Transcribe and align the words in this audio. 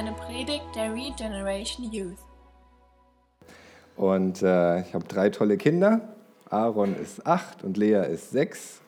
eine 0.00 0.12
Predigt 0.12 0.64
der 0.74 0.94
Regeneration 0.94 1.92
Youth. 1.92 2.16
Und 3.96 4.40
äh, 4.40 4.80
ich 4.80 4.94
habe 4.94 5.04
drei 5.06 5.28
tolle 5.28 5.58
Kinder. 5.58 6.00
Aaron 6.48 6.96
ist 6.96 7.26
acht 7.26 7.62
und 7.62 7.76
Lea 7.76 8.06
ist 8.10 8.30
sechs 8.30 8.80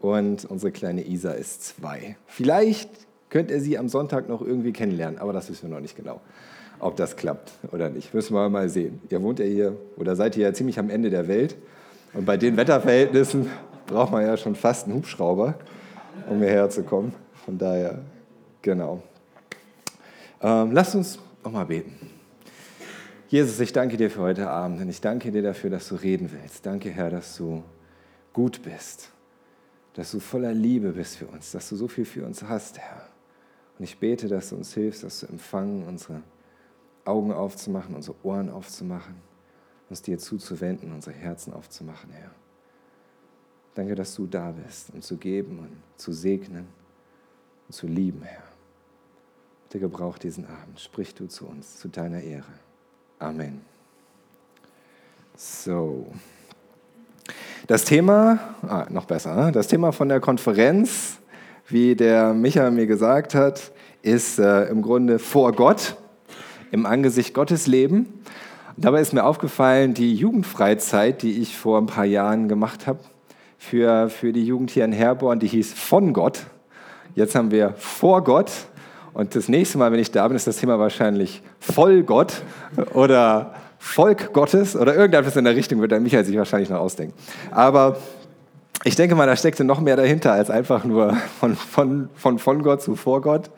und 0.00 0.44
unsere 0.46 0.72
kleine 0.72 1.06
Isa 1.06 1.30
ist 1.30 1.62
zwei. 1.62 2.16
Vielleicht 2.26 2.90
könnt 3.30 3.52
ihr 3.52 3.60
sie 3.60 3.78
am 3.78 3.88
Sonntag 3.88 4.28
noch 4.28 4.42
irgendwie 4.42 4.72
kennenlernen, 4.72 5.20
aber 5.20 5.32
das 5.32 5.48
wissen 5.48 5.68
wir 5.68 5.76
noch 5.76 5.80
nicht 5.80 5.94
genau, 5.94 6.20
ob 6.80 6.96
das 6.96 7.14
klappt 7.14 7.52
oder 7.70 7.88
nicht. 7.88 8.12
Müssen 8.12 8.34
wir 8.34 8.48
mal 8.48 8.68
sehen. 8.68 9.00
Ihr 9.10 9.22
wohnt 9.22 9.38
ja 9.38 9.44
hier 9.44 9.76
oder 9.96 10.16
seid 10.16 10.36
ihr 10.36 10.42
ja 10.42 10.52
ziemlich 10.52 10.80
am 10.80 10.90
Ende 10.90 11.08
der 11.08 11.28
Welt 11.28 11.56
und 12.14 12.24
bei 12.24 12.36
den 12.36 12.56
Wetterverhältnissen 12.56 13.48
braucht 13.86 14.10
man 14.10 14.26
ja 14.26 14.36
schon 14.36 14.56
fast 14.56 14.86
einen 14.86 14.96
Hubschrauber, 14.96 15.54
um 16.28 16.38
hierher 16.38 16.68
zu 16.68 16.82
kommen. 16.82 17.14
Von 17.44 17.58
daher, 17.58 18.00
genau. 18.60 19.04
Ähm, 20.40 20.72
lasst 20.72 20.94
uns 20.94 21.18
nochmal 21.42 21.66
beten. 21.66 22.18
Jesus, 23.28 23.60
ich 23.60 23.72
danke 23.72 23.96
dir 23.96 24.10
für 24.10 24.22
heute 24.22 24.48
Abend 24.48 24.80
und 24.80 24.88
ich 24.88 25.00
danke 25.00 25.30
dir 25.30 25.42
dafür, 25.42 25.68
dass 25.68 25.88
du 25.88 25.96
reden 25.96 26.30
willst. 26.32 26.64
Danke, 26.64 26.90
Herr, 26.90 27.10
dass 27.10 27.36
du 27.36 27.62
gut 28.32 28.62
bist, 28.62 29.10
dass 29.94 30.12
du 30.12 30.20
voller 30.20 30.54
Liebe 30.54 30.92
bist 30.92 31.16
für 31.16 31.26
uns, 31.26 31.50
dass 31.50 31.68
du 31.68 31.76
so 31.76 31.88
viel 31.88 32.04
für 32.04 32.24
uns 32.24 32.42
hast, 32.42 32.78
Herr. 32.78 33.08
Und 33.78 33.84
ich 33.84 33.98
bete, 33.98 34.28
dass 34.28 34.50
du 34.50 34.56
uns 34.56 34.72
hilfst, 34.72 35.04
dass 35.04 35.20
du 35.20 35.26
empfangen, 35.26 35.86
unsere 35.86 36.22
Augen 37.04 37.32
aufzumachen, 37.32 37.94
unsere 37.94 38.16
Ohren 38.22 38.48
aufzumachen, 38.48 39.16
uns 39.90 40.02
dir 40.02 40.18
zuzuwenden, 40.18 40.92
unsere 40.92 41.14
Herzen 41.14 41.52
aufzumachen, 41.52 42.10
Herr. 42.10 42.30
Danke, 43.74 43.94
dass 43.94 44.14
du 44.14 44.26
da 44.26 44.52
bist, 44.52 44.90
um 44.94 45.02
zu 45.02 45.16
geben 45.16 45.58
und 45.58 45.70
zu 45.96 46.12
segnen 46.12 46.66
und 47.66 47.74
zu 47.74 47.86
lieben, 47.86 48.22
Herr. 48.22 48.47
Bitte 49.70 49.80
gebrauch 49.80 50.16
diesen 50.16 50.46
Abend. 50.46 50.80
Sprich 50.80 51.14
du 51.14 51.26
zu 51.26 51.46
uns, 51.46 51.78
zu 51.78 51.88
deiner 51.88 52.22
Ehre. 52.22 52.46
Amen. 53.18 53.60
So. 55.36 56.06
Das 57.66 57.84
Thema, 57.84 58.38
ah, 58.66 58.86
noch 58.88 59.04
besser, 59.04 59.34
ne? 59.36 59.52
das 59.52 59.68
Thema 59.68 59.92
von 59.92 60.08
der 60.08 60.20
Konferenz, 60.20 61.18
wie 61.66 61.94
der 61.94 62.32
Micha 62.32 62.70
mir 62.70 62.86
gesagt 62.86 63.34
hat, 63.34 63.72
ist 64.00 64.38
äh, 64.38 64.64
im 64.68 64.80
Grunde 64.80 65.18
vor 65.18 65.52
Gott, 65.52 65.96
im 66.70 66.86
Angesicht 66.86 67.34
Gottes 67.34 67.66
leben. 67.66 68.22
Dabei 68.78 69.02
ist 69.02 69.12
mir 69.12 69.24
aufgefallen, 69.24 69.92
die 69.92 70.14
Jugendfreizeit, 70.14 71.20
die 71.20 71.42
ich 71.42 71.58
vor 71.58 71.78
ein 71.78 71.86
paar 71.86 72.06
Jahren 72.06 72.48
gemacht 72.48 72.86
habe, 72.86 73.00
für, 73.58 74.08
für 74.08 74.32
die 74.32 74.46
Jugend 74.46 74.70
hier 74.70 74.86
in 74.86 74.92
Herborn, 74.92 75.40
die 75.40 75.48
hieß 75.48 75.74
von 75.74 76.14
Gott. 76.14 76.46
Jetzt 77.14 77.34
haben 77.34 77.50
wir 77.50 77.74
vor 77.74 78.24
Gott. 78.24 78.50
Und 79.18 79.34
das 79.34 79.48
nächste 79.48 79.78
Mal, 79.78 79.90
wenn 79.90 79.98
ich 79.98 80.12
da 80.12 80.28
bin, 80.28 80.36
ist 80.36 80.46
das 80.46 80.58
Thema 80.58 80.78
wahrscheinlich 80.78 81.42
voll 81.58 82.04
Gott 82.04 82.34
oder 82.94 83.52
Volk 83.80 84.32
Gottes 84.32 84.76
oder 84.76 84.94
irgendetwas 84.94 85.34
in 85.34 85.42
der 85.42 85.56
Richtung 85.56 85.80
wird 85.80 85.90
der 85.90 85.98
Michael 85.98 86.24
sich 86.24 86.36
wahrscheinlich 86.36 86.70
noch 86.70 86.78
ausdenken. 86.78 87.14
Aber 87.50 87.96
ich 88.84 88.94
denke 88.94 89.16
mal, 89.16 89.26
da 89.26 89.34
steckte 89.34 89.64
noch 89.64 89.80
mehr 89.80 89.96
dahinter 89.96 90.34
als 90.34 90.50
einfach 90.50 90.84
nur 90.84 91.16
von, 91.40 91.56
von, 91.56 92.08
von, 92.14 92.38
von 92.38 92.62
Gott 92.62 92.80
zu 92.80 92.94
vor 92.94 93.20
Gott. 93.20 93.50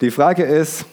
Die 0.00 0.10
Frage 0.10 0.44
ist, 0.44 0.86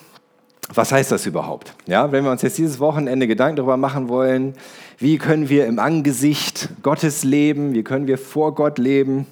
was 0.74 0.92
heißt 0.92 1.14
das 1.14 1.26
überhaupt? 1.26 1.76
Ja, 1.86 2.12
wenn 2.12 2.26
wir 2.26 2.32
uns 2.32 2.42
jetzt 2.42 2.58
dieses 2.58 2.82
Wochenende 2.82 3.26
Gedanken 3.26 3.56
darüber 3.56 3.78
machen 3.78 4.10
wollen, 4.10 4.56
wie 4.98 5.18
können 5.18 5.48
wir 5.48 5.66
im 5.68 5.80
Angesicht 5.80 6.68
Gottes 6.84 7.24
leben, 7.24 7.74
wie 7.74 7.84
können 7.84 8.08
wir 8.08 8.18
vor 8.18 8.54
Gott 8.54 8.80
leben, 8.80 9.28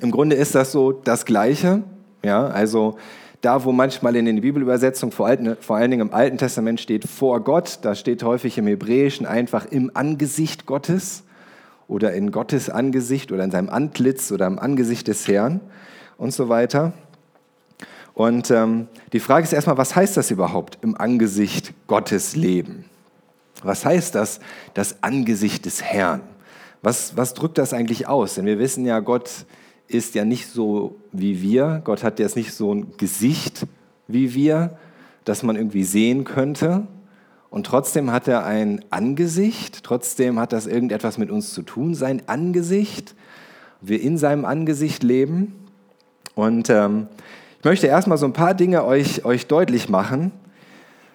im 0.00 0.12
Grunde 0.12 0.36
ist 0.36 0.54
das 0.54 0.70
so 0.70 0.92
das 0.92 1.24
Gleiche. 1.24 1.82
Ja, 2.22 2.46
also 2.46 2.98
da, 3.40 3.64
wo 3.64 3.72
manchmal 3.72 4.16
in 4.16 4.24
den 4.24 4.40
Bibelübersetzungen, 4.40 5.12
vor, 5.12 5.30
vor 5.60 5.76
allen 5.76 5.90
Dingen 5.90 6.08
im 6.08 6.14
Alten 6.14 6.38
Testament 6.38 6.80
steht 6.80 7.08
vor 7.08 7.40
Gott, 7.44 7.78
da 7.82 7.94
steht 7.94 8.22
häufig 8.22 8.58
im 8.58 8.66
Hebräischen 8.66 9.26
einfach 9.26 9.66
im 9.66 9.90
Angesicht 9.94 10.66
Gottes 10.66 11.22
oder 11.86 12.12
in 12.12 12.32
Gottes 12.32 12.68
Angesicht 12.68 13.30
oder 13.30 13.44
in 13.44 13.50
seinem 13.50 13.68
Antlitz 13.68 14.32
oder 14.32 14.46
im 14.46 14.58
Angesicht 14.58 15.08
des 15.08 15.28
Herrn 15.28 15.60
und 16.16 16.32
so 16.32 16.48
weiter. 16.48 16.92
Und 18.14 18.50
ähm, 18.50 18.88
die 19.12 19.20
Frage 19.20 19.44
ist 19.44 19.52
erstmal, 19.52 19.78
was 19.78 19.94
heißt 19.94 20.16
das 20.16 20.32
überhaupt 20.32 20.78
im 20.82 20.96
Angesicht 20.96 21.72
Gottes 21.86 22.34
leben? 22.34 22.84
Was 23.62 23.84
heißt 23.84 24.14
das, 24.14 24.40
das 24.74 25.02
Angesicht 25.02 25.66
des 25.66 25.82
Herrn? 25.82 26.22
Was, 26.82 27.16
was 27.16 27.34
drückt 27.34 27.58
das 27.58 27.72
eigentlich 27.72 28.08
aus? 28.08 28.34
Denn 28.34 28.46
wir 28.46 28.58
wissen 28.58 28.84
ja, 28.84 28.98
Gott 29.00 29.30
ist 29.88 30.14
ja 30.14 30.24
nicht 30.24 30.46
so 30.46 30.96
wie 31.12 31.42
wir. 31.42 31.80
Gott 31.82 32.04
hat 32.04 32.18
jetzt 32.18 32.36
nicht 32.36 32.52
so 32.52 32.74
ein 32.74 32.92
Gesicht 32.96 33.66
wie 34.06 34.34
wir, 34.34 34.78
das 35.24 35.42
man 35.42 35.56
irgendwie 35.56 35.84
sehen 35.84 36.24
könnte. 36.24 36.86
Und 37.50 37.66
trotzdem 37.66 38.10
hat 38.10 38.28
er 38.28 38.44
ein 38.44 38.84
Angesicht, 38.90 39.82
trotzdem 39.82 40.38
hat 40.38 40.52
das 40.52 40.66
irgendetwas 40.66 41.16
mit 41.16 41.30
uns 41.30 41.54
zu 41.54 41.62
tun, 41.62 41.94
sein 41.94 42.22
Angesicht. 42.26 43.14
Wir 43.80 44.00
in 44.02 44.18
seinem 44.18 44.44
Angesicht 44.44 45.02
leben. 45.02 45.54
Und 46.34 46.68
ähm, 46.68 47.08
ich 47.58 47.64
möchte 47.64 47.86
erstmal 47.86 48.18
so 48.18 48.26
ein 48.26 48.32
paar 48.32 48.54
Dinge 48.54 48.84
euch, 48.84 49.24
euch 49.24 49.46
deutlich 49.46 49.88
machen, 49.88 50.32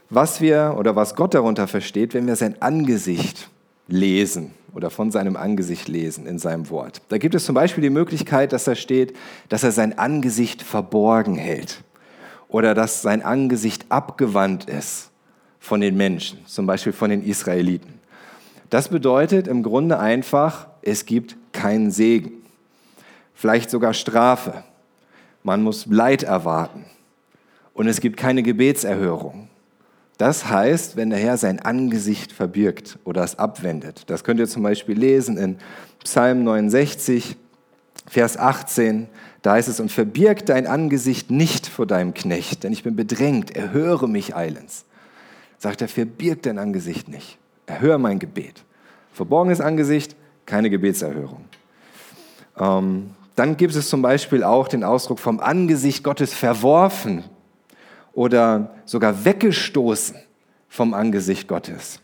was 0.09 0.41
wir 0.41 0.75
oder 0.78 0.95
was 0.95 1.16
Gott 1.16 1.33
darunter 1.33 1.67
versteht, 1.67 2.13
wenn 2.13 2.28
wir 2.28 2.35
sein 2.35 2.62
Angesicht 2.62 3.50
lesen 3.88 4.51
oder 4.73 4.89
von 4.89 5.11
seinem 5.11 5.35
Angesicht 5.35 5.88
lesen 5.88 6.25
in 6.25 6.39
seinem 6.39 6.69
Wort. 6.69 7.01
Da 7.09 7.17
gibt 7.17 7.35
es 7.35 7.45
zum 7.45 7.56
Beispiel 7.56 7.81
die 7.81 7.89
Möglichkeit, 7.89 8.53
dass 8.53 8.63
da 8.63 8.75
steht, 8.75 9.16
dass 9.50 9.63
er 9.63 9.72
sein 9.72 9.97
Angesicht 9.97 10.61
verborgen 10.61 11.35
hält 11.35 11.84
oder 12.47 12.73
dass 12.73 13.01
sein 13.01 13.22
Angesicht 13.22 13.85
abgewandt 13.89 14.66
ist 14.66 15.12
von 15.59 15.81
den 15.81 15.95
Menschen, 15.95 16.45
zum 16.45 16.66
Beispiel 16.66 16.94
von 16.94 17.09
den 17.09 17.23
Israeliten. 17.23 18.00
Das 18.69 18.89
bedeutet 18.89 19.47
im 19.47 19.63
Grunde 19.63 20.00
einfach, 20.00 20.67
es 20.81 21.06
gibt 21.06 21.38
keinen 21.51 21.91
Segen, 21.91 22.44
vielleicht 23.33 23.69
sogar 23.69 23.94
Strafe. 23.94 24.63
Man 25.44 25.62
muss 25.62 25.85
Leid 25.85 26.23
erwarten 26.23 26.85
und 27.73 27.88
es 27.88 28.01
gibt 28.01 28.17
keine 28.17 28.44
Gebetserhörung. 28.44 29.50
Das 30.18 30.50
heißt, 30.50 30.96
wenn 30.96 31.09
der 31.09 31.19
Herr 31.19 31.38
sein 31.38 31.59
Angesicht 31.59 32.31
verbirgt 32.31 33.00
oder 33.03 33.24
es 33.24 33.40
abwendet. 33.40 34.03
Das 34.07 34.24
könnt 34.24 34.40
ihr 34.40 34.47
zum 34.47 34.62
Beispiel 34.62 34.97
lesen 34.97 35.38
in 35.38 35.57
Psalm 36.03 36.44
69, 36.44 37.35
Vers 38.07 38.38
18. 38.38 39.07
Da 39.41 39.53
heißt 39.53 39.68
es, 39.68 39.79
und 39.79 39.91
verbirg 39.91 40.46
dein 40.46 40.68
Angesicht 40.68 41.31
nicht 41.31 41.68
vor 41.68 41.88
deinem 41.88 42.13
Knecht, 42.13 42.63
denn 42.63 42.72
ich 42.72 42.84
bin 42.84 42.96
bedrängt, 42.96 43.56
erhöre 43.56 44.07
mich 44.07 44.35
eilends. 44.35 44.85
Sagt 45.57 45.81
er, 45.81 45.88
verbirg 45.88 46.44
dein 46.44 46.59
Angesicht 46.59 47.07
nicht, 47.07 47.38
erhöre 47.66 47.97
mein 47.97 48.19
Gebet. 48.19 48.63
Verborgenes 49.13 49.62
Angesicht, 49.62 50.16
keine 50.45 50.69
Gebetserhörung. 50.69 51.45
Ähm, 52.57 53.12
dann 53.35 53.57
gibt 53.57 53.74
es 53.75 53.90
zum 53.90 54.01
Beispiel 54.01 54.44
auch 54.44 54.68
den 54.68 54.84
Ausdruck 54.84 55.19
vom 55.19 55.40
Angesicht 55.40 56.03
Gottes 56.03 56.34
verworfen 56.34 57.24
oder 58.13 58.75
sogar 58.85 59.25
weggestoßen 59.25 60.16
vom 60.69 60.94
Angesicht 60.94 61.47
Gottes. 61.47 62.00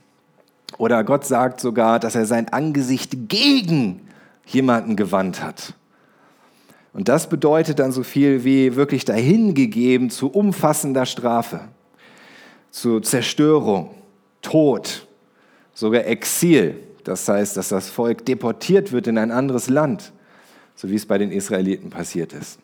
Oder 0.77 1.03
Gott 1.03 1.25
sagt 1.25 1.61
sogar, 1.61 1.99
dass 1.99 2.15
er 2.15 2.25
sein 2.25 2.49
Angesicht 2.49 3.29
gegen 3.29 4.01
jemanden 4.45 4.95
gewandt 4.95 5.41
hat. 5.41 5.73
Und 6.93 7.07
das 7.07 7.29
bedeutet 7.29 7.79
dann 7.79 7.91
so 7.91 8.03
viel 8.03 8.43
wie 8.43 8.75
wirklich 8.75 9.05
dahingegeben 9.05 10.09
zu 10.09 10.29
umfassender 10.29 11.05
Strafe, 11.05 11.61
zu 12.71 12.99
Zerstörung, 12.99 13.91
Tod, 14.41 15.07
sogar 15.73 16.05
Exil. 16.05 16.79
Das 17.03 17.27
heißt, 17.27 17.57
dass 17.57 17.69
das 17.69 17.89
Volk 17.89 18.25
deportiert 18.25 18.91
wird 18.91 19.07
in 19.07 19.17
ein 19.17 19.31
anderes 19.31 19.69
Land, 19.69 20.11
so 20.75 20.89
wie 20.89 20.95
es 20.95 21.05
bei 21.05 21.17
den 21.17 21.31
Israeliten 21.31 21.89
passiert 21.89 22.33
ist 22.33 22.59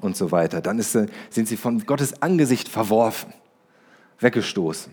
und 0.00 0.16
so 0.16 0.30
weiter. 0.30 0.60
Dann 0.60 0.78
ist, 0.78 0.92
sind 0.92 1.48
sie 1.48 1.56
von 1.56 1.84
Gottes 1.86 2.22
Angesicht 2.22 2.68
verworfen, 2.68 3.32
weggestoßen. 4.20 4.92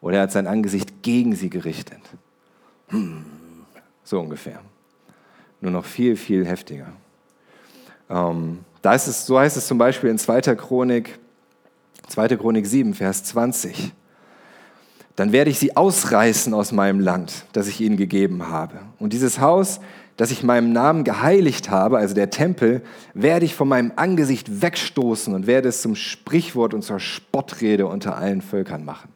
Oder 0.00 0.18
er 0.18 0.22
hat 0.22 0.32
sein 0.32 0.46
Angesicht 0.46 1.02
gegen 1.02 1.34
sie 1.34 1.50
gerichtet. 1.50 2.00
Hm, 2.88 3.24
so 4.02 4.20
ungefähr. 4.20 4.60
Nur 5.60 5.72
noch 5.72 5.84
viel, 5.84 6.16
viel 6.16 6.46
heftiger. 6.46 6.92
Ähm, 8.08 8.64
da 8.82 8.94
ist 8.94 9.06
es, 9.06 9.26
so 9.26 9.38
heißt 9.38 9.56
es 9.56 9.66
zum 9.66 9.78
Beispiel 9.78 10.10
in 10.10 10.18
2. 10.18 10.40
Chronik, 10.56 11.18
2. 12.08 12.28
Chronik 12.36 12.66
7, 12.66 12.94
Vers 12.94 13.24
20. 13.24 13.92
Dann 15.16 15.32
werde 15.32 15.50
ich 15.50 15.58
sie 15.58 15.76
ausreißen 15.76 16.54
aus 16.54 16.72
meinem 16.72 16.98
Land, 16.98 17.44
das 17.52 17.68
ich 17.68 17.80
ihnen 17.80 17.98
gegeben 17.98 18.48
habe. 18.48 18.78
Und 18.98 19.12
dieses 19.12 19.38
Haus 19.38 19.80
das 20.20 20.30
ich 20.30 20.42
meinem 20.42 20.70
Namen 20.74 21.04
geheiligt 21.04 21.70
habe, 21.70 21.96
also 21.96 22.14
der 22.14 22.28
Tempel, 22.28 22.82
werde 23.14 23.46
ich 23.46 23.54
von 23.54 23.66
meinem 23.66 23.92
Angesicht 23.96 24.60
wegstoßen 24.60 25.32
und 25.32 25.46
werde 25.46 25.70
es 25.70 25.80
zum 25.80 25.96
Sprichwort 25.96 26.74
und 26.74 26.82
zur 26.82 27.00
Spottrede 27.00 27.86
unter 27.86 28.18
allen 28.18 28.42
Völkern 28.42 28.84
machen. 28.84 29.08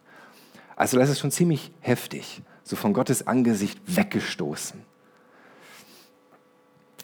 Also 0.77 0.99
das 0.99 1.11
ist 1.11 1.21
schon 1.21 1.31
ziemlich 1.31 1.73
heftig, 1.81 2.41
so 2.63 2.75
von 2.75 2.95
Gottes 2.95 3.27
Angesicht 3.27 3.79
weggestoßen. 3.85 4.81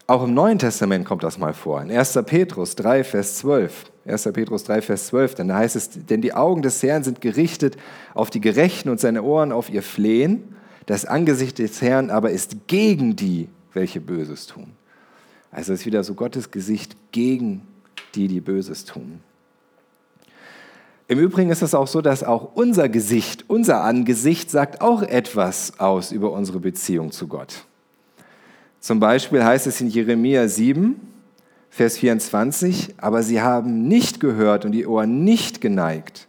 Auch 0.07 0.25
im 0.25 0.33
Neuen 0.33 0.59
Testament 0.59 1.05
kommt 1.05 1.23
das 1.23 1.37
mal 1.37 1.53
vor. 1.53 1.83
In 1.83 1.91
1. 1.91 2.21
Petrus 2.25 2.77
3, 2.77 3.05
Vers 3.05 3.37
12. 3.37 3.85
1. 4.07 4.23
Petrus 4.33 4.65
3, 4.65 4.81
Vers 4.81 5.09
12. 5.09 5.35
Dann 5.35 5.53
heißt 5.53 5.77
es, 5.77 5.91
denn 5.91 6.23
die 6.23 6.33
Augen 6.33 6.63
des 6.63 6.83
Herrn 6.83 7.05
sind 7.05 7.21
gerichtet 7.21 7.77
auf 8.15 8.31
die 8.31 8.41
Gerechten 8.41 8.89
und 8.89 8.99
seine 8.99 9.23
Ohren 9.23 9.53
auf 9.53 9.69
ihr 9.69 9.83
Flehen. 9.83 10.57
Das 10.87 11.05
Angesicht 11.05 11.59
des 11.59 11.83
Herrn 11.83 12.09
aber 12.09 12.31
ist 12.31 12.67
gegen 12.67 13.15
die, 13.15 13.51
welche 13.73 14.01
Böses 14.01 14.47
tun. 14.47 14.73
Also 15.51 15.73
ist 15.73 15.87
wieder 15.87 16.05
so 16.05 16.15
Gottes 16.15 16.51
Gesicht 16.51 16.97
gegen 17.13 17.63
die, 18.15 18.29
die 18.29 18.41
Böses 18.41 18.85
tun. 18.85 19.21
Im 21.09 21.19
Übrigen 21.19 21.51
ist 21.51 21.63
es 21.63 21.75
auch 21.75 21.89
so, 21.89 22.01
dass 22.01 22.23
auch 22.23 22.55
unser 22.55 22.89
Gesicht, 22.89 23.45
unser 23.49 23.83
Angesicht 23.83 24.49
sagt 24.49 24.81
auch 24.81 25.03
etwas 25.03 25.81
aus 25.81 26.13
über 26.13 26.31
unsere 26.31 26.61
Beziehung 26.61 27.11
zu 27.11 27.27
Gott. 27.27 27.65
Zum 28.79 29.01
Beispiel 29.01 29.45
heißt 29.45 29.67
es 29.67 29.81
in 29.81 29.89
Jeremia 29.89 30.47
7, 30.47 31.01
Vers 31.69 31.99
24, 31.99 32.95
aber 32.99 33.23
sie 33.25 33.41
haben 33.41 33.89
nicht 33.89 34.21
gehört 34.21 34.65
und 34.65 34.73
die 34.73 34.87
Ohren 34.87 35.25
nicht 35.25 35.61
geneigt, 35.61 36.29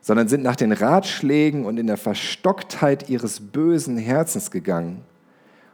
sondern 0.00 0.28
sind 0.28 0.44
nach 0.44 0.56
den 0.56 0.72
Ratschlägen 0.72 1.66
und 1.66 1.78
in 1.78 1.88
der 1.88 1.96
Verstocktheit 1.96 3.08
ihres 3.08 3.40
bösen 3.40 3.96
Herzens 3.96 4.50
gegangen. 4.52 5.02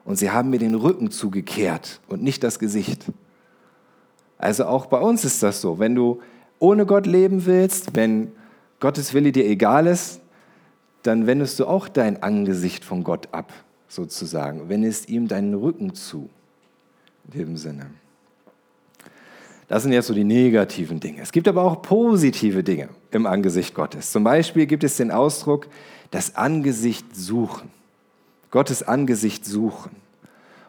Und 0.04 0.16
sie 0.16 0.30
haben 0.30 0.50
mir 0.50 0.58
den 0.58 0.74
Rücken 0.74 1.10
zugekehrt 1.10 2.00
und 2.08 2.22
nicht 2.22 2.42
das 2.42 2.58
Gesicht. 2.58 3.06
Also 4.38 4.64
auch 4.64 4.86
bei 4.86 4.98
uns 4.98 5.24
ist 5.24 5.42
das 5.42 5.60
so. 5.60 5.78
Wenn 5.78 5.94
du 5.94 6.20
ohne 6.58 6.86
Gott 6.86 7.06
leben 7.06 7.46
willst, 7.46 7.94
wenn 7.94 8.32
Gottes 8.80 9.12
Wille 9.12 9.32
dir 9.32 9.46
egal 9.46 9.86
ist, 9.86 10.20
dann 11.02 11.26
wendest 11.26 11.58
du 11.60 11.66
auch 11.66 11.88
dein 11.88 12.22
Angesicht 12.22 12.84
von 12.84 13.04
Gott 13.04 13.28
ab, 13.32 13.52
sozusagen. 13.88 14.68
Wendest 14.68 15.08
ihm 15.08 15.28
deinen 15.28 15.54
Rücken 15.54 15.94
zu, 15.94 16.28
in 17.26 17.38
dem 17.38 17.56
Sinne. 17.56 17.90
Das 19.68 19.84
sind 19.84 19.92
jetzt 19.92 20.08
so 20.08 20.14
die 20.14 20.24
negativen 20.24 20.98
Dinge. 20.98 21.22
Es 21.22 21.30
gibt 21.30 21.46
aber 21.46 21.62
auch 21.62 21.80
positive 21.80 22.64
Dinge 22.64 22.88
im 23.12 23.24
Angesicht 23.26 23.74
Gottes. 23.74 24.10
Zum 24.10 24.24
Beispiel 24.24 24.66
gibt 24.66 24.82
es 24.82 24.96
den 24.96 25.10
Ausdruck, 25.10 25.68
das 26.10 26.34
Angesicht 26.34 27.14
suchen. 27.14 27.70
Gottes 28.50 28.82
Angesicht 28.82 29.44
suchen. 29.44 29.92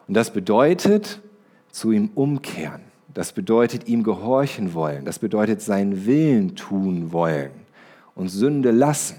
Und 0.07 0.16
das 0.16 0.31
bedeutet, 0.31 1.22
zu 1.72 1.92
ihm 1.92 2.12
umkehren. 2.16 2.81
Das 3.13 3.33
bedeutet, 3.33 3.88
ihm 3.88 4.04
gehorchen 4.04 4.74
wollen. 4.74 5.06
Das 5.06 5.19
bedeutet, 5.19 5.62
seinen 5.62 6.06
Willen 6.06 6.56
tun 6.56 7.12
wollen 7.12 7.51
und 8.16 8.30
Sünde 8.30 8.72
lassen. 8.72 9.18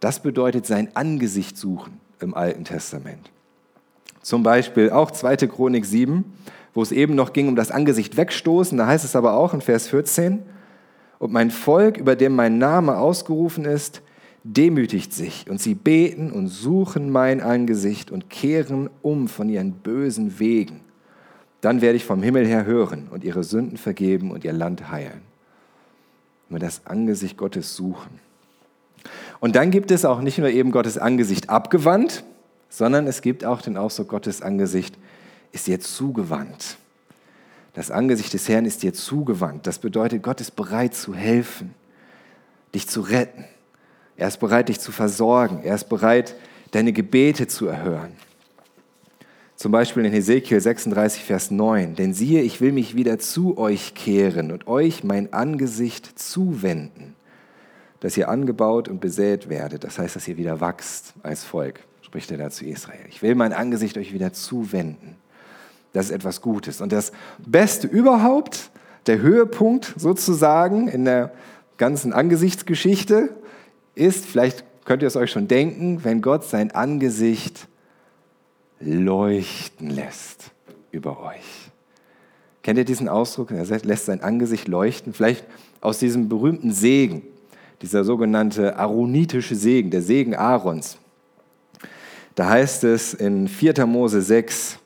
Das 0.00 0.20
bedeutet, 0.20 0.66
sein 0.66 0.94
Angesicht 0.94 1.56
suchen 1.56 2.00
im 2.20 2.34
Alten 2.34 2.64
Testament. 2.64 3.30
Zum 4.22 4.42
Beispiel 4.42 4.90
auch 4.90 5.10
2. 5.10 5.36
Chronik 5.48 5.84
7, 5.84 6.24
wo 6.74 6.82
es 6.82 6.92
eben 6.92 7.14
noch 7.14 7.32
ging 7.32 7.48
um 7.48 7.56
das 7.56 7.70
Angesicht 7.70 8.16
wegstoßen. 8.16 8.78
Da 8.78 8.86
heißt 8.86 9.04
es 9.04 9.16
aber 9.16 9.34
auch 9.34 9.54
in 9.54 9.60
Vers 9.60 9.88
14, 9.88 10.42
und 11.18 11.32
mein 11.32 11.50
Volk, 11.50 11.96
über 11.96 12.14
dem 12.14 12.36
mein 12.36 12.58
Name 12.58 12.96
ausgerufen 12.96 13.64
ist, 13.64 14.02
demütigt 14.44 15.12
sich 15.12 15.48
und 15.50 15.60
sie 15.60 15.74
beten 15.74 16.30
und 16.30 16.48
suchen 16.48 17.10
mein 17.10 17.40
Angesicht 17.40 18.10
und 18.10 18.30
kehren 18.30 18.88
um 19.02 19.28
von 19.28 19.48
ihren 19.48 19.72
bösen 19.72 20.38
Wegen. 20.38 20.80
Dann 21.60 21.80
werde 21.80 21.96
ich 21.96 22.04
vom 22.04 22.22
Himmel 22.22 22.46
her 22.46 22.64
hören 22.64 23.08
und 23.10 23.24
ihre 23.24 23.42
Sünden 23.42 23.76
vergeben 23.76 24.30
und 24.30 24.44
ihr 24.44 24.52
Land 24.52 24.90
heilen. 24.90 25.22
Wir 26.48 26.58
das 26.58 26.86
Angesicht 26.86 27.36
Gottes 27.36 27.74
suchen. 27.74 28.20
Und 29.40 29.56
dann 29.56 29.70
gibt 29.70 29.90
es 29.90 30.04
auch 30.04 30.20
nicht 30.20 30.38
nur 30.38 30.48
eben 30.48 30.70
Gottes 30.70 30.98
Angesicht 30.98 31.50
abgewandt, 31.50 32.24
sondern 32.68 33.06
es 33.06 33.22
gibt 33.22 33.44
auch 33.44 33.60
den 33.60 33.76
Ausdruck 33.76 34.08
Gottes 34.08 34.42
Angesicht 34.42 34.96
ist 35.52 35.66
dir 35.66 35.80
zugewandt. 35.80 36.78
Das 37.74 37.90
Angesicht 37.90 38.32
des 38.34 38.48
Herrn 38.48 38.64
ist 38.64 38.82
dir 38.82 38.92
zugewandt. 38.92 39.66
Das 39.66 39.78
bedeutet, 39.78 40.22
Gott 40.22 40.40
ist 40.40 40.56
bereit 40.56 40.94
zu 40.94 41.14
helfen, 41.14 41.74
dich 42.74 42.88
zu 42.88 43.00
retten. 43.00 43.44
Er 44.18 44.26
ist 44.26 44.38
bereit, 44.38 44.68
dich 44.68 44.80
zu 44.80 44.90
versorgen. 44.90 45.60
Er 45.62 45.76
ist 45.76 45.88
bereit, 45.88 46.34
deine 46.72 46.92
Gebete 46.92 47.46
zu 47.46 47.68
erhören. 47.68 48.12
Zum 49.54 49.70
Beispiel 49.72 50.04
in 50.04 50.12
Hesekiel 50.12 50.60
36, 50.60 51.22
Vers 51.22 51.52
9. 51.52 51.94
Denn 51.94 52.12
siehe, 52.12 52.42
ich 52.42 52.60
will 52.60 52.72
mich 52.72 52.96
wieder 52.96 53.20
zu 53.20 53.56
euch 53.56 53.94
kehren 53.94 54.50
und 54.50 54.66
euch 54.66 55.04
mein 55.04 55.32
Angesicht 55.32 56.18
zuwenden, 56.18 57.14
dass 58.00 58.16
ihr 58.16 58.28
angebaut 58.28 58.88
und 58.88 59.00
besät 59.00 59.48
werdet. 59.48 59.84
Das 59.84 60.00
heißt, 60.00 60.16
dass 60.16 60.26
ihr 60.26 60.36
wieder 60.36 60.60
wachst 60.60 61.14
als 61.22 61.44
Volk, 61.44 61.80
spricht 62.02 62.30
er 62.32 62.38
da 62.38 62.50
zu 62.50 62.66
Israel. 62.66 63.04
Ich 63.08 63.22
will 63.22 63.36
mein 63.36 63.52
Angesicht 63.52 63.96
euch 63.98 64.12
wieder 64.12 64.32
zuwenden. 64.32 65.16
Das 65.92 66.06
ist 66.06 66.12
etwas 66.12 66.40
Gutes. 66.40 66.80
Und 66.80 66.90
das 66.90 67.12
Beste 67.46 67.86
überhaupt, 67.86 68.70
der 69.06 69.20
Höhepunkt 69.20 69.94
sozusagen 69.96 70.88
in 70.88 71.04
der 71.04 71.32
ganzen 71.76 72.12
Angesichtsgeschichte 72.12 73.30
ist, 73.98 74.24
vielleicht 74.24 74.64
könnt 74.84 75.02
ihr 75.02 75.08
es 75.08 75.16
euch 75.16 75.30
schon 75.30 75.48
denken, 75.48 76.04
wenn 76.04 76.22
Gott 76.22 76.44
sein 76.44 76.70
Angesicht 76.70 77.68
leuchten 78.80 79.90
lässt 79.90 80.52
über 80.90 81.20
euch. 81.20 81.70
Kennt 82.62 82.78
ihr 82.78 82.84
diesen 82.84 83.08
Ausdruck? 83.08 83.50
Er 83.50 83.64
lässt 83.64 84.06
sein 84.06 84.22
Angesicht 84.22 84.68
leuchten. 84.68 85.12
Vielleicht 85.12 85.44
aus 85.80 85.98
diesem 85.98 86.28
berühmten 86.28 86.72
Segen, 86.72 87.22
dieser 87.82 88.04
sogenannte 88.04 88.76
aaronitische 88.76 89.54
Segen, 89.54 89.90
der 89.90 90.02
Segen 90.02 90.34
Aarons. 90.34 90.98
Da 92.34 92.48
heißt 92.48 92.84
es 92.84 93.14
in 93.14 93.48
4. 93.48 93.84
Mose 93.86 94.22
6, 94.22 94.78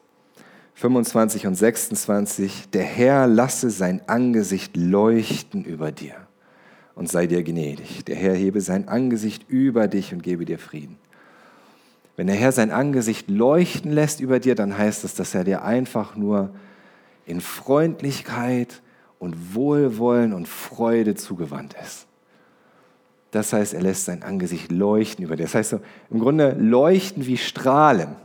25 0.75 1.47
und 1.47 1.55
26, 1.55 2.70
der 2.73 2.82
Herr 2.82 3.26
lasse 3.26 3.70
sein 3.70 4.03
Angesicht 4.08 4.76
leuchten 4.76 5.65
über 5.65 5.93
dir 5.93 6.17
und 6.94 7.09
sei 7.09 7.27
dir 7.27 7.43
gnädig. 7.43 8.05
Der 8.05 8.17
Herr 8.17 8.35
hebe 8.35 8.61
sein 8.61 8.89
Angesicht 8.89 9.49
über 9.49 9.89
dich 9.89 10.12
und 10.12 10.23
gebe 10.23 10.44
dir 10.44 10.59
Frieden. 10.59 10.99
Wenn 12.17 12.27
der 12.27 12.37
Herr 12.37 12.53
sein 12.53 12.71
Angesicht 12.71 13.31
leuchten 13.31 13.91
lässt 13.91 14.21
über 14.21 14.39
dir, 14.39 14.55
dann 14.55 14.77
heißt 14.77 15.03
das, 15.05 15.15
dass 15.15 15.35
er 15.35 15.44
dir 15.44 15.65
einfach 15.65 16.15
nur 16.17 16.50
in 17.25 17.41
Freundlichkeit 17.41 18.83
und 19.19 19.55
Wohlwollen 19.55 20.33
und 20.33 20.49
Freude 20.49 21.15
zugewandt 21.15 21.75
ist. 21.83 22.06
Das 23.31 23.55
heißt, 23.55 23.73
er 23.73 23.81
lässt 23.81 24.05
sein 24.05 24.23
Angesicht 24.23 24.71
leuchten 24.71 25.25
über 25.25 25.37
dir. 25.37 25.44
Das 25.44 25.55
heißt 25.55 25.71
so, 25.71 25.81
im 26.11 26.21
Grunde 26.21 26.55
leuchten 26.59 27.27
wie 27.27 27.39
Strahlen. 27.39 28.17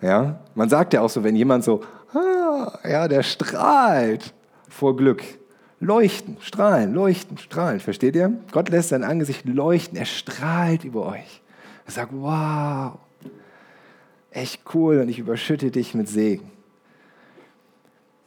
Ja? 0.00 0.40
Man 0.54 0.70
sagt 0.70 0.94
ja 0.94 1.02
auch 1.02 1.10
so, 1.10 1.22
wenn 1.22 1.36
jemand 1.36 1.62
so, 1.62 1.82
ah, 2.14 2.78
ja, 2.88 3.06
der 3.06 3.22
strahlt 3.22 4.32
vor 4.68 4.96
Glück. 4.96 5.22
Leuchten, 5.78 6.38
strahlen, 6.40 6.94
leuchten, 6.94 7.38
strahlen. 7.38 7.80
Versteht 7.80 8.16
ihr? 8.16 8.32
Gott 8.50 8.70
lässt 8.70 8.90
sein 8.90 9.04
Angesicht 9.04 9.44
leuchten. 9.44 9.98
Er 9.98 10.06
strahlt 10.06 10.84
über 10.84 11.06
euch. 11.06 11.42
Er 11.84 11.92
sagt, 11.92 12.12
wow, 12.12 12.98
echt 14.30 14.62
cool 14.74 15.00
und 15.00 15.08
ich 15.08 15.18
überschütte 15.18 15.70
dich 15.70 15.94
mit 15.94 16.08
Segen. 16.08 16.50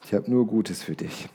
Ich 0.06 0.14
habe 0.14 0.30
nur 0.30 0.48
Gutes 0.48 0.82
für 0.82 0.96
dich. 0.96 1.30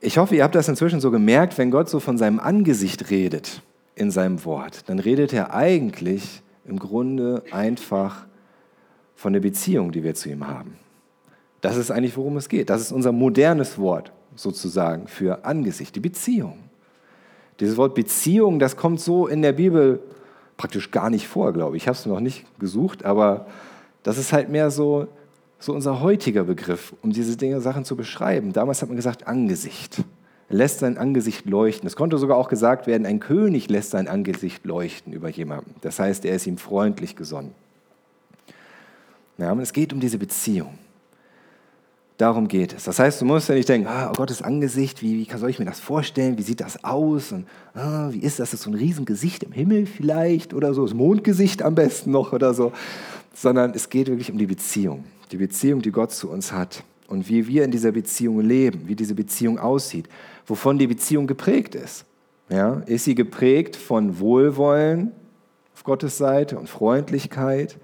Ich 0.00 0.18
hoffe, 0.18 0.36
ihr 0.36 0.44
habt 0.44 0.54
das 0.54 0.68
inzwischen 0.68 1.00
so 1.00 1.10
gemerkt, 1.10 1.58
wenn 1.58 1.70
Gott 1.70 1.88
so 1.88 2.00
von 2.00 2.16
seinem 2.18 2.38
Angesicht 2.38 3.10
redet 3.10 3.62
in 3.94 4.10
seinem 4.10 4.44
Wort, 4.44 4.88
dann 4.88 4.98
redet 4.98 5.32
er 5.32 5.54
eigentlich 5.54 6.42
im 6.66 6.78
Grunde 6.78 7.42
einfach 7.50 8.26
von 9.14 9.32
der 9.32 9.40
Beziehung, 9.40 9.92
die 9.92 10.04
wir 10.04 10.14
zu 10.14 10.28
ihm 10.28 10.46
haben. 10.46 10.78
Das 11.66 11.76
ist 11.76 11.90
eigentlich, 11.90 12.16
worum 12.16 12.36
es 12.36 12.48
geht. 12.48 12.70
Das 12.70 12.80
ist 12.80 12.92
unser 12.92 13.10
modernes 13.10 13.76
Wort 13.76 14.12
sozusagen 14.36 15.08
für 15.08 15.44
Angesicht, 15.44 15.96
die 15.96 16.00
Beziehung. 16.00 16.60
Dieses 17.58 17.76
Wort 17.76 17.96
Beziehung, 17.96 18.60
das 18.60 18.76
kommt 18.76 19.00
so 19.00 19.26
in 19.26 19.42
der 19.42 19.50
Bibel 19.50 19.98
praktisch 20.56 20.92
gar 20.92 21.10
nicht 21.10 21.26
vor, 21.26 21.52
glaube 21.52 21.76
ich. 21.76 21.82
Ich 21.82 21.88
habe 21.88 21.98
es 21.98 22.06
noch 22.06 22.20
nicht 22.20 22.44
gesucht, 22.60 23.04
aber 23.04 23.48
das 24.04 24.16
ist 24.16 24.32
halt 24.32 24.48
mehr 24.48 24.70
so, 24.70 25.08
so 25.58 25.72
unser 25.72 26.00
heutiger 26.00 26.44
Begriff, 26.44 26.94
um 27.02 27.10
diese 27.10 27.36
Dinge, 27.36 27.60
Sachen 27.60 27.84
zu 27.84 27.96
beschreiben. 27.96 28.52
Damals 28.52 28.80
hat 28.80 28.88
man 28.88 28.94
gesagt 28.94 29.26
Angesicht. 29.26 30.04
Lässt 30.48 30.78
sein 30.78 30.96
Angesicht 30.96 31.46
leuchten. 31.46 31.88
Es 31.88 31.96
konnte 31.96 32.16
sogar 32.18 32.36
auch 32.36 32.48
gesagt 32.48 32.86
werden, 32.86 33.04
ein 33.08 33.18
König 33.18 33.68
lässt 33.68 33.90
sein 33.90 34.06
Angesicht 34.06 34.64
leuchten 34.64 35.12
über 35.12 35.30
jemanden. 35.30 35.74
Das 35.80 35.98
heißt, 35.98 36.26
er 36.26 36.36
ist 36.36 36.46
ihm 36.46 36.58
freundlich 36.58 37.16
gesonnen. 37.16 37.54
Ja, 39.36 39.52
es 39.58 39.72
geht 39.72 39.92
um 39.92 39.98
diese 39.98 40.18
Beziehung. 40.18 40.78
Darum 42.18 42.48
geht 42.48 42.72
es. 42.72 42.84
Das 42.84 42.98
heißt, 42.98 43.20
du 43.20 43.26
musst 43.26 43.50
ja 43.50 43.54
nicht 43.54 43.68
denken, 43.68 43.88
ah, 43.88 44.10
oh 44.10 44.14
Gottes 44.14 44.40
Angesicht, 44.40 45.02
wie, 45.02 45.18
wie 45.18 45.36
soll 45.36 45.50
ich 45.50 45.58
mir 45.58 45.66
das 45.66 45.80
vorstellen? 45.80 46.38
Wie 46.38 46.42
sieht 46.42 46.62
das 46.62 46.82
aus? 46.82 47.30
Und 47.32 47.46
ah, 47.74 48.08
wie 48.10 48.20
ist 48.20 48.38
das? 48.38 48.54
Ist 48.54 48.62
so 48.62 48.70
ein 48.70 48.74
Riesengesicht 48.74 49.42
im 49.42 49.52
Himmel 49.52 49.84
vielleicht 49.84 50.54
oder 50.54 50.72
so? 50.72 50.82
Das 50.82 50.94
Mondgesicht 50.94 51.62
am 51.62 51.74
besten 51.74 52.12
noch 52.12 52.32
oder 52.32 52.54
so. 52.54 52.72
Sondern 53.34 53.72
es 53.74 53.90
geht 53.90 54.08
wirklich 54.08 54.30
um 54.30 54.38
die 54.38 54.46
Beziehung. 54.46 55.04
Die 55.30 55.36
Beziehung, 55.36 55.82
die 55.82 55.92
Gott 55.92 56.12
zu 56.12 56.30
uns 56.30 56.52
hat. 56.52 56.84
Und 57.06 57.28
wie 57.28 57.46
wir 57.48 57.64
in 57.64 57.70
dieser 57.70 57.92
Beziehung 57.92 58.40
leben, 58.40 58.84
wie 58.86 58.96
diese 58.96 59.14
Beziehung 59.14 59.58
aussieht. 59.58 60.08
Wovon 60.46 60.78
die 60.78 60.86
Beziehung 60.86 61.26
geprägt 61.26 61.74
ist. 61.74 62.06
Ja, 62.48 62.82
ist 62.86 63.04
sie 63.04 63.14
geprägt 63.14 63.76
von 63.76 64.20
Wohlwollen 64.20 65.12
auf 65.74 65.84
Gottes 65.84 66.16
Seite 66.16 66.58
und 66.58 66.70
Freundlichkeit? 66.70 67.76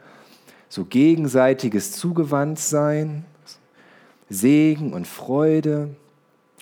So 0.70 0.86
gegenseitiges 0.86 1.92
Zugewandtsein, 1.92 3.26
Segen 4.32 4.92
und 4.92 5.06
Freude, 5.06 5.90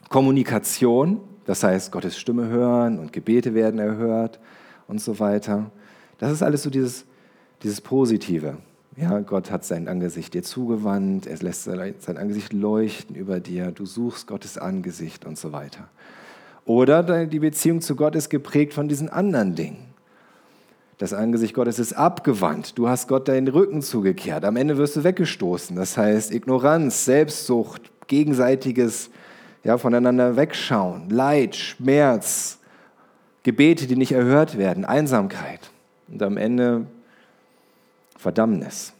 Kommunikation, 0.09 1.21
das 1.45 1.63
heißt 1.63 1.93
Gottes 1.93 2.19
Stimme 2.19 2.49
hören 2.49 2.99
und 2.99 3.13
Gebete 3.13 3.55
werden 3.55 3.79
erhört 3.79 4.41
und 4.89 5.01
so 5.01 5.19
weiter. 5.19 5.71
Das 6.19 6.33
ist 6.33 6.43
alles 6.43 6.63
so 6.63 6.71
dieses, 6.71 7.05
dieses 7.63 7.81
Positive. 7.81 8.59
Ja, 8.97 9.21
Gott 9.21 9.51
hat 9.51 9.65
sein 9.65 9.89
Angesicht 9.89 10.35
dir 10.35 10.43
zugewandt, 10.43 11.27
er 11.27 11.39
lässt 11.39 11.65
sein 11.65 12.17
Angesicht 12.17 12.53
leuchten 12.53 13.15
über 13.15 13.41
dir, 13.41 13.71
du 13.71 13.87
suchst 13.87 14.27
Gottes 14.27 14.59
Angesicht 14.59 15.25
und 15.25 15.39
so 15.39 15.53
weiter. 15.53 15.89
Oder 16.65 17.27
die 17.27 17.39
Beziehung 17.39 17.81
zu 17.81 17.97
Gott 17.97 18.15
ist 18.15 18.29
geprägt 18.29 18.75
von 18.75 18.89
diesen 18.89 19.09
anderen 19.09 19.55
Dingen. 19.55 19.90
Das 21.01 21.15
Angesicht 21.15 21.55
Gottes 21.55 21.79
ist 21.79 21.95
abgewandt. 21.95 22.77
Du 22.77 22.87
hast 22.87 23.09
Gott 23.09 23.27
deinen 23.27 23.49
Rücken 23.49 23.81
zugekehrt. 23.81 24.45
Am 24.45 24.57
Ende 24.57 24.77
wirst 24.77 24.97
du 24.97 25.03
weggestoßen. 25.03 25.75
Das 25.75 25.97
heißt 25.97 26.31
Ignoranz, 26.31 27.07
Selbstsucht, 27.07 27.91
gegenseitiges 28.07 29.09
ja, 29.65 29.79
voneinander 29.79 30.37
wegschauen, 30.37 31.09
Leid, 31.09 31.57
Schmerz, 31.57 32.59
Gebete, 33.45 33.87
die 33.87 33.97
nicht 33.97 34.13
erhört 34.13 34.59
werden, 34.59 34.85
Einsamkeit 34.85 35.71
und 36.09 36.23
am 36.23 36.37
Ende 36.37 36.85
Verdammnis. 38.19 38.93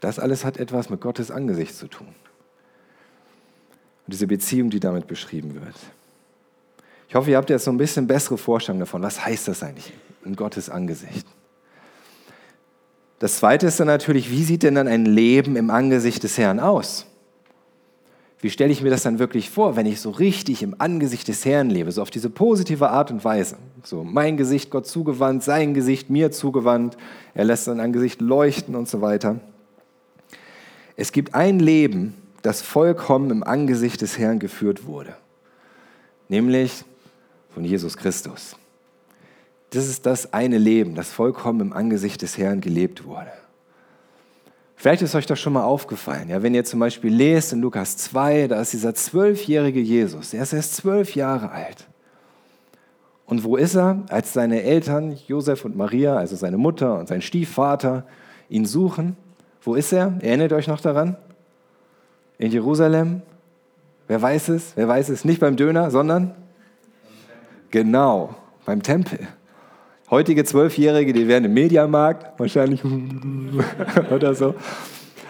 Das 0.00 0.18
alles 0.18 0.42
hat 0.42 0.56
etwas 0.56 0.88
mit 0.88 1.02
Gottes 1.02 1.30
Angesicht 1.30 1.76
zu 1.76 1.86
tun. 1.86 2.08
Und 4.06 4.14
diese 4.14 4.26
Beziehung, 4.26 4.70
die 4.70 4.80
damit 4.80 5.06
beschrieben 5.06 5.54
wird. 5.54 5.76
Ich 7.10 7.14
hoffe, 7.14 7.30
ihr 7.30 7.36
habt 7.36 7.50
jetzt 7.50 7.64
so 7.64 7.70
ein 7.70 7.76
bisschen 7.76 8.06
bessere 8.06 8.38
Vorstellung 8.38 8.80
davon. 8.80 9.02
Was 9.02 9.22
heißt 9.22 9.48
das 9.48 9.62
eigentlich 9.62 9.92
in 10.24 10.36
Gottes 10.36 10.68
Angesicht? 10.68 11.26
Das 13.18 13.36
zweite 13.36 13.68
ist 13.68 13.78
dann 13.78 13.86
natürlich, 13.86 14.30
wie 14.30 14.42
sieht 14.42 14.64
denn 14.64 14.74
dann 14.74 14.88
ein 14.88 15.04
Leben 15.04 15.54
im 15.54 15.70
Angesicht 15.70 16.24
des 16.24 16.38
Herrn 16.38 16.58
aus? 16.58 17.06
Wie 18.40 18.50
stelle 18.50 18.72
ich 18.72 18.82
mir 18.82 18.90
das 18.90 19.04
dann 19.04 19.20
wirklich 19.20 19.50
vor, 19.50 19.76
wenn 19.76 19.86
ich 19.86 20.00
so 20.00 20.10
richtig 20.10 20.64
im 20.64 20.74
Angesicht 20.78 21.28
des 21.28 21.44
Herrn 21.44 21.70
lebe, 21.70 21.92
so 21.92 22.02
auf 22.02 22.10
diese 22.10 22.28
positive 22.28 22.90
Art 22.90 23.12
und 23.12 23.24
Weise? 23.24 23.56
So 23.84 24.02
mein 24.02 24.36
Gesicht 24.36 24.70
Gott 24.70 24.88
zugewandt, 24.88 25.44
sein 25.44 25.74
Gesicht 25.74 26.10
mir 26.10 26.32
zugewandt, 26.32 26.96
er 27.34 27.44
lässt 27.44 27.66
sein 27.66 27.78
Angesicht 27.78 28.20
leuchten 28.20 28.74
und 28.74 28.88
so 28.88 29.00
weiter. 29.00 29.38
Es 30.96 31.12
gibt 31.12 31.36
ein 31.36 31.60
Leben, 31.60 32.14
das 32.42 32.62
vollkommen 32.62 33.30
im 33.30 33.44
Angesicht 33.44 34.02
des 34.02 34.18
Herrn 34.18 34.40
geführt 34.40 34.86
wurde, 34.86 35.14
nämlich 36.28 36.84
von 37.54 37.64
Jesus 37.64 37.96
Christus. 37.96 38.56
Das 39.72 39.88
ist 39.88 40.04
das 40.04 40.34
eine 40.34 40.58
Leben, 40.58 40.94
das 40.94 41.10
vollkommen 41.10 41.60
im 41.60 41.72
Angesicht 41.72 42.20
des 42.20 42.36
Herrn 42.36 42.60
gelebt 42.60 43.04
wurde. 43.04 43.32
Vielleicht 44.76 45.00
ist 45.00 45.14
euch 45.14 45.24
das 45.24 45.40
schon 45.40 45.54
mal 45.54 45.64
aufgefallen. 45.64 46.28
Ja, 46.28 46.42
wenn 46.42 46.54
ihr 46.54 46.64
zum 46.64 46.78
Beispiel 46.78 47.14
lest 47.14 47.54
in 47.54 47.62
Lukas 47.62 47.96
2, 47.96 48.48
da 48.48 48.60
ist 48.60 48.74
dieser 48.74 48.94
zwölfjährige 48.94 49.80
Jesus, 49.80 50.30
der 50.30 50.42
ist 50.42 50.52
erst 50.52 50.76
zwölf 50.76 51.14
Jahre 51.14 51.52
alt. 51.52 51.86
Und 53.24 53.44
wo 53.44 53.56
ist 53.56 53.74
er, 53.74 54.02
als 54.10 54.34
seine 54.34 54.62
Eltern, 54.62 55.16
Josef 55.26 55.64
und 55.64 55.74
Maria, 55.74 56.16
also 56.16 56.36
seine 56.36 56.58
Mutter 56.58 56.98
und 56.98 57.08
sein 57.08 57.22
Stiefvater, 57.22 58.04
ihn 58.50 58.66
suchen? 58.66 59.16
Wo 59.62 59.74
ist 59.74 59.92
er? 59.92 60.18
Erinnert 60.20 60.52
euch 60.52 60.66
noch 60.66 60.80
daran? 60.80 61.16
In 62.36 62.52
Jerusalem? 62.52 63.22
Wer 64.06 64.20
weiß 64.20 64.50
es? 64.50 64.72
Wer 64.74 64.88
weiß 64.88 65.08
es? 65.08 65.24
Nicht 65.24 65.40
beim 65.40 65.56
Döner, 65.56 65.90
sondern? 65.90 66.34
Genau, 67.70 68.34
beim 68.66 68.82
Tempel. 68.82 69.28
Heutige 70.12 70.44
Zwölfjährige, 70.44 71.14
die 71.14 71.26
wären 71.26 71.46
im 71.46 71.54
Mediamarkt, 71.54 72.38
wahrscheinlich 72.38 72.82
oder 74.10 74.34
so. 74.34 74.54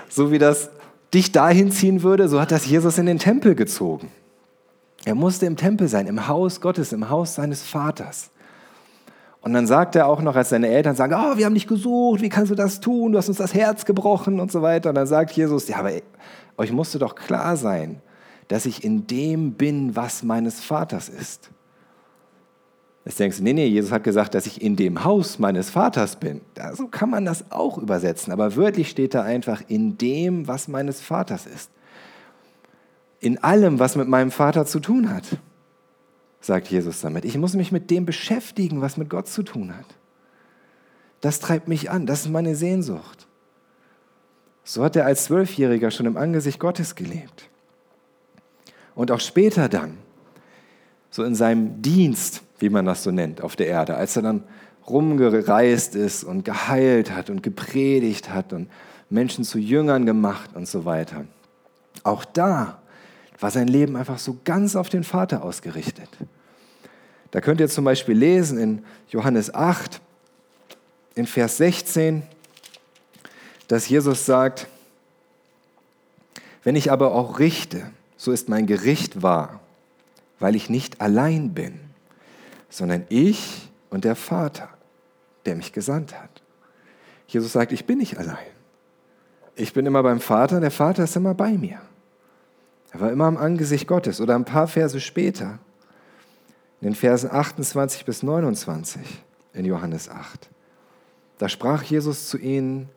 So 0.08 0.32
wie 0.32 0.40
das 0.40 0.70
dich 1.14 1.30
dahin 1.30 1.70
ziehen 1.70 2.02
würde, 2.02 2.28
so 2.28 2.40
hat 2.40 2.50
das 2.50 2.66
Jesus 2.66 2.98
in 2.98 3.06
den 3.06 3.20
Tempel 3.20 3.54
gezogen. 3.54 4.08
Er 5.04 5.14
musste 5.14 5.46
im 5.46 5.56
Tempel 5.56 5.86
sein, 5.86 6.08
im 6.08 6.26
Haus 6.26 6.60
Gottes, 6.60 6.92
im 6.92 7.08
Haus 7.08 7.36
seines 7.36 7.62
Vaters. 7.62 8.30
Und 9.40 9.52
dann 9.52 9.68
sagt 9.68 9.94
er 9.94 10.08
auch 10.08 10.20
noch, 10.20 10.34
als 10.34 10.48
seine 10.48 10.66
Eltern 10.66 10.96
sagen, 10.96 11.14
oh, 11.14 11.36
wir 11.36 11.46
haben 11.46 11.54
dich 11.54 11.68
gesucht, 11.68 12.20
wie 12.20 12.28
kannst 12.28 12.50
du 12.50 12.56
das 12.56 12.80
tun, 12.80 13.12
du 13.12 13.18
hast 13.18 13.28
uns 13.28 13.38
das 13.38 13.54
Herz 13.54 13.84
gebrochen 13.84 14.40
und 14.40 14.50
so 14.50 14.62
weiter. 14.62 14.88
Und 14.88 14.96
dann 14.96 15.06
sagt 15.06 15.30
Jesus, 15.30 15.68
ja, 15.68 15.76
aber 15.76 15.92
euch 16.56 16.72
musste 16.72 16.98
doch 16.98 17.14
klar 17.14 17.56
sein, 17.56 18.02
dass 18.48 18.66
ich 18.66 18.82
in 18.82 19.06
dem 19.06 19.52
bin, 19.52 19.94
was 19.94 20.24
meines 20.24 20.60
Vaters 20.60 21.08
ist. 21.08 21.50
Jetzt 23.04 23.18
denkst 23.18 23.38
du, 23.38 23.42
nee, 23.42 23.52
nee, 23.52 23.66
Jesus 23.66 23.90
hat 23.90 24.04
gesagt, 24.04 24.35
dass 24.35 24.47
ich 24.47 24.62
in 24.62 24.76
dem 24.76 25.02
Haus 25.02 25.40
meines 25.40 25.71
Vaters 25.71 26.16
bin. 26.16 26.40
So 26.75 26.87
kann 26.87 27.11
man 27.11 27.25
das 27.25 27.50
auch 27.50 27.78
übersetzen, 27.78 28.32
aber 28.32 28.54
wörtlich 28.54 28.88
steht 28.88 29.14
da 29.14 29.23
einfach 29.23 29.62
in 29.66 29.99
dem, 29.99 30.47
was 30.47 30.68
meines 30.68 31.00
Vaters 31.00 31.47
ist. 31.47 31.71
In 33.18 33.42
allem, 33.42 33.80
was 33.80 33.97
mit 33.97 34.06
meinem 34.06 34.30
Vater 34.30 34.66
zu 34.66 34.78
tun 34.78 35.12
hat, 35.12 35.25
sagt 36.40 36.68
Jesus 36.68 37.00
damit. 37.00 37.25
Ich 37.25 37.37
muss 37.37 37.54
mich 37.54 37.73
mit 37.73 37.90
dem 37.90 38.06
beschäftigen, 38.06 38.80
was 38.80 38.97
mit 38.97 39.11
Gott 39.11 39.28
zu 39.28 39.42
tun 39.42 39.76
hat. 39.76 39.87
Das 41.21 41.40
treibt 41.40 41.68
mich 41.68 41.90
an, 41.90 42.06
das 42.06 42.23
ist 42.23 42.30
meine 42.30 42.54
Sehnsucht. 42.54 43.26
So 44.64 44.85
hat 44.85 44.94
er 44.94 45.06
als 45.06 45.25
Zwölfjähriger 45.25 45.90
schon 45.90 46.06
im 46.06 46.16
Angesicht 46.16 46.61
Gottes 46.61 46.94
gelebt. 46.94 47.49
Und 48.94 49.11
auch 49.11 49.21
später 49.21 49.68
dann, 49.68 49.99
so 51.11 51.25
in 51.25 51.35
seinem 51.35 51.82
Dienst, 51.82 52.42
wie 52.62 52.71
man 52.71 52.87
das 52.87 53.02
so 53.02 53.11
nennt, 53.11 53.42
auf 53.42 53.57
der 53.57 53.66
Erde, 53.66 53.97
als 53.97 54.14
er 54.14 54.23
dann 54.23 54.45
rumgereist 54.88 55.97
ist 55.97 56.23
und 56.23 56.45
geheilt 56.45 57.11
hat 57.11 57.28
und 57.28 57.42
gepredigt 57.42 58.31
hat 58.31 58.52
und 58.52 58.71
Menschen 59.11 59.42
zu 59.42 59.59
Jüngern 59.59 60.07
gemacht 60.07 60.50
und 60.54 60.69
so 60.69 60.85
weiter. 60.85 61.25
Auch 62.04 62.25
da 62.25 62.81
war 63.40 63.50
sein 63.50 63.66
Leben 63.66 63.97
einfach 63.97 64.19
so 64.19 64.38
ganz 64.45 64.76
auf 64.76 64.88
den 64.88 65.02
Vater 65.02 65.42
ausgerichtet. 65.42 66.09
Da 67.33 67.40
könnt 67.40 67.61
ihr 67.61 67.69
zum 67.69 67.85
Beispiel 67.85 68.16
lesen 68.16 68.59
in 68.59 68.85
Johannes 69.09 69.52
8, 69.52 70.00
in 71.16 71.26
Vers 71.26 71.57
16, 71.57 72.23
dass 73.66 73.88
Jesus 73.88 74.25
sagt, 74.25 74.69
wenn 76.62 76.76
ich 76.76 76.92
aber 76.92 77.12
auch 77.12 77.40
richte, 77.40 77.90
so 78.16 78.31
ist 78.31 78.49
mein 78.49 78.69
Gericht 78.69 79.21
wahr, 79.21 79.59
weil 80.38 80.54
ich 80.54 80.71
nicht 80.71 81.00
allein 81.00 81.54
bin 81.54 81.81
sondern 82.73 83.05
ich 83.11 83.71
und 83.91 84.05
der 84.05 84.17
Vater, 84.17 84.71
der 85.45 85.55
mich 85.55 85.73
gesandt 85.73 86.19
hat. 86.19 86.43
Jesus 87.29 87.52
sagt, 87.52 87.71
ich 87.71 87.85
bin 87.85 87.99
nicht 87.99 88.19
allein. 88.19 88.38
Ich 89.55 89.75
bin 89.75 89.85
immer 89.85 90.02
beim 90.02 90.21
Vater, 90.21 90.59
der 90.59 90.71
Vater 90.71 91.05
ist 91.05 91.14
immer 91.14 91.35
bei 91.35 91.52
mir. 91.52 91.81
Er 92.91 93.00
war 93.00 93.12
immer 93.12 93.26
am 93.26 93.37
Angesicht 93.37 93.87
Gottes. 93.87 94.21
Oder 94.21 94.35
ein 94.35 94.47
paar 94.47 94.67
Verse 94.67 94.99
später, 95.00 95.59
in 96.81 96.88
den 96.88 96.95
Versen 96.95 97.31
28 97.31 98.07
bis 98.07 98.23
29 98.23 99.02
in 99.52 99.67
Johannes 99.67 100.09
8, 100.09 100.49
da 101.38 101.49
sprach 101.50 101.83
Jesus 101.83 102.29
zu 102.29 102.38
ihnen, 102.38 102.88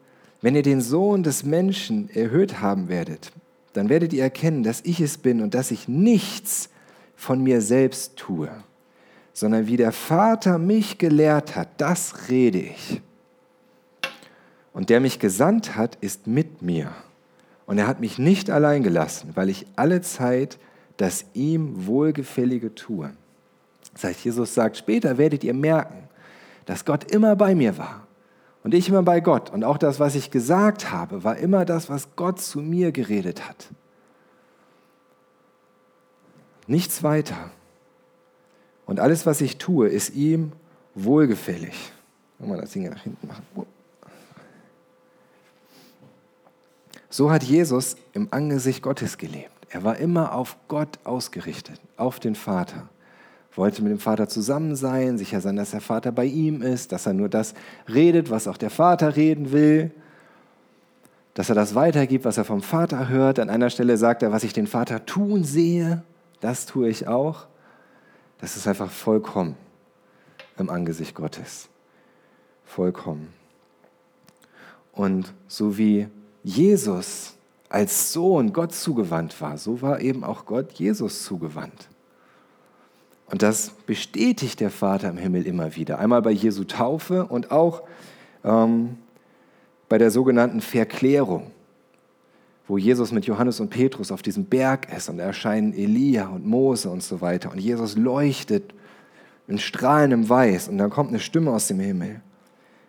wenn 0.41 0.55
ihr 0.55 0.63
den 0.63 0.82
Sohn 0.82 1.24
des 1.24 1.44
Menschen 1.44 2.10
erhöht 2.10 2.62
haben 2.62 2.88
werdet, 2.88 3.34
dann 3.74 3.89
werdet 3.89 4.13
ihr 4.13 4.24
erkennen, 4.24 4.63
dass 4.63 4.82
ich 4.86 5.01
es 5.01 5.17
bin 5.17 5.41
und 5.41 5.53
dass 5.53 5.72
ich 5.72 5.89
nichts 5.89 6.70
von 7.17 7.44
mir 7.44 7.60
selbst 7.60 8.15
tue 8.15 8.50
sondern 9.35 9.67
wie 9.67 9.75
der 9.75 9.91
Vater 9.91 10.57
mich 10.57 10.97
gelehrt 10.97 11.57
hat, 11.57 11.67
das 11.77 12.29
rede 12.29 12.59
ich. 12.59 13.01
Und 14.71 14.89
der 14.89 15.01
mich 15.01 15.19
gesandt 15.19 15.75
hat, 15.75 15.97
ist 15.99 16.25
mit 16.25 16.61
mir. 16.61 16.91
Und 17.65 17.77
er 17.77 17.85
hat 17.85 17.99
mich 17.99 18.17
nicht 18.17 18.49
allein 18.49 18.81
gelassen, 18.81 19.31
weil 19.35 19.49
ich 19.49 19.67
alle 19.75 20.01
Zeit 20.01 20.57
das 20.95 21.25
ihm 21.33 21.85
Wohlgefällige 21.85 22.75
tue. 22.75 23.11
Das 23.93 24.05
heißt, 24.05 24.23
Jesus 24.23 24.53
sagt, 24.53 24.77
später 24.77 25.17
werdet 25.17 25.43
ihr 25.43 25.53
merken, 25.53 26.07
dass 26.65 26.85
Gott 26.85 27.11
immer 27.11 27.35
bei 27.35 27.55
mir 27.55 27.77
war 27.77 28.07
und 28.63 28.73
ich 28.73 28.87
immer 28.87 29.03
bei 29.03 29.19
Gott. 29.19 29.51
Und 29.51 29.65
auch 29.65 29.77
das, 29.77 29.99
was 29.99 30.15
ich 30.15 30.31
gesagt 30.31 30.91
habe, 30.91 31.25
war 31.25 31.35
immer 31.35 31.65
das, 31.65 31.89
was 31.89 32.15
Gott 32.15 32.39
zu 32.39 32.59
mir 32.59 32.93
geredet 32.93 33.45
hat. 33.49 33.67
Nichts 36.67 37.03
weiter. 37.03 37.51
Und 38.85 38.99
alles, 38.99 39.25
was 39.25 39.41
ich 39.41 39.57
tue, 39.57 39.87
ist 39.87 40.15
ihm 40.15 40.51
wohlgefällig. 40.93 41.91
Mal 42.39 42.61
das 42.61 42.71
Ding 42.71 42.89
nach 42.89 43.01
hinten 43.01 43.27
machen. 43.27 43.43
So 47.09 47.31
hat 47.31 47.43
Jesus 47.43 47.95
im 48.13 48.27
Angesicht 48.31 48.81
Gottes 48.81 49.17
gelebt. 49.17 49.51
Er 49.69 49.83
war 49.83 49.97
immer 49.97 50.33
auf 50.33 50.57
Gott 50.67 50.99
ausgerichtet, 51.05 51.79
auf 51.97 52.19
den 52.19 52.35
Vater. 52.35 52.89
Wollte 53.55 53.81
mit 53.81 53.91
dem 53.91 53.99
Vater 53.99 54.27
zusammen 54.27 54.75
sein, 54.75 55.17
sicher 55.17 55.39
sein, 55.39 55.55
dass 55.55 55.71
der 55.71 55.79
Vater 55.79 56.11
bei 56.11 56.25
ihm 56.25 56.61
ist, 56.61 56.91
dass 56.91 57.05
er 57.05 57.13
nur 57.13 57.29
das 57.29 57.53
redet, 57.87 58.29
was 58.29 58.49
auch 58.49 58.57
der 58.57 58.69
Vater 58.69 59.15
reden 59.15 59.53
will, 59.53 59.91
dass 61.35 61.47
er 61.47 61.55
das 61.55 61.73
weitergibt, 61.73 62.25
was 62.25 62.37
er 62.37 62.43
vom 62.43 62.61
Vater 62.61 63.07
hört. 63.07 63.39
An 63.39 63.49
einer 63.49 63.69
Stelle 63.69 63.95
sagt 63.97 64.21
er, 64.21 64.33
was 64.33 64.43
ich 64.43 64.51
den 64.51 64.67
Vater 64.67 65.05
tun 65.05 65.45
sehe, 65.45 66.03
das 66.41 66.65
tue 66.65 66.89
ich 66.89 67.07
auch. 67.07 67.47
Das 68.45 68.55
ist 68.55 68.67
einfach 68.67 68.91
vollkommen 68.91 69.55
im 70.59 70.69
Angesicht 70.69 71.15
Gottes. 71.15 71.67
Vollkommen. 72.63 73.33
Und 74.91 75.33
so 75.47 75.79
wie 75.79 76.09
Jesus 76.43 77.37
als 77.69 78.13
Sohn 78.13 78.53
Gott 78.53 78.71
zugewandt 78.71 79.41
war, 79.41 79.57
so 79.57 79.81
war 79.81 79.99
eben 79.99 80.23
auch 80.23 80.45
Gott 80.45 80.73
Jesus 80.73 81.23
zugewandt. 81.23 81.89
Und 83.31 83.41
das 83.41 83.69
bestätigt 83.87 84.59
der 84.59 84.69
Vater 84.69 85.09
im 85.09 85.17
Himmel 85.17 85.47
immer 85.47 85.75
wieder. 85.75 85.97
Einmal 85.97 86.21
bei 86.21 86.29
Jesu 86.29 86.65
Taufe 86.65 87.25
und 87.25 87.49
auch 87.49 87.81
ähm, 88.43 88.99
bei 89.89 89.97
der 89.97 90.11
sogenannten 90.11 90.61
Verklärung, 90.61 91.49
wo 92.67 92.77
Jesus 92.77 93.12
mit 93.12 93.25
Johannes 93.25 93.60
und 93.60 93.69
Petrus 93.69 94.12
auf 94.12 94.22
diesem 94.22 94.45
Berg 94.45 94.91
ist 94.95 95.10
und 95.10 95.17
da 95.17 95.25
erscheinen 95.25 95.74
Elia 95.74 96.27
und 96.27 96.45
Mose 96.45 96.89
und 96.89 97.03
so 97.03 97.22
weiter. 97.22 97.51
Und 97.51 97.60
Jesus 97.60 97.95
leuchtet 97.95 98.74
in 99.48 99.60
strahlendem 99.60 100.27
Weiß 100.27 100.67
und 100.67 100.77
dann 100.77 100.89
kommt 100.89 101.10
eine 101.10 101.19
Stimme 101.19 101.51
aus 101.51 101.67
dem 101.67 101.79
Himmel. 101.79 102.22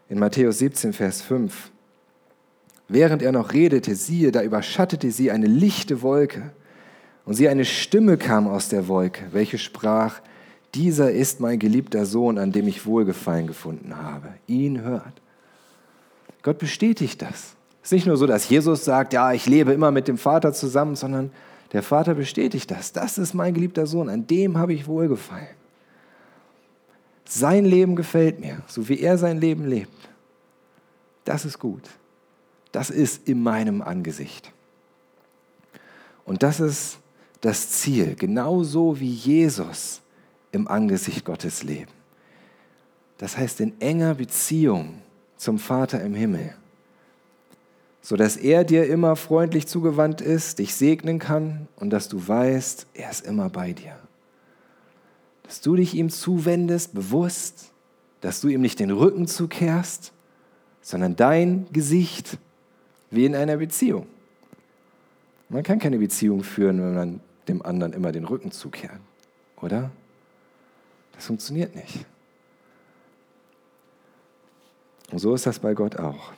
In 0.09 0.18
Matthäus 0.18 0.59
17, 0.59 0.92
Vers 0.92 1.21
5. 1.21 1.71
Während 2.88 3.23
er 3.23 3.33
noch 3.33 3.52
redete, 3.52 3.95
siehe, 3.95 4.33
da 4.33 4.42
überschattete 4.42 5.11
sie 5.11 5.30
eine 5.30 5.47
lichte 5.47 6.02
Wolke. 6.02 6.52
Und 7.25 7.35
sie 7.35 7.49
eine 7.49 7.64
Stimme 7.64 8.16
kam 8.16 8.47
aus 8.47 8.68
der 8.68 8.87
Wolke, 8.87 9.25
welche 9.33 9.59
sprach, 9.59 10.21
dieser 10.75 11.11
ist 11.11 11.40
mein 11.40 11.59
geliebter 11.59 12.06
Sohn, 12.06 12.38
an 12.38 12.52
dem 12.52 12.68
ich 12.68 12.87
Wohlgefallen 12.87 13.47
gefunden 13.47 13.97
habe. 13.97 14.28
Ihn 14.47 14.83
hört. 14.83 15.21
Gott 16.42 16.59
bestätigt 16.59 17.23
das. 17.23 17.55
Es 17.87 17.93
ist 17.93 17.99
nicht 17.99 18.07
nur 18.09 18.16
so, 18.16 18.26
dass 18.26 18.49
Jesus 18.49 18.85
sagt, 18.85 19.12
ja, 19.12 19.33
ich 19.33 19.47
lebe 19.47 19.73
immer 19.73 19.93
mit 19.93 20.09
dem 20.09 20.19
Vater 20.19 20.52
zusammen, 20.52 20.97
sondern 20.97 21.31
der 21.73 21.85
Vater 21.85 22.14
bestätigt 22.14 22.69
das. 22.69 22.93
Das 22.93 23.16
ist 23.16 23.33
mein 23.33 23.55
geliebter 23.55 23.87
Sohn, 23.87 24.09
an 24.09 24.26
dem 24.26 24.59
habe 24.59 24.75
ich 24.75 24.88
Wohlgefallen. 24.88 25.55
Sein 27.25 27.64
Leben 27.64 27.95
gefällt 27.95 28.40
mir, 28.40 28.61
so 28.66 28.88
wie 28.88 28.99
er 28.99 29.19
sein 29.19 29.40
Leben 29.40 29.69
lebt. 29.69 29.93
Das 31.25 31.45
ist 31.45 31.61
gut. 31.61 31.85
Das 32.73 32.90
ist 32.90 33.28
in 33.28 33.40
meinem 33.40 33.81
Angesicht. 33.83 34.50
Und 36.25 36.43
das 36.43 36.59
ist 36.59 36.99
das 37.40 37.71
Ziel, 37.71 38.16
genauso 38.16 38.99
wie 38.99 39.12
Jesus 39.12 40.00
im 40.50 40.66
Angesicht 40.66 41.25
Gottes 41.25 41.62
leben. 41.62 41.93
Das 43.19 43.37
heißt 43.37 43.61
in 43.61 43.81
enger 43.81 44.16
Beziehung 44.16 45.02
zum 45.37 45.61
Vater 45.61 46.02
im 46.02 46.16
Himmel, 46.16 46.57
sodass 48.06 48.36
er 48.36 48.62
dir 48.62 48.86
immer 48.86 49.16
freundlich 49.16 49.66
zugewandt 49.66 50.20
ist, 50.20 50.60
dich 50.60 50.76
segnen 50.76 51.18
kann 51.18 51.66
und 51.75 51.90
dass 51.90 52.08
du 52.08 52.28
weißt, 52.28 52.86
er 52.94 53.10
ist 53.10 53.26
immer 53.26 53.50
bei 53.50 53.72
dir. 53.72 53.98
Dass 55.42 55.60
du 55.60 55.75
dich 55.75 55.92
ihm 55.92 56.08
zuwendest, 56.08 56.94
bewusst, 56.94 57.72
dass 58.20 58.40
du 58.40 58.46
ihm 58.46 58.60
nicht 58.60 58.78
den 58.78 58.92
Rücken 58.92 59.26
zukehrst, 59.26 60.12
sondern 60.82 61.16
dein 61.16 61.66
Gesicht 61.72 62.38
wie 63.10 63.25
in 63.25 63.34
einer 63.34 63.56
Beziehung. 63.56 64.06
Man 65.48 65.64
kann 65.64 65.80
keine 65.80 65.98
Beziehung 65.98 66.44
führen, 66.44 66.80
wenn 66.80 66.94
man 66.94 67.20
dem 67.48 67.60
anderen 67.60 67.92
immer 67.92 68.12
den 68.12 68.25
Rücken 68.25 68.52
zukehrt, 68.52 69.00
oder? 69.60 69.90
Das 71.12 71.26
funktioniert 71.26 71.75
nicht. 71.75 72.06
Und 75.10 75.18
so 75.18 75.34
ist 75.34 75.44
das 75.44 75.58
bei 75.58 75.75
Gott 75.75 75.96
auch. 75.96 76.34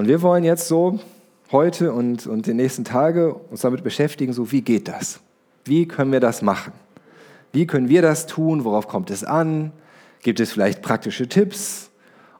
Und 0.00 0.08
wir 0.08 0.22
wollen 0.22 0.44
jetzt 0.44 0.66
so 0.66 0.98
heute 1.52 1.92
und, 1.92 2.26
und 2.26 2.46
die 2.46 2.54
nächsten 2.54 2.86
Tage 2.86 3.34
uns 3.34 3.60
damit 3.60 3.84
beschäftigen, 3.84 4.32
so 4.32 4.50
wie 4.50 4.62
geht 4.62 4.88
das? 4.88 5.20
Wie 5.66 5.86
können 5.86 6.10
wir 6.10 6.20
das 6.20 6.40
machen? 6.40 6.72
Wie 7.52 7.66
können 7.66 7.90
wir 7.90 8.00
das 8.00 8.24
tun? 8.24 8.64
Worauf 8.64 8.88
kommt 8.88 9.10
es 9.10 9.24
an? 9.24 9.72
Gibt 10.22 10.40
es 10.40 10.52
vielleicht 10.52 10.80
praktische 10.80 11.28
Tipps? 11.28 11.90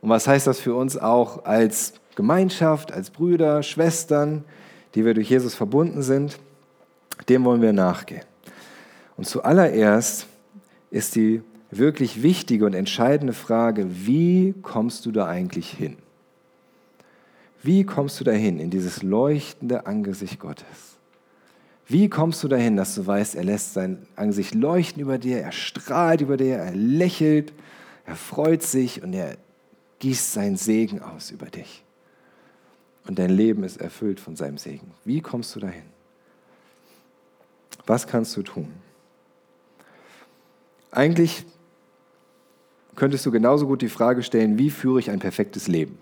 Und 0.00 0.09
was 0.09 0.26
heißt 0.26 0.47
das 0.47 0.59
für 0.59 0.75
uns 0.75 0.97
auch 0.97 1.45
als 1.45 1.93
Gemeinschaft, 2.14 2.92
als 2.92 3.11
Brüder, 3.11 3.62
Schwestern, 3.62 4.42
die 4.94 5.05
wir 5.05 5.12
durch 5.12 5.29
Jesus 5.29 5.55
verbunden 5.55 6.01
sind? 6.01 6.38
Dem 7.29 7.44
wollen 7.44 7.61
wir 7.61 7.75
nachgehen. 7.75 8.25
Und 9.18 9.27
zuallererst 9.27 10.29
ist 10.90 11.14
die 11.14 11.42
wirklich 11.70 12.23
wichtige 12.23 12.64
und 12.64 12.73
entscheidende 12.73 13.35
Frage, 13.35 13.87
wie 14.07 14.55
kommst 14.62 15.05
du 15.05 15.12
da 15.12 15.27
eigentlich 15.27 15.68
hin? 15.68 15.99
Wie 17.62 17.85
kommst 17.85 18.18
du 18.20 18.25
dahin 18.25 18.59
in 18.59 18.70
dieses 18.70 19.03
leuchtende 19.03 19.87
Angesicht 19.87 20.40
Gottes? 20.40 20.99
Wie 21.87 22.09
kommst 22.09 22.42
du 22.42 22.49
dahin, 22.49 22.77
dass 22.77 22.94
du 22.94 23.07
weißt, 23.07 23.35
er 23.35 23.44
lässt 23.44 23.75
sein 23.75 24.07
Angesicht 24.16 24.55
leuchten 24.55 25.03
über 25.03 25.18
dir, 25.18 25.40
er 25.40 25.53
strahlt 25.53 26.20
über 26.20 26.37
dir, 26.37 26.57
er 26.57 26.75
lächelt, 26.75 27.53
er 28.07 28.16
freut 28.16 28.62
sich 28.62 29.03
und 29.03 29.12
er 29.12 29.37
gießt 29.99 30.33
seinen 30.33 30.57
Segen 30.57 31.03
aus 31.03 31.31
über 31.31 31.46
dich. 31.46 31.85
Und 33.07 33.18
dein 33.18 33.31
Leben 33.31 33.64
ist 33.64 33.81
erfüllt 33.81 34.20
von 34.20 34.37
seinem 34.37 34.57
Segen. 34.57 34.92
Wie 35.05 35.20
kommst 35.20 35.55
du 35.57 35.61
dahin? 35.61 35.83
Was 37.87 38.07
kannst 38.07 38.37
du 38.37 38.42
tun? 38.42 38.68
Eigentlich 40.92 41.44
könntest 42.94 43.27
du 43.27 43.31
genauso 43.31 43.66
gut 43.66 43.83
die 43.83 43.88
Frage 43.88 44.23
stellen, 44.23 44.59
wie 44.59 44.70
führe 44.70 45.01
ich 45.01 45.11
ein 45.11 45.18
perfektes 45.18 45.66
Leben? 45.66 45.99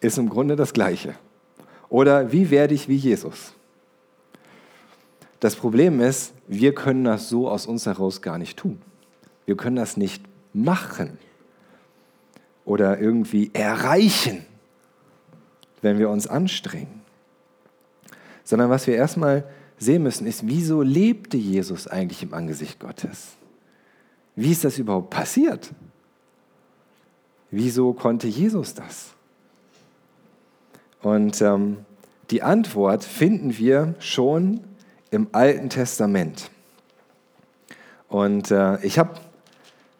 Ist 0.00 0.18
im 0.18 0.28
Grunde 0.28 0.56
das 0.56 0.72
Gleiche. 0.72 1.14
Oder 1.88 2.32
wie 2.32 2.50
werde 2.50 2.74
ich 2.74 2.88
wie 2.88 2.96
Jesus? 2.96 3.54
Das 5.40 5.54
Problem 5.54 6.00
ist, 6.00 6.32
wir 6.48 6.74
können 6.74 7.04
das 7.04 7.28
so 7.28 7.48
aus 7.48 7.66
uns 7.66 7.86
heraus 7.86 8.22
gar 8.22 8.38
nicht 8.38 8.58
tun. 8.58 8.80
Wir 9.44 9.56
können 9.56 9.76
das 9.76 9.96
nicht 9.96 10.24
machen 10.52 11.18
oder 12.64 12.98
irgendwie 12.98 13.50
erreichen, 13.52 14.44
wenn 15.82 15.98
wir 15.98 16.10
uns 16.10 16.26
anstrengen. 16.26 17.02
Sondern 18.44 18.70
was 18.70 18.86
wir 18.86 18.96
erstmal 18.96 19.44
sehen 19.78 20.02
müssen, 20.02 20.26
ist, 20.26 20.46
wieso 20.46 20.82
lebte 20.82 21.36
Jesus 21.36 21.86
eigentlich 21.86 22.22
im 22.22 22.34
Angesicht 22.34 22.80
Gottes? 22.80 23.36
Wie 24.34 24.52
ist 24.52 24.64
das 24.64 24.78
überhaupt 24.78 25.10
passiert? 25.10 25.72
Wieso 27.50 27.92
konnte 27.92 28.26
Jesus 28.26 28.74
das? 28.74 29.15
Und 31.02 31.40
ähm, 31.42 31.78
die 32.30 32.42
Antwort 32.42 33.04
finden 33.04 33.56
wir 33.56 33.94
schon 33.98 34.60
im 35.10 35.28
Alten 35.32 35.70
Testament. 35.70 36.50
Und 38.08 38.50
äh, 38.50 38.84
ich 38.84 38.98
habe 38.98 39.10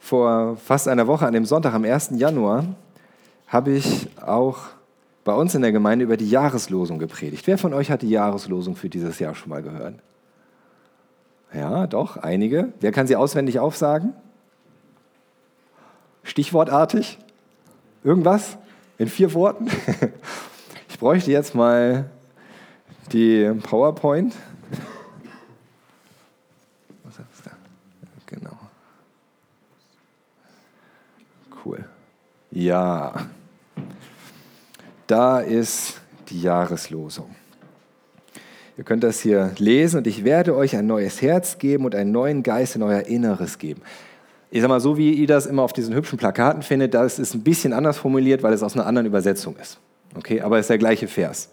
vor 0.01 0.57
fast 0.57 0.89
einer 0.89 1.07
Woche, 1.07 1.27
an 1.27 1.33
dem 1.33 1.45
Sonntag, 1.45 1.75
am 1.75 1.85
1. 1.85 2.11
Januar, 2.15 2.65
habe 3.49 3.73
ich 3.73 4.09
auch 4.21 4.59
bei 5.25 5.33
uns 5.33 5.55
in 5.55 5.63
der 5.63 5.73
Gemeinde 5.73 6.05
über 6.05 6.17
die 6.17 6.31
Jahreslosung 6.31 6.99
gepredigt. 6.99 7.47
Wer 7.47 7.59
von 7.59 7.75
euch 7.75 7.91
hat 7.91 8.03
die 8.03 8.11
Jahreslosung 8.11 8.77
für 8.77 8.89
dieses 8.89 9.19
Jahr 9.19 9.35
schon 9.35 9.51
mal 9.51 9.63
gehört? 9.63 9.95
Ja, 11.53 11.87
doch, 11.87 12.17
einige. 12.17 12.73
Wer 12.81 12.93
kann 12.93 13.07
sie 13.07 13.17
auswendig 13.17 13.59
aufsagen? 13.59 14.15
Stichwortartig? 16.23 17.19
Irgendwas? 18.05 18.59
In 18.99 19.09
vier 19.09 19.35
Worten? 19.35 19.69
Ich 20.97 21.01
bräuchte 21.01 21.31
jetzt 21.31 21.55
mal 21.55 22.09
die 23.13 23.53
PowerPoint. 23.65 24.35
Was 27.05 27.19
ist 27.19 27.45
da? 27.45 27.51
Genau. 28.25 28.57
Cool. 31.63 31.85
Ja. 32.51 33.27
Da 35.07 35.41
ist 35.41 36.01
die 36.31 36.41
Jahreslosung. 36.41 37.37
Ihr 38.79 38.85
könnt 38.85 39.05
das 39.05 39.21
hier 39.21 39.53
lesen 39.59 39.99
und 39.99 40.07
ich 40.07 40.25
werde 40.25 40.57
euch 40.57 40.75
ein 40.77 40.87
neues 40.87 41.21
Herz 41.21 41.59
geben 41.59 41.85
und 41.85 41.95
einen 41.95 42.11
neuen 42.11 42.43
Geist 42.43 42.75
in 42.75 42.83
euer 42.83 43.03
Inneres 43.03 43.59
geben. 43.59 43.83
Ich 44.51 44.63
sag 44.63 44.69
mal, 44.69 44.81
so 44.81 44.97
wie 44.97 45.13
ihr 45.13 45.27
das 45.27 45.45
immer 45.45 45.61
auf 45.61 45.75
diesen 45.75 45.95
hübschen 45.95 46.17
Plakaten 46.17 46.63
findet, 46.63 46.95
das 46.95 47.19
ist 47.19 47.35
ein 47.35 47.43
bisschen 47.43 47.75
anders 47.75 47.99
formuliert, 47.99 48.43
weil 48.43 48.55
es 48.55 48.63
aus 48.63 48.73
einer 48.73 48.87
anderen 48.87 49.07
Übersetzung 49.07 49.57
ist. 49.57 49.79
Okay, 50.15 50.41
aber 50.41 50.59
es 50.59 50.65
ist 50.65 50.71
der 50.71 50.79
gleiche 50.79 51.09
Vers. 51.09 51.51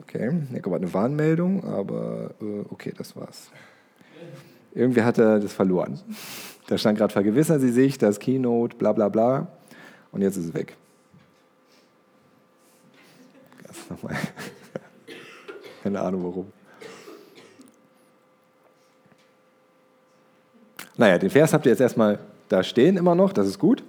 Okay, 0.00 0.32
hier 0.50 0.60
kommt 0.60 0.76
eine 0.76 0.92
Warnmeldung, 0.92 1.64
aber 1.64 2.34
äh, 2.40 2.64
okay, 2.70 2.92
das 2.96 3.16
war's. 3.16 3.50
Irgendwie 4.74 5.02
hat 5.02 5.18
er 5.18 5.40
das 5.40 5.52
verloren. 5.52 6.00
Da 6.66 6.78
stand 6.78 6.98
gerade, 6.98 7.12
vergewissern 7.12 7.60
Sie 7.60 7.70
sich, 7.70 7.98
das 7.98 8.18
Keynote, 8.18 8.76
bla 8.76 8.92
bla 8.92 9.08
bla. 9.08 9.48
Und 10.12 10.22
jetzt 10.22 10.36
ist 10.36 10.46
es 10.46 10.54
weg. 10.54 10.76
Ganz 13.62 13.90
nochmal. 13.90 14.16
Keine 15.82 16.00
Ahnung 16.00 16.24
warum. 16.24 16.52
Naja, 20.96 21.18
den 21.18 21.30
Vers 21.30 21.52
habt 21.52 21.66
ihr 21.66 21.72
jetzt 21.72 21.80
erstmal 21.80 22.18
da 22.48 22.62
stehen 22.62 22.96
immer 22.96 23.14
noch, 23.14 23.32
das 23.32 23.46
ist 23.48 23.58
gut. 23.58 23.82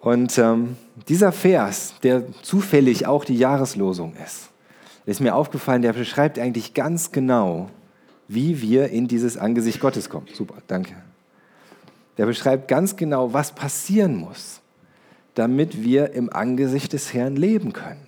Und 0.00 0.38
ähm, 0.38 0.76
dieser 1.08 1.32
Vers, 1.32 1.94
der 2.02 2.24
zufällig 2.42 3.06
auch 3.06 3.24
die 3.24 3.36
Jahreslosung 3.36 4.14
ist, 4.24 4.48
ist 5.06 5.20
mir 5.20 5.34
aufgefallen, 5.34 5.82
der 5.82 5.92
beschreibt 5.92 6.38
eigentlich 6.38 6.74
ganz 6.74 7.12
genau, 7.12 7.68
wie 8.28 8.60
wir 8.60 8.90
in 8.90 9.08
dieses 9.08 9.36
Angesicht 9.36 9.80
Gottes 9.80 10.08
kommen. 10.08 10.26
Super, 10.34 10.56
danke. 10.66 10.94
Der 12.18 12.26
beschreibt 12.26 12.68
ganz 12.68 12.96
genau, 12.96 13.32
was 13.32 13.52
passieren 13.52 14.16
muss, 14.16 14.60
damit 15.34 15.82
wir 15.82 16.12
im 16.12 16.32
Angesicht 16.32 16.92
des 16.92 17.14
Herrn 17.14 17.36
leben 17.36 17.72
können. 17.72 18.06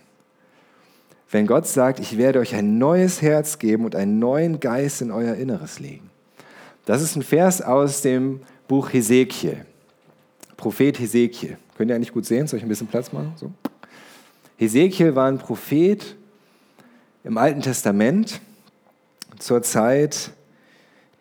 Wenn 1.30 1.46
Gott 1.46 1.66
sagt, 1.66 2.00
ich 2.00 2.18
werde 2.18 2.40
euch 2.40 2.54
ein 2.54 2.78
neues 2.78 3.22
Herz 3.22 3.58
geben 3.58 3.84
und 3.84 3.94
einen 3.94 4.18
neuen 4.18 4.58
Geist 4.58 5.00
in 5.00 5.12
euer 5.12 5.34
Inneres 5.34 5.78
legen. 5.78 6.10
Das 6.86 7.02
ist 7.02 7.16
ein 7.16 7.22
Vers 7.22 7.62
aus 7.62 8.02
dem 8.02 8.40
Buch 8.66 8.92
Hesekiel. 8.92 9.64
Prophet 10.56 10.98
Hesekiel. 10.98 11.56
Könnt 11.80 11.88
ihr 11.88 11.94
eigentlich 11.96 12.12
gut 12.12 12.26
sehen? 12.26 12.46
Soll 12.46 12.58
ich 12.58 12.62
ein 12.62 12.68
bisschen 12.68 12.88
Platz 12.88 13.10
machen? 13.10 13.32
So. 13.36 13.50
Hesekiel 14.58 15.14
war 15.14 15.28
ein 15.28 15.38
Prophet 15.38 16.14
im 17.24 17.38
Alten 17.38 17.62
Testament 17.62 18.38
zur 19.38 19.62
Zeit 19.62 20.30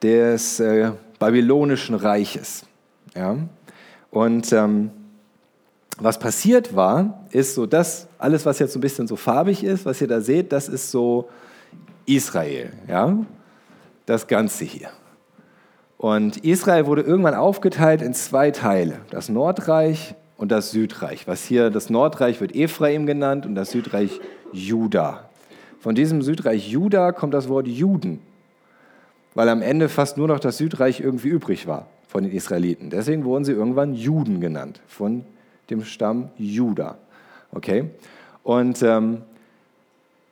des 0.02 0.60
äh, 0.60 0.92
babylonischen 1.18 1.96
Reiches. 1.96 2.66
Ja? 3.16 3.38
Und 4.12 4.52
ähm, 4.52 4.92
was 5.98 6.20
passiert 6.20 6.76
war, 6.76 7.24
ist 7.30 7.56
so, 7.56 7.66
dass 7.66 8.10
alles, 8.18 8.46
was 8.46 8.60
jetzt 8.60 8.74
so 8.74 8.80
ein 8.80 8.82
bisschen 8.82 9.08
so 9.08 9.16
farbig 9.16 9.64
ist, 9.64 9.86
was 9.86 10.02
ihr 10.02 10.10
da 10.10 10.20
seht, 10.20 10.52
das 10.52 10.68
ist 10.68 10.92
so 10.92 11.30
Israel. 12.06 12.74
Ja? 12.86 13.18
Das 14.06 14.28
Ganze 14.28 14.66
hier. 14.66 14.90
Und 15.98 16.44
Israel 16.44 16.86
wurde 16.86 17.04
irgendwann 17.04 17.36
aufgeteilt 17.36 18.02
in 18.02 18.14
zwei 18.14 18.52
Teile, 18.52 19.00
das 19.10 19.30
Nordreich 19.30 20.16
und 20.40 20.52
das 20.52 20.72
Südreich. 20.72 21.28
Was 21.28 21.44
hier, 21.44 21.70
das 21.70 21.90
Nordreich 21.90 22.40
wird 22.42 22.56
Ephraim 22.56 23.06
genannt 23.06 23.46
und 23.46 23.56
das 23.56 23.72
Südreich 23.72 24.22
Juda. 24.54 25.30
Von 25.82 25.96
diesem 25.96 26.22
Südreich 26.22 26.70
Juda 26.70 27.12
kommt 27.12 27.34
das 27.34 27.50
Wort 27.50 27.68
Juden, 27.68 28.22
weil 29.36 29.50
am 29.50 29.62
Ende 29.62 29.90
fast 29.90 30.18
nur 30.18 30.30
noch 30.30 30.40
das 30.40 30.58
Südreich 30.58 31.02
irgendwie 31.02 31.28
übrig 31.28 31.68
war 31.68 31.88
von 32.08 32.24
den 32.24 32.32
Israeliten. 32.32 32.90
Deswegen 32.90 33.26
wurden 33.26 33.44
sie 33.44 33.52
irgendwann 33.52 33.94
Juden 33.94 34.40
genannt, 34.40 34.80
von 34.88 35.26
dem 35.70 35.84
Stamm 35.84 36.30
Juda. 36.38 36.98
Okay? 37.52 37.90
Und 38.42 38.82
ähm, 38.82 39.22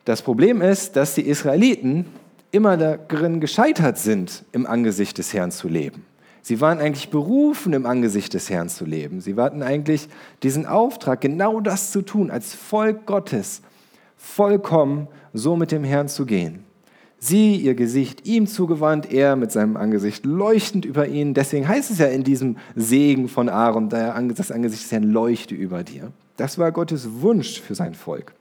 das 0.06 0.22
Problem 0.22 0.62
ist, 0.62 0.96
dass 0.96 1.16
die 1.16 1.28
Israeliten 1.28 2.06
immer 2.52 2.78
darin 2.78 3.42
gescheitert 3.42 3.98
sind, 3.98 4.46
im 4.54 4.66
Angesicht 4.66 5.18
des 5.18 5.34
Herrn 5.34 5.52
zu 5.52 5.68
leben. 5.68 6.06
Sie 6.48 6.62
waren 6.62 6.80
eigentlich 6.80 7.10
berufen, 7.10 7.74
im 7.74 7.86
Angesicht 7.86 8.34
des 8.34 8.50
Herrn 8.50 8.70
zu 8.70 8.86
leben. 8.86 9.20
Sie 9.20 9.36
hatten 9.36 9.62
eigentlich 9.62 10.08
diesen 10.44 10.66
Auftrag, 10.66 11.20
genau 11.20 11.60
das 11.60 11.92
zu 11.92 12.02
tun, 12.02 12.32
als 12.32 12.56
Volk 12.56 13.06
Gottes, 13.06 13.62
vollkommen 14.16 15.10
so 15.34 15.58
mit 15.58 15.74
dem 15.74 15.84
Herrn 15.84 16.08
zu 16.08 16.26
gehen. 16.26 16.64
Sie, 17.20 17.58
ihr 17.58 17.76
Gesicht 17.76 18.26
ihm 18.26 18.48
zugewandt, 18.48 19.12
er 19.12 19.36
mit 19.36 19.52
seinem 19.52 19.76
Angesicht 19.76 20.26
leuchtend 20.26 20.86
über 20.86 21.06
ihnen. 21.06 21.34
Deswegen 21.34 21.68
heißt 21.68 21.92
es 21.92 21.98
ja 21.98 22.06
in 22.06 22.24
diesem 22.24 22.56
Segen 22.78 23.28
von 23.28 23.50
Aaron, 23.50 23.90
das 23.90 24.50
Angesicht 24.50 24.86
des 24.86 24.92
Herrn 24.94 25.04
leuchte 25.04 25.54
über 25.54 25.84
dir. 25.84 26.14
Das 26.38 26.58
war 26.58 26.72
Gottes 26.72 27.10
Wunsch 27.20 27.60
für 27.60 27.76
sein 27.76 27.94
Volk. 27.94 28.34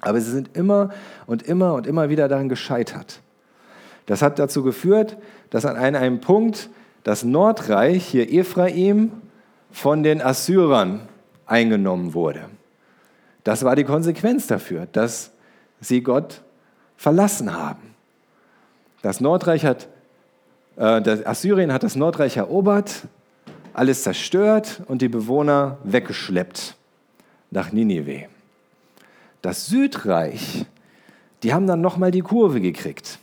Aber 0.00 0.20
sie 0.20 0.32
sind 0.32 0.56
immer 0.56 0.90
und 1.26 1.44
immer 1.44 1.74
und 1.74 1.86
immer 1.86 2.08
wieder 2.08 2.26
daran 2.26 2.48
gescheitert. 2.48 3.20
Das 4.06 4.20
hat 4.20 4.40
dazu 4.40 4.64
geführt, 4.64 5.16
dass 5.50 5.64
an 5.64 5.76
einem 5.76 6.20
Punkt 6.20 6.70
das 7.06 7.22
Nordreich, 7.22 8.04
hier 8.04 8.32
Ephraim, 8.32 9.12
von 9.70 10.02
den 10.02 10.20
Assyrern 10.20 11.02
eingenommen 11.46 12.14
wurde. 12.14 12.46
Das 13.44 13.62
war 13.62 13.76
die 13.76 13.84
Konsequenz 13.84 14.48
dafür, 14.48 14.88
dass 14.90 15.30
sie 15.80 16.02
Gott 16.02 16.42
verlassen 16.96 17.54
haben. 17.54 17.94
Das 19.02 19.20
Nordreich 19.20 19.64
hat, 19.64 19.86
äh, 20.74 20.82
Assyrien 21.24 21.72
hat 21.72 21.84
das 21.84 21.94
Nordreich 21.94 22.38
erobert, 22.38 23.06
alles 23.72 24.02
zerstört 24.02 24.82
und 24.88 25.00
die 25.00 25.08
Bewohner 25.08 25.78
weggeschleppt 25.84 26.74
nach 27.52 27.70
Ninive. 27.70 28.24
Das 29.42 29.66
Südreich, 29.66 30.66
die 31.44 31.54
haben 31.54 31.68
dann 31.68 31.80
nochmal 31.80 32.10
die 32.10 32.22
Kurve 32.22 32.60
gekriegt. 32.60 33.20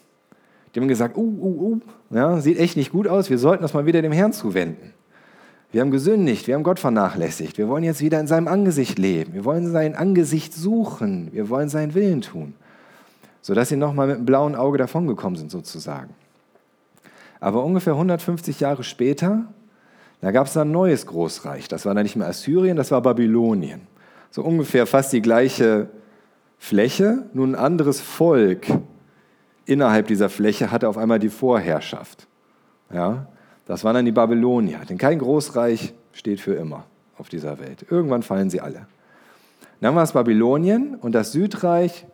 Die 0.74 0.80
haben 0.80 0.88
gesagt, 0.88 1.18
uh, 1.18 1.22
uh, 1.22 1.74
uh, 1.74 1.82
ja, 2.14 2.40
sieht 2.40 2.60
echt 2.60 2.78
nicht 2.78 2.92
gut 2.92 3.08
aus, 3.08 3.30
wir 3.30 3.38
sollten 3.38 3.64
das 3.64 3.74
mal 3.74 3.86
wieder 3.86 4.02
dem 4.02 4.12
Herrn 4.12 4.34
zuwenden. 4.34 4.94
Wir 5.72 5.82
haben 5.82 5.92
gesündigt, 5.92 6.48
wir 6.48 6.54
haben 6.54 6.64
Gott 6.64 6.80
vernachlässigt, 6.80 7.58
wir 7.58 7.68
wollen 7.68 7.84
jetzt 7.84 8.02
wieder 8.02 8.20
in 8.20 8.28
seinem 8.28 8.48
Angesicht 8.48 9.00
leben, 9.00 9.34
wir 9.34 9.44
wollen 9.44 9.72
sein 9.72 9.96
Angesicht 9.96 10.54
suchen, 10.54 11.30
wir 11.32 11.50
wollen 11.50 11.70
seinen 11.70 11.96
Willen 11.96 12.22
tun, 12.22 12.54
sodass 13.42 13.70
sie 13.70 13.76
nochmal 13.76 14.06
mit 14.06 14.18
einem 14.18 14.26
blauen 14.26 14.56
Auge 14.56 14.78
davongekommen 14.78 15.36
sind 15.36 15.50
sozusagen. 15.50 16.14
Aber 17.40 17.64
ungefähr 17.64 17.94
150 17.94 18.60
Jahre 18.60 18.84
später, 18.84 19.46
da 20.22 20.32
gab 20.32 20.46
es 20.46 20.56
ein 20.56 20.72
neues 20.72 21.08
Großreich, 21.08 21.68
das 21.68 21.86
war 21.88 21.96
dann 21.96 22.04
nicht 22.04 22.16
mehr 22.16 22.28
Assyrien, 22.28 22.78
das 22.78 22.92
war 22.92 23.02
Babylonien. 23.02 23.82
So 24.30 24.44
ungefähr 24.44 24.86
fast 24.86 25.12
die 25.12 25.22
gleiche 25.22 25.90
Fläche, 26.60 27.24
nun 27.34 27.56
ein 27.56 27.60
anderes 27.60 28.00
Volk, 28.00 28.68
innerhalb 29.66 30.08
dieser 30.08 30.30
Fläche 30.30 30.72
hatte 30.72 30.88
auf 30.90 30.98
einmal 30.98 31.20
die 31.20 31.30
Vorherrschaft. 31.30 32.28
Ja, 32.94 33.28
das 33.66 33.84
waren 33.84 33.96
dann 33.96 34.06
die 34.06 34.12
Babylonier. 34.12 34.82
Denn 34.88 34.98
kein 34.98 35.20
Großreich 35.20 35.94
steht 36.12 36.40
für 36.40 36.54
immer 36.54 36.86
auf 37.18 37.30
dieser 37.30 37.60
Welt. 37.60 37.86
Irgendwann 37.90 38.24
fallen 38.24 38.50
sie 38.50 38.62
alle. 38.62 38.88
Dann 39.82 39.96
war 39.96 40.04
es 40.04 40.14
Babylonien 40.14 40.96
und 40.96 41.14
das 41.14 41.32
Südreich. 41.32 42.06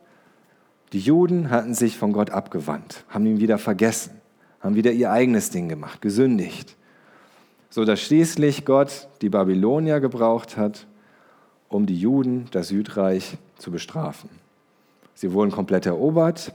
Die 0.91 0.99
Juden 0.99 1.51
hatten 1.51 1.75
sich 1.75 1.97
von 1.97 2.13
Gott 2.13 2.31
abgewandt, 2.31 3.05
haben 3.09 3.27
ihn 3.27 3.39
wieder 3.39 3.59
vergessen, 3.59 4.19
haben 4.59 4.73
wieder 4.73 4.91
ihr 4.91 5.11
eigenes 5.11 5.51
Ding 5.51 5.69
gemacht, 5.69 6.01
gesündigt. 6.01 6.75
So 7.69 7.85
dass 7.85 8.01
schließlich 8.01 8.65
Gott 8.65 9.07
die 9.21 9.29
Babylonier 9.29 9.99
gebraucht 9.99 10.57
hat, 10.57 10.87
um 11.67 11.85
die 11.85 11.99
Juden, 11.99 12.47
das 12.49 12.69
Südreich, 12.69 13.37
zu 13.59 13.69
bestrafen. 13.69 14.31
Sie 15.13 15.33
wurden 15.33 15.51
komplett 15.51 15.85
erobert, 15.85 16.53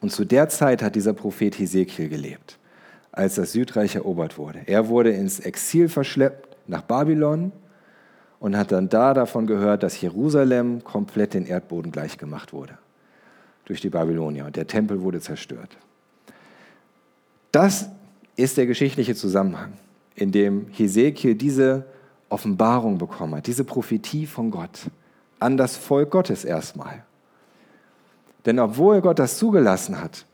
und 0.00 0.10
zu 0.12 0.24
der 0.24 0.48
Zeit 0.48 0.82
hat 0.82 0.94
dieser 0.94 1.12
Prophet 1.12 1.58
Hesekiel 1.58 2.08
gelebt, 2.08 2.58
als 3.12 3.34
das 3.34 3.52
Südreich 3.52 3.94
erobert 3.94 4.38
wurde. 4.38 4.60
Er 4.66 4.88
wurde 4.88 5.10
ins 5.10 5.40
Exil 5.40 5.88
verschleppt 5.88 6.56
nach 6.66 6.82
Babylon 6.82 7.52
und 8.40 8.56
hat 8.56 8.72
dann 8.72 8.88
da 8.88 9.14
davon 9.14 9.46
gehört, 9.46 9.82
dass 9.82 10.00
Jerusalem 10.00 10.84
komplett 10.84 11.34
den 11.34 11.46
Erdboden 11.46 11.90
gleichgemacht 11.90 12.52
wurde 12.52 12.78
durch 13.64 13.80
die 13.80 13.90
Babylonier 13.90 14.46
und 14.46 14.56
der 14.56 14.66
Tempel 14.66 15.02
wurde 15.02 15.20
zerstört. 15.20 15.76
Das 17.52 17.90
ist 18.36 18.56
der 18.56 18.66
geschichtliche 18.66 19.14
Zusammenhang, 19.14 19.72
in 20.14 20.32
dem 20.32 20.68
Hesekiel 20.70 21.34
diese 21.34 21.84
Offenbarung 22.28 22.98
bekommen 22.98 23.36
hat, 23.36 23.46
diese 23.46 23.64
Prophetie 23.64 24.26
von 24.26 24.50
Gott 24.50 24.90
an 25.38 25.56
das 25.56 25.76
Volk 25.76 26.10
Gottes 26.10 26.44
erstmal. 26.44 27.04
Denn 28.48 28.60
obwohl 28.60 29.02
Gott 29.02 29.18
das 29.18 29.36
zugelassen 29.36 30.00
hat, 30.00 30.24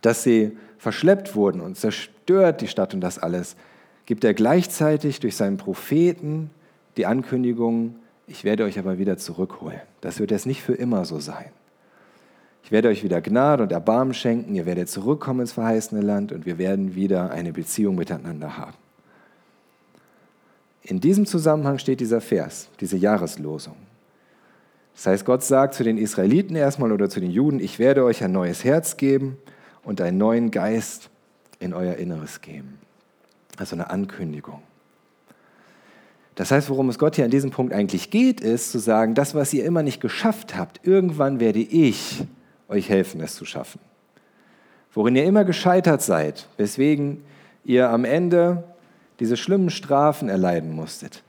dass 0.00 0.22
sie 0.22 0.56
verschleppt 0.78 1.34
wurden 1.34 1.60
und 1.60 1.76
zerstört 1.76 2.62
die 2.62 2.66
Stadt 2.66 2.94
und 2.94 3.02
das 3.02 3.18
alles, 3.18 3.56
gibt 4.06 4.24
er 4.24 4.32
gleichzeitig 4.32 5.20
durch 5.20 5.36
seinen 5.36 5.58
Propheten 5.58 6.48
die 6.96 7.04
Ankündigung, 7.04 7.96
ich 8.26 8.44
werde 8.44 8.64
euch 8.64 8.78
aber 8.78 8.96
wieder 8.96 9.18
zurückholen. 9.18 9.82
Das 10.00 10.18
wird 10.18 10.30
jetzt 10.30 10.46
nicht 10.46 10.62
für 10.62 10.72
immer 10.72 11.04
so 11.04 11.20
sein. 11.20 11.50
Ich 12.64 12.72
werde 12.72 12.88
euch 12.88 13.04
wieder 13.04 13.20
Gnade 13.20 13.64
und 13.64 13.70
Erbarmen 13.70 14.14
schenken, 14.14 14.54
ihr 14.54 14.64
werdet 14.64 14.88
zurückkommen 14.88 15.40
ins 15.40 15.52
verheißene 15.52 16.00
Land 16.00 16.32
und 16.32 16.46
wir 16.46 16.56
werden 16.56 16.94
wieder 16.94 17.32
eine 17.32 17.52
Beziehung 17.52 17.96
miteinander 17.96 18.56
haben. 18.56 18.78
In 20.84 21.00
diesem 21.00 21.26
Zusammenhang 21.26 21.78
steht 21.80 22.00
dieser 22.00 22.22
Vers, 22.22 22.70
diese 22.80 22.96
Jahreslosung. 22.96 23.76
Das 24.96 25.06
heißt, 25.06 25.24
Gott 25.26 25.44
sagt 25.44 25.74
zu 25.74 25.84
den 25.84 25.98
Israeliten 25.98 26.56
erstmal 26.56 26.90
oder 26.90 27.10
zu 27.10 27.20
den 27.20 27.30
Juden, 27.30 27.60
ich 27.60 27.78
werde 27.78 28.02
euch 28.02 28.24
ein 28.24 28.32
neues 28.32 28.64
Herz 28.64 28.96
geben 28.96 29.36
und 29.84 30.00
einen 30.00 30.16
neuen 30.16 30.50
Geist 30.50 31.10
in 31.58 31.74
euer 31.74 31.96
Inneres 31.96 32.40
geben. 32.40 32.78
Also 33.58 33.76
eine 33.76 33.90
Ankündigung. 33.90 34.62
Das 36.34 36.50
heißt, 36.50 36.70
worum 36.70 36.88
es 36.88 36.98
Gott 36.98 37.16
hier 37.16 37.26
an 37.26 37.30
diesem 37.30 37.50
Punkt 37.50 37.74
eigentlich 37.74 38.10
geht, 38.10 38.40
ist 38.40 38.72
zu 38.72 38.78
sagen, 38.78 39.14
das, 39.14 39.34
was 39.34 39.52
ihr 39.52 39.64
immer 39.64 39.82
nicht 39.82 40.00
geschafft 40.00 40.56
habt, 40.56 40.86
irgendwann 40.86 41.40
werde 41.40 41.60
ich 41.60 42.24
euch 42.68 42.88
helfen, 42.88 43.20
es 43.20 43.34
zu 43.34 43.44
schaffen. 43.44 43.80
Worin 44.92 45.14
ihr 45.14 45.24
immer 45.24 45.44
gescheitert 45.44 46.00
seid, 46.00 46.48
weswegen 46.56 47.22
ihr 47.64 47.90
am 47.90 48.04
Ende 48.06 48.64
diese 49.20 49.36
schlimmen 49.36 49.70
Strafen 49.70 50.30
erleiden 50.30 50.72
musstet, 50.72 51.22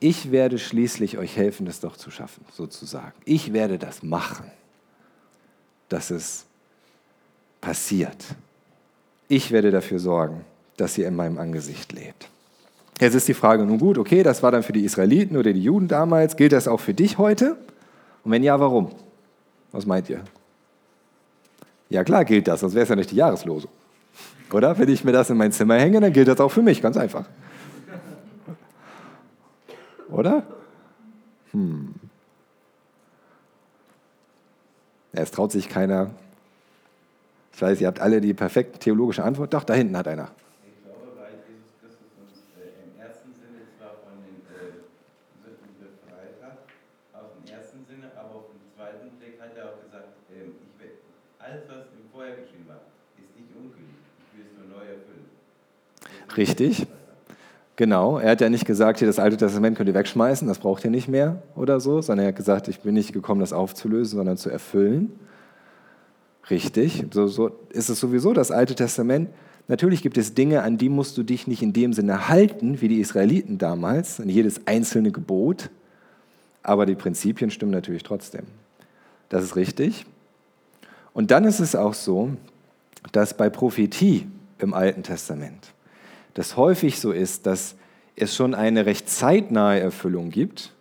ich 0.00 0.30
werde 0.30 0.58
schließlich 0.58 1.18
euch 1.18 1.36
helfen, 1.36 1.66
das 1.66 1.80
doch 1.80 1.96
zu 1.96 2.10
schaffen, 2.10 2.44
sozusagen. 2.52 3.14
Ich 3.24 3.52
werde 3.52 3.78
das 3.78 4.02
machen, 4.02 4.50
dass 5.88 6.10
es 6.10 6.44
passiert. 7.60 8.16
Ich 9.28 9.50
werde 9.50 9.70
dafür 9.70 9.98
sorgen, 9.98 10.44
dass 10.76 10.98
ihr 10.98 11.08
in 11.08 11.16
meinem 11.16 11.38
Angesicht 11.38 11.92
lebt. 11.92 12.28
Jetzt 13.00 13.14
ist 13.14 13.26
die 13.26 13.34
Frage, 13.34 13.64
nun 13.64 13.78
gut, 13.78 13.98
okay, 13.98 14.22
das 14.22 14.42
war 14.42 14.52
dann 14.52 14.62
für 14.62 14.72
die 14.72 14.84
Israeliten 14.84 15.36
oder 15.36 15.52
die 15.52 15.62
Juden 15.62 15.88
damals. 15.88 16.36
Gilt 16.36 16.52
das 16.52 16.68
auch 16.68 16.80
für 16.80 16.94
dich 16.94 17.18
heute? 17.18 17.56
Und 18.22 18.30
wenn 18.30 18.42
ja, 18.42 18.60
warum? 18.60 18.90
Was 19.72 19.86
meint 19.86 20.08
ihr? 20.10 20.22
Ja 21.88 22.04
klar 22.04 22.24
gilt 22.24 22.48
das, 22.48 22.60
sonst 22.60 22.74
wäre 22.74 22.84
es 22.84 22.88
ja 22.88 22.96
nicht 22.96 23.10
die 23.10 23.16
Jahreslosung. 23.16 23.70
Oder? 24.52 24.78
Wenn 24.78 24.88
ich 24.88 25.04
mir 25.04 25.12
das 25.12 25.30
in 25.30 25.36
mein 25.36 25.52
Zimmer 25.52 25.76
hänge, 25.76 26.00
dann 26.00 26.12
gilt 26.12 26.28
das 26.28 26.38
auch 26.40 26.50
für 26.50 26.62
mich, 26.62 26.80
ganz 26.80 26.96
einfach. 26.96 27.24
Oder? 30.10 30.42
Hm. 31.52 31.94
Es 35.12 35.30
traut 35.30 35.52
sich 35.52 35.68
keiner. 35.68 36.10
Ich 37.52 37.62
weiß, 37.62 37.80
ihr 37.80 37.86
habt 37.86 38.00
alle 38.00 38.20
die 38.20 38.34
perfekte 38.34 38.78
theologische 38.80 39.22
Antwort. 39.22 39.54
Doch, 39.54 39.62
da 39.62 39.74
hinten 39.74 39.96
hat 39.96 40.08
einer. 40.08 40.30
Ich 40.66 40.82
glaube, 40.82 41.14
weil 41.16 41.38
Jesus 41.46 41.70
Christus 41.80 42.10
uns 42.18 42.42
im 42.58 42.98
ersten 43.00 43.30
Sinne 43.30 43.62
zwar 43.78 43.94
von 44.02 44.18
den 44.26 44.42
Sünden 44.42 45.70
befreit 45.78 46.34
hat, 46.42 46.66
auf 47.14 47.30
den 47.38 47.54
ersten 47.54 47.86
Sinne, 47.86 48.10
aber 48.18 48.42
auf 48.42 48.50
den 48.50 48.58
zweiten 48.74 49.14
Blick 49.22 49.38
hat 49.38 49.54
auch 49.62 49.78
gesagt, 49.86 50.18
ich 50.26 50.34
will, 50.34 50.98
alles, 51.38 51.62
was 51.70 51.94
im 51.94 52.10
Vorher 52.10 52.34
geschehen 52.42 52.66
war, 52.66 52.82
ist 53.14 53.30
nicht 53.38 53.54
ungültig. 53.54 53.94
Ich 53.94 54.34
will 54.34 54.46
es 54.50 54.54
nur 54.58 54.66
neu 54.74 54.82
erfüllen. 54.82 55.30
Richtig. 56.36 56.88
Genau, 57.76 58.18
er 58.18 58.30
hat 58.30 58.40
ja 58.40 58.48
nicht 58.48 58.66
gesagt, 58.66 59.00
hier 59.00 59.08
das 59.08 59.18
Alte 59.18 59.36
Testament 59.36 59.76
könnt 59.76 59.88
ihr 59.88 59.94
wegschmeißen, 59.94 60.46
das 60.46 60.60
braucht 60.60 60.84
ihr 60.84 60.90
nicht 60.90 61.08
mehr 61.08 61.42
oder 61.56 61.80
so, 61.80 62.00
sondern 62.00 62.26
er 62.26 62.28
hat 62.28 62.36
gesagt, 62.36 62.68
ich 62.68 62.80
bin 62.80 62.94
nicht 62.94 63.12
gekommen, 63.12 63.40
das 63.40 63.52
aufzulösen, 63.52 64.16
sondern 64.16 64.36
zu 64.36 64.48
erfüllen. 64.48 65.12
Richtig, 66.50 67.06
so, 67.12 67.26
so 67.26 67.50
ist 67.70 67.88
es 67.88 67.98
sowieso 67.98 68.32
das 68.32 68.52
Alte 68.52 68.76
Testament. 68.76 69.28
Natürlich 69.66 70.02
gibt 70.02 70.18
es 70.18 70.34
Dinge, 70.34 70.62
an 70.62 70.78
die 70.78 70.88
musst 70.88 71.18
du 71.18 71.24
dich 71.24 71.48
nicht 71.48 71.62
in 71.62 71.72
dem 71.72 71.92
Sinne 71.94 72.28
halten, 72.28 72.80
wie 72.80 72.88
die 72.88 73.00
Israeliten 73.00 73.58
damals, 73.58 74.20
an 74.20 74.28
jedes 74.28 74.66
einzelne 74.66 75.10
Gebot, 75.10 75.70
aber 76.62 76.86
die 76.86 76.94
Prinzipien 76.94 77.50
stimmen 77.50 77.72
natürlich 77.72 78.04
trotzdem. 78.04 78.44
Das 79.30 79.42
ist 79.42 79.56
richtig. 79.56 80.06
Und 81.12 81.32
dann 81.32 81.44
ist 81.44 81.58
es 81.58 81.74
auch 81.74 81.94
so, 81.94 82.30
dass 83.10 83.36
bei 83.36 83.50
Prophetie 83.50 84.26
im 84.58 84.74
Alten 84.74 85.02
Testament, 85.02 85.73
das 86.34 86.56
häufig 86.56 87.00
so 87.00 87.12
ist, 87.12 87.46
dass 87.46 87.76
es 88.16 88.34
schon 88.34 88.54
eine 88.54 88.86
recht 88.86 89.08
zeitnahe 89.08 89.80
Erfüllung 89.80 90.30
gibt, 90.30 90.72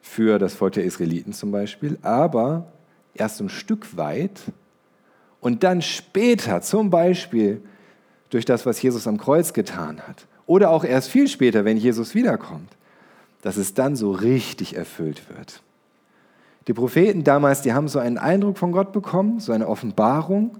für 0.00 0.38
das 0.38 0.54
Volk 0.54 0.72
der 0.74 0.84
Israeliten 0.84 1.32
zum 1.32 1.52
Beispiel, 1.52 1.98
aber 2.02 2.72
erst 3.14 3.40
ein 3.40 3.48
Stück 3.48 3.96
weit 3.96 4.40
und 5.40 5.62
dann 5.62 5.82
später, 5.82 6.62
zum 6.62 6.90
Beispiel 6.90 7.62
durch 8.30 8.44
das, 8.44 8.66
was 8.66 8.80
Jesus 8.82 9.06
am 9.06 9.18
Kreuz 9.18 9.52
getan 9.52 10.00
hat, 10.06 10.26
oder 10.46 10.70
auch 10.70 10.84
erst 10.84 11.10
viel 11.10 11.28
später, 11.28 11.64
wenn 11.64 11.76
Jesus 11.76 12.14
wiederkommt, 12.14 12.70
dass 13.42 13.56
es 13.56 13.74
dann 13.74 13.94
so 13.94 14.10
richtig 14.10 14.76
erfüllt 14.76 15.22
wird. 15.28 15.62
Die 16.66 16.74
Propheten 16.74 17.24
damals, 17.24 17.62
die 17.62 17.72
haben 17.72 17.88
so 17.88 17.98
einen 17.98 18.18
Eindruck 18.18 18.58
von 18.58 18.72
Gott 18.72 18.92
bekommen, 18.92 19.40
so 19.40 19.52
eine 19.52 19.68
Offenbarung. 19.68 20.58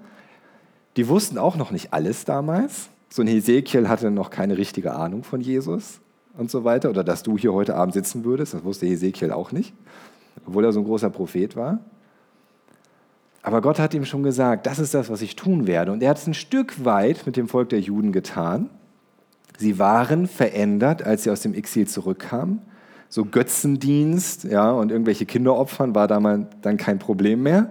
Die 0.96 1.08
wussten 1.08 1.38
auch 1.38 1.56
noch 1.56 1.70
nicht 1.72 1.92
alles 1.92 2.24
damals. 2.24 2.88
So 3.12 3.22
ein 3.22 3.28
Hesekiel 3.28 3.88
hatte 3.88 4.10
noch 4.10 4.30
keine 4.30 4.56
richtige 4.56 4.94
Ahnung 4.94 5.24
von 5.24 5.40
Jesus 5.40 6.00
und 6.38 6.50
so 6.50 6.64
weiter. 6.64 6.90
Oder 6.90 7.02
dass 7.02 7.22
du 7.24 7.36
hier 7.36 7.52
heute 7.52 7.74
Abend 7.74 7.92
sitzen 7.92 8.24
würdest, 8.24 8.54
das 8.54 8.64
wusste 8.64 8.86
Hesekiel 8.86 9.32
auch 9.32 9.50
nicht, 9.50 9.74
obwohl 10.46 10.64
er 10.64 10.72
so 10.72 10.80
ein 10.80 10.84
großer 10.84 11.10
Prophet 11.10 11.56
war. 11.56 11.80
Aber 13.42 13.62
Gott 13.62 13.78
hat 13.78 13.94
ihm 13.94 14.04
schon 14.04 14.22
gesagt, 14.22 14.66
das 14.66 14.78
ist 14.78 14.94
das, 14.94 15.10
was 15.10 15.22
ich 15.22 15.34
tun 15.34 15.66
werde. 15.66 15.92
Und 15.92 16.02
er 16.02 16.10
hat 16.10 16.18
es 16.18 16.26
ein 16.26 16.34
Stück 16.34 16.84
weit 16.84 17.26
mit 17.26 17.36
dem 17.36 17.48
Volk 17.48 17.70
der 17.70 17.80
Juden 17.80 18.12
getan. 18.12 18.70
Sie 19.58 19.78
waren 19.78 20.26
verändert, 20.26 21.02
als 21.02 21.24
sie 21.24 21.30
aus 21.30 21.40
dem 21.40 21.54
Exil 21.54 21.88
zurückkamen. 21.88 22.62
So 23.08 23.24
Götzendienst 23.24 24.44
ja, 24.44 24.70
und 24.70 24.92
irgendwelche 24.92 25.26
Kinderopfern 25.26 25.94
war 25.94 26.06
damals 26.06 26.46
dann 26.62 26.76
kein 26.76 26.98
Problem 26.98 27.42
mehr. 27.42 27.70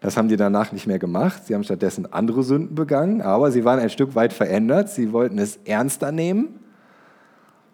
Das 0.00 0.16
haben 0.16 0.28
die 0.28 0.36
danach 0.36 0.72
nicht 0.72 0.86
mehr 0.86 0.98
gemacht. 0.98 1.46
Sie 1.46 1.54
haben 1.54 1.64
stattdessen 1.64 2.12
andere 2.12 2.42
Sünden 2.44 2.74
begangen, 2.74 3.20
aber 3.20 3.50
sie 3.50 3.64
waren 3.64 3.80
ein 3.80 3.90
Stück 3.90 4.14
weit 4.14 4.32
verändert. 4.32 4.90
Sie 4.90 5.12
wollten 5.12 5.38
es 5.38 5.58
ernster 5.64 6.12
nehmen, 6.12 6.60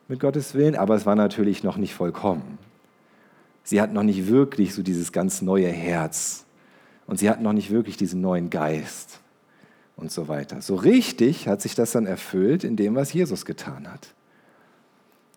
mit 0.09 0.21
Gottes 0.21 0.55
Willen, 0.55 0.77
aber 0.77 0.95
es 0.95 1.07
war 1.07 1.17
natürlich 1.17 1.63
noch 1.63 1.77
nicht 1.77 1.95
vollkommen. 1.95 2.59
Sie 3.63 3.81
hatten 3.81 3.95
noch 3.95 4.03
nicht 4.03 4.29
wirklich 4.29 4.75
so 4.75 4.83
dieses 4.83 5.13
ganz 5.13 5.43
neue 5.43 5.69
Herz, 5.69 6.45
und 7.07 7.19
sie 7.19 7.29
hatten 7.29 7.43
noch 7.43 7.53
nicht 7.53 7.71
wirklich 7.71 7.97
diesen 7.97 8.21
neuen 8.21 8.51
Geist 8.51 9.21
und 9.97 10.11
so 10.11 10.29
weiter. 10.29 10.61
So 10.63 10.75
richtig 10.75 11.49
hat 11.49 11.61
sich 11.61 11.75
das 11.75 11.93
dann 11.93 12.07
erfüllt 12.07 12.65
in 12.65 12.77
dem, 12.77 12.95
was 12.95 13.13
Jesus 13.13 13.45
getan 13.45 13.91
hat. 13.91 14.15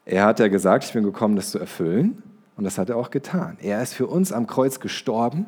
Er 0.05 0.25
hat 0.25 0.39
ja 0.39 0.47
gesagt, 0.47 0.85
ich 0.85 0.93
bin 0.93 1.03
gekommen, 1.03 1.35
das 1.35 1.51
zu 1.51 1.59
erfüllen. 1.59 2.23
Und 2.55 2.63
das 2.63 2.77
hat 2.77 2.89
er 2.89 2.97
auch 2.97 3.11
getan. 3.11 3.57
Er 3.61 3.83
ist 3.83 3.93
für 3.93 4.07
uns 4.07 4.31
am 4.31 4.47
Kreuz 4.47 4.79
gestorben. 4.79 5.45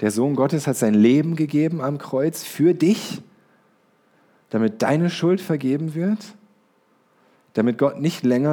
Der 0.00 0.10
Sohn 0.10 0.34
Gottes 0.34 0.66
hat 0.66 0.76
sein 0.76 0.94
Leben 0.94 1.36
gegeben 1.36 1.80
am 1.80 1.98
Kreuz 1.98 2.42
für 2.42 2.74
dich, 2.74 3.22
damit 4.50 4.82
deine 4.82 5.10
Schuld 5.10 5.40
vergeben 5.40 5.94
wird, 5.94 6.34
damit 7.52 7.78
Gott 7.78 8.00
nicht 8.00 8.24
länger 8.24 8.52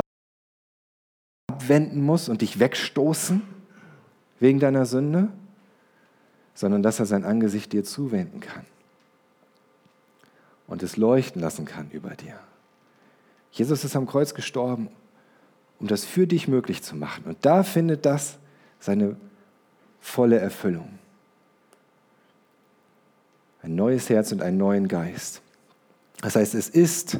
abwenden 1.47 2.01
muss 2.01 2.29
und 2.29 2.41
dich 2.41 2.59
wegstoßen 2.59 3.41
wegen 4.39 4.59
deiner 4.59 4.85
Sünde, 4.85 5.29
sondern 6.53 6.83
dass 6.83 6.99
er 6.99 7.05
sein 7.05 7.23
Angesicht 7.23 7.73
dir 7.73 7.83
zuwenden 7.83 8.39
kann 8.39 8.65
und 10.67 10.83
es 10.83 10.97
leuchten 10.97 11.41
lassen 11.41 11.65
kann 11.65 11.89
über 11.91 12.11
dir. 12.11 12.39
Jesus 13.51 13.83
ist 13.83 13.95
am 13.95 14.05
Kreuz 14.05 14.33
gestorben, 14.33 14.89
um 15.79 15.87
das 15.87 16.05
für 16.05 16.27
dich 16.27 16.47
möglich 16.47 16.83
zu 16.83 16.95
machen. 16.95 17.23
Und 17.25 17.37
da 17.41 17.63
findet 17.63 18.05
das 18.05 18.37
seine 18.79 19.17
volle 19.99 20.37
Erfüllung. 20.37 20.98
Ein 23.61 23.75
neues 23.75 24.09
Herz 24.09 24.31
und 24.31 24.41
einen 24.41 24.57
neuen 24.57 24.87
Geist. 24.87 25.41
Das 26.21 26.35
heißt, 26.35 26.55
es 26.55 26.69
ist, 26.69 27.19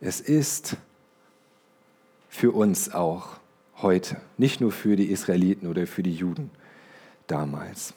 es 0.00 0.20
ist 0.20 0.76
für 2.28 2.52
uns 2.52 2.92
auch 2.92 3.40
heute, 3.82 4.16
nicht 4.38 4.60
nur 4.60 4.72
für 4.72 4.96
die 4.96 5.06
Israeliten 5.10 5.66
oder 5.66 5.86
für 5.86 6.02
die 6.02 6.14
Juden 6.14 6.50
damals. 7.26 7.94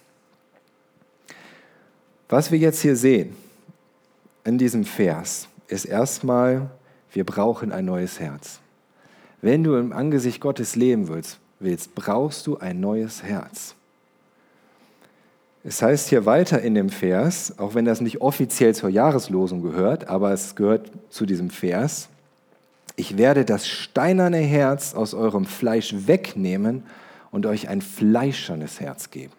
Was 2.29 2.51
wir 2.51 2.57
jetzt 2.57 2.81
hier 2.81 2.95
sehen 2.95 3.35
in 4.43 4.57
diesem 4.57 4.85
Vers 4.85 5.47
ist 5.67 5.85
erstmal, 5.85 6.69
wir 7.11 7.23
brauchen 7.23 7.71
ein 7.71 7.85
neues 7.85 8.19
Herz. 8.19 8.59
Wenn 9.41 9.63
du 9.63 9.75
im 9.75 9.93
Angesicht 9.93 10.39
Gottes 10.41 10.75
leben 10.75 11.07
willst, 11.09 11.39
willst 11.59 11.95
brauchst 11.95 12.47
du 12.47 12.57
ein 12.57 12.79
neues 12.79 13.23
Herz. 13.23 13.75
Es 15.65 15.81
heißt 15.81 16.09
hier 16.09 16.25
weiter 16.25 16.61
in 16.61 16.75
dem 16.75 16.89
Vers, 16.89 17.57
auch 17.57 17.73
wenn 17.73 17.85
das 17.85 18.01
nicht 18.01 18.19
offiziell 18.19 18.75
zur 18.75 18.89
Jahreslosung 18.89 19.61
gehört, 19.61 20.09
aber 20.09 20.31
es 20.31 20.55
gehört 20.55 20.91
zu 21.09 21.25
diesem 21.25 21.49
Vers, 21.49 22.09
ich 22.95 23.17
werde 23.17 23.45
das 23.45 23.67
steinerne 23.67 24.37
Herz 24.37 24.93
aus 24.93 25.13
eurem 25.13 25.45
Fleisch 25.45 25.95
wegnehmen 26.05 26.83
und 27.31 27.45
euch 27.45 27.69
ein 27.69 27.81
fleischernes 27.81 28.79
Herz 28.79 29.09
geben. 29.09 29.33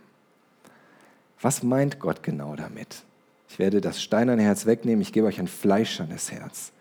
Was 1.40 1.62
meint 1.62 2.00
Gott 2.00 2.22
genau 2.22 2.56
damit? 2.56 3.02
Ich 3.48 3.58
werde 3.58 3.80
das 3.80 4.02
steinerne 4.02 4.42
Herz 4.42 4.66
wegnehmen, 4.66 5.02
ich 5.02 5.12
gebe 5.12 5.26
euch 5.26 5.38
ein 5.38 5.46
fleischernes 5.46 6.32
Herz. 6.32 6.72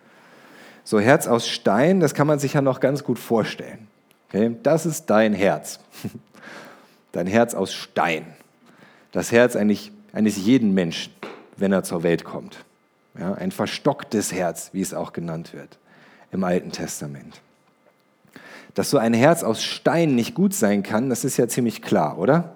So 0.86 1.00
Herz 1.00 1.28
aus 1.28 1.48
Stein, 1.48 2.00
das 2.00 2.14
kann 2.14 2.28
man 2.28 2.40
sich 2.40 2.54
ja 2.54 2.62
noch 2.62 2.80
ganz 2.80 3.04
gut 3.04 3.20
vorstellen. 3.20 3.88
Okay? 4.30 4.56
Das 4.64 4.86
ist 4.86 5.08
dein 5.08 5.34
Herz. 5.34 5.80
Dein 7.12 7.28
Herz 7.28 7.54
aus 7.54 7.72
Stein. 7.72 8.26
Das 9.14 9.32
Herz 9.32 9.56
eigentlich, 9.56 9.92
eines 10.12 10.36
jeden 10.38 10.74
Menschen, 10.74 11.14
wenn 11.56 11.72
er 11.72 11.84
zur 11.84 12.04
Welt 12.04 12.26
kommt. 12.26 12.66
Ja, 13.18 13.36
ein 13.36 13.52
verstocktes 13.52 14.34
Herz, 14.34 14.72
wie 14.74 14.82
es 14.82 14.94
auch 14.94 15.14
genannt 15.14 15.54
wird 15.54 15.78
im 16.32 16.44
Alten 16.44 16.72
Testament. 16.72 17.42
Dass 18.74 18.90
so 18.90 18.98
ein 18.98 19.14
Herz 19.14 19.44
aus 19.44 19.64
Stein 19.64 20.16
nicht 20.16 20.34
gut 20.34 20.56
sein 20.56 20.82
kann, 20.82 21.10
das 21.10 21.24
ist 21.24 21.38
ja 21.38 21.48
ziemlich 21.48 21.84
klar, 21.84 22.18
oder? 22.18 22.56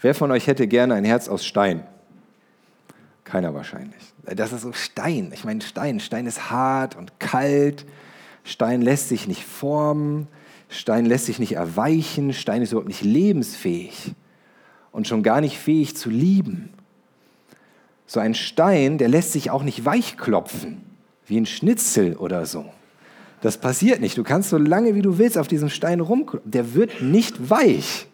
Wer 0.00 0.16
von 0.16 0.32
euch 0.32 0.48
hätte 0.48 0.66
gerne 0.66 0.94
ein 0.94 1.04
Herz 1.04 1.28
aus 1.28 1.46
Stein? 1.46 1.86
Keiner 3.22 3.54
wahrscheinlich. 3.54 4.02
Das 4.24 4.52
ist 4.52 4.62
so 4.62 4.72
Stein. 4.72 5.30
Ich 5.32 5.44
meine, 5.44 5.60
Stein. 5.60 6.00
Stein 6.00 6.26
ist 6.26 6.50
hart 6.50 6.96
und 6.96 7.20
kalt. 7.20 7.86
Stein 8.42 8.82
lässt 8.82 9.08
sich 9.08 9.28
nicht 9.28 9.44
formen. 9.44 10.26
Stein 10.68 11.06
lässt 11.06 11.26
sich 11.26 11.38
nicht 11.38 11.52
erweichen. 11.52 12.32
Stein 12.32 12.60
ist 12.62 12.72
überhaupt 12.72 12.88
nicht 12.88 13.04
lebensfähig 13.04 14.16
und 14.92 15.08
schon 15.08 15.22
gar 15.22 15.40
nicht 15.40 15.58
fähig 15.58 15.96
zu 15.96 16.10
lieben. 16.10 16.70
So 18.06 18.20
ein 18.20 18.34
Stein, 18.34 18.98
der 18.98 19.08
lässt 19.08 19.32
sich 19.32 19.50
auch 19.50 19.62
nicht 19.62 19.84
weichklopfen, 19.84 20.82
wie 21.26 21.40
ein 21.40 21.46
Schnitzel 21.46 22.16
oder 22.16 22.46
so. 22.46 22.66
Das 23.40 23.58
passiert 23.58 24.00
nicht. 24.00 24.16
Du 24.16 24.22
kannst 24.22 24.50
so 24.50 24.58
lange 24.58 24.94
wie 24.94 25.02
du 25.02 25.18
willst 25.18 25.36
auf 25.36 25.48
diesem 25.48 25.68
Stein 25.68 26.00
rumklopfen. 26.00 26.50
Der 26.50 26.74
wird 26.74 27.02
nicht 27.02 27.50
weich. 27.50 28.06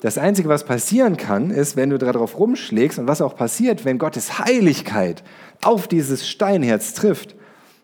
Das 0.00 0.16
Einzige, 0.16 0.48
was 0.48 0.64
passieren 0.64 1.16
kann, 1.16 1.50
ist, 1.50 1.76
wenn 1.76 1.90
du 1.90 1.98
darauf 1.98 2.38
rumschlägst 2.38 2.98
und 2.98 3.08
was 3.08 3.20
auch 3.20 3.36
passiert, 3.36 3.84
wenn 3.84 3.98
Gottes 3.98 4.38
Heiligkeit 4.38 5.22
auf 5.62 5.88
dieses 5.88 6.28
Steinherz 6.28 6.94
trifft, 6.94 7.34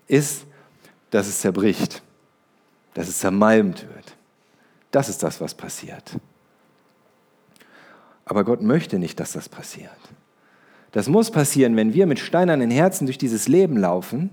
ist, 0.07 0.45
dass 1.11 1.27
es 1.27 1.41
zerbricht, 1.41 2.03
dass 2.95 3.09
es 3.09 3.19
zermalmt 3.19 3.83
wird. 3.83 4.17
Das 4.93 5.09
ist 5.09 5.23
das, 5.23 5.41
was 5.41 5.55
passiert. 5.55 6.13
Aber 8.27 8.45
Gott 8.45 8.61
möchte 8.61 8.99
nicht, 8.99 9.19
dass 9.19 9.33
das 9.33 9.49
passiert. 9.49 9.91
Das 10.93 11.09
muss 11.09 11.31
passieren, 11.31 11.77
wenn 11.77 11.95
wir 11.95 12.07
mit 12.07 12.19
steinernen 12.19 12.71
Herzen 12.71 13.07
durch 13.07 13.19
dieses 13.19 13.49
Leben 13.49 13.77
laufen 13.77 14.31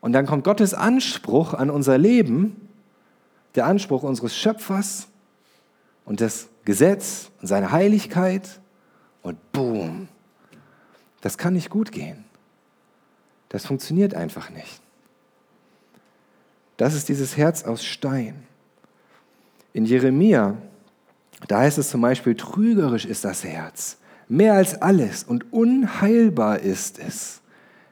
und 0.00 0.12
dann 0.12 0.26
kommt 0.26 0.44
Gottes 0.44 0.72
Anspruch 0.72 1.52
an 1.52 1.70
unser 1.70 1.98
Leben 1.98 2.68
der 3.54 3.66
Anspruch 3.66 4.02
unseres 4.02 4.36
Schöpfers 4.36 5.08
und 6.04 6.20
das 6.20 6.48
Gesetz 6.64 7.30
und 7.40 7.46
seine 7.46 7.72
Heiligkeit 7.72 8.60
und 9.22 9.38
boom, 9.52 10.08
das 11.20 11.38
kann 11.38 11.54
nicht 11.54 11.70
gut 11.70 11.92
gehen. 11.92 12.24
Das 13.48 13.66
funktioniert 13.66 14.14
einfach 14.14 14.50
nicht. 14.50 14.80
Das 16.76 16.94
ist 16.94 17.08
dieses 17.08 17.36
Herz 17.36 17.64
aus 17.64 17.84
Stein. 17.84 18.42
In 19.72 19.86
Jeremia, 19.86 20.56
da 21.48 21.60
heißt 21.60 21.78
es 21.78 21.90
zum 21.90 22.00
Beispiel, 22.00 22.34
trügerisch 22.34 23.04
ist 23.04 23.24
das 23.24 23.44
Herz, 23.44 23.98
mehr 24.28 24.54
als 24.54 24.80
alles 24.80 25.24
und 25.24 25.52
unheilbar 25.52 26.60
ist 26.60 26.98
es. 26.98 27.40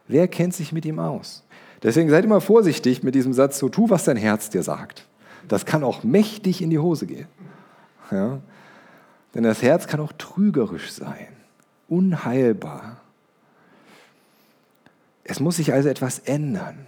Wer 0.09 0.29
kennt 0.29 0.55
sich 0.55 0.73
mit 0.73 0.85
ihm 0.85 0.99
aus? 0.99 1.45
Deswegen 1.83 2.11
seid 2.11 2.25
immer 2.25 2.41
vorsichtig 2.41 3.03
mit 3.03 3.15
diesem 3.15 3.33
Satz, 3.33 3.59
so 3.59 3.69
tu, 3.69 3.91
was 3.91 4.05
dein 4.05 4.17
Herz 4.17 4.51
dir 4.51 4.63
sagt. 4.63 5.07
Das 5.49 5.67
kann 5.67 5.83
auch 5.85 6.05
mächtig 6.05 6.63
in 6.63 6.71
die 6.71 6.79
Hose 6.79 7.07
gehen. 7.07 7.27
Ja? 8.11 8.41
Denn 9.35 9.43
das 9.43 9.63
Herz 9.63 9.87
kann 9.87 10.01
auch 10.01 10.13
trügerisch 10.13 10.93
sein, 10.93 11.29
unheilbar. 11.89 13.01
Es 15.25 15.41
muss 15.41 15.57
sich 15.57 15.73
also 15.73 15.89
etwas 15.89 16.19
ändern. 16.21 16.87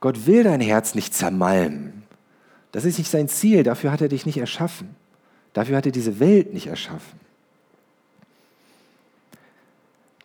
Gott 0.00 0.26
will 0.26 0.42
dein 0.42 0.60
Herz 0.60 0.94
nicht 0.94 1.14
zermalmen. 1.14 2.02
Das 2.72 2.84
ist 2.84 2.98
nicht 2.98 3.10
sein 3.10 3.28
Ziel, 3.28 3.62
dafür 3.62 3.92
hat 3.92 4.00
er 4.00 4.08
dich 4.08 4.26
nicht 4.26 4.38
erschaffen. 4.38 4.96
Dafür 5.54 5.78
hat 5.78 5.86
er 5.86 5.92
diese 5.92 6.20
Welt 6.20 6.52
nicht 6.52 6.66
erschaffen. 6.66 7.18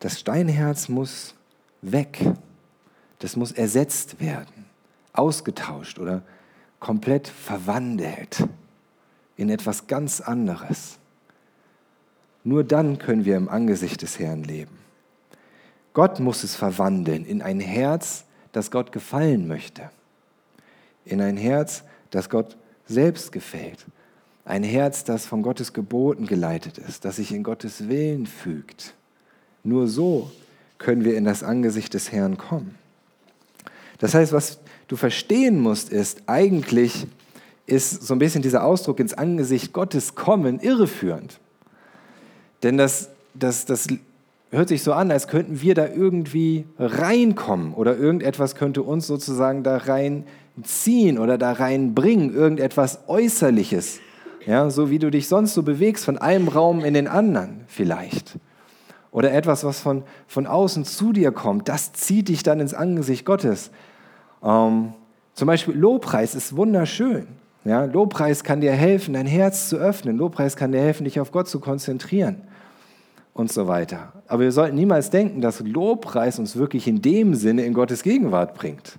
Das 0.00 0.20
Steinherz 0.20 0.88
muss 0.88 1.34
weg. 1.82 2.18
Das 3.20 3.36
muss 3.36 3.52
ersetzt 3.52 4.20
werden, 4.20 4.66
ausgetauscht 5.12 5.98
oder 5.98 6.22
komplett 6.80 7.28
verwandelt 7.28 8.44
in 9.36 9.50
etwas 9.50 9.86
ganz 9.86 10.20
anderes. 10.20 10.98
Nur 12.42 12.64
dann 12.64 12.98
können 12.98 13.26
wir 13.26 13.36
im 13.36 13.48
Angesicht 13.48 14.00
des 14.02 14.18
Herrn 14.18 14.42
leben. 14.42 14.78
Gott 15.92 16.18
muss 16.18 16.44
es 16.44 16.56
verwandeln 16.56 17.26
in 17.26 17.42
ein 17.42 17.60
Herz, 17.60 18.24
das 18.52 18.70
Gott 18.70 18.92
gefallen 18.92 19.46
möchte. 19.46 19.90
In 21.04 21.20
ein 21.20 21.36
Herz, 21.36 21.84
das 22.10 22.30
Gott 22.30 22.56
selbst 22.86 23.32
gefällt. 23.32 23.84
Ein 24.44 24.62
Herz, 24.62 25.04
das 25.04 25.26
von 25.26 25.42
Gottes 25.42 25.72
Geboten 25.72 26.26
geleitet 26.26 26.78
ist, 26.78 27.04
das 27.04 27.16
sich 27.16 27.32
in 27.32 27.42
Gottes 27.42 27.88
Willen 27.88 28.26
fügt. 28.26 28.94
Nur 29.62 29.86
so 29.86 30.30
können 30.78 31.04
wir 31.04 31.16
in 31.16 31.24
das 31.24 31.42
Angesicht 31.42 31.94
des 31.94 32.10
Herrn 32.10 32.38
kommen. 32.38 32.74
Das 33.98 34.14
heißt, 34.14 34.32
was 34.32 34.58
du 34.88 34.96
verstehen 34.96 35.60
musst, 35.60 35.90
ist, 35.90 36.22
eigentlich 36.26 37.06
ist 37.66 38.02
so 38.02 38.14
ein 38.14 38.18
bisschen 38.18 38.42
dieser 38.42 38.64
Ausdruck 38.64 38.98
ins 38.98 39.14
Angesicht 39.14 39.72
Gottes 39.72 40.14
kommen 40.14 40.58
irreführend. 40.58 41.38
Denn 42.62 42.76
das, 42.76 43.10
das, 43.34 43.66
das 43.66 43.86
hört 44.50 44.68
sich 44.68 44.82
so 44.82 44.92
an, 44.92 45.10
als 45.10 45.28
könnten 45.28 45.60
wir 45.60 45.74
da 45.74 45.86
irgendwie 45.86 46.64
reinkommen 46.78 47.74
oder 47.74 47.96
irgendetwas 47.96 48.54
könnte 48.54 48.82
uns 48.82 49.06
sozusagen 49.06 49.62
da 49.62 49.76
reinziehen 49.76 51.18
oder 51.18 51.38
da 51.38 51.52
reinbringen, 51.52 52.34
irgendetwas 52.34 53.00
Äußerliches. 53.06 54.00
Ja, 54.50 54.68
so 54.68 54.90
wie 54.90 54.98
du 54.98 55.12
dich 55.12 55.28
sonst 55.28 55.54
so 55.54 55.62
bewegst, 55.62 56.04
von 56.04 56.18
einem 56.18 56.48
Raum 56.48 56.84
in 56.84 56.92
den 56.92 57.06
anderen 57.06 57.60
vielleicht. 57.68 58.36
Oder 59.12 59.32
etwas, 59.32 59.62
was 59.62 59.78
von, 59.78 60.02
von 60.26 60.48
außen 60.48 60.84
zu 60.84 61.12
dir 61.12 61.30
kommt, 61.30 61.68
das 61.68 61.92
zieht 61.92 62.26
dich 62.26 62.42
dann 62.42 62.58
ins 62.58 62.74
Angesicht 62.74 63.24
Gottes. 63.24 63.70
Ähm, 64.42 64.94
zum 65.34 65.46
Beispiel 65.46 65.76
Lobpreis 65.76 66.34
ist 66.34 66.56
wunderschön. 66.56 67.28
Ja, 67.64 67.84
Lobpreis 67.84 68.42
kann 68.42 68.60
dir 68.60 68.72
helfen, 68.72 69.14
dein 69.14 69.26
Herz 69.26 69.68
zu 69.68 69.76
öffnen. 69.76 70.16
Lobpreis 70.16 70.56
kann 70.56 70.72
dir 70.72 70.80
helfen, 70.80 71.04
dich 71.04 71.20
auf 71.20 71.30
Gott 71.30 71.46
zu 71.46 71.60
konzentrieren 71.60 72.40
und 73.32 73.52
so 73.52 73.68
weiter. 73.68 74.12
Aber 74.26 74.42
wir 74.42 74.50
sollten 74.50 74.74
niemals 74.74 75.10
denken, 75.10 75.40
dass 75.42 75.60
Lobpreis 75.60 76.40
uns 76.40 76.56
wirklich 76.56 76.88
in 76.88 77.02
dem 77.02 77.36
Sinne 77.36 77.64
in 77.64 77.72
Gottes 77.72 78.02
Gegenwart 78.02 78.54
bringt. 78.54 78.98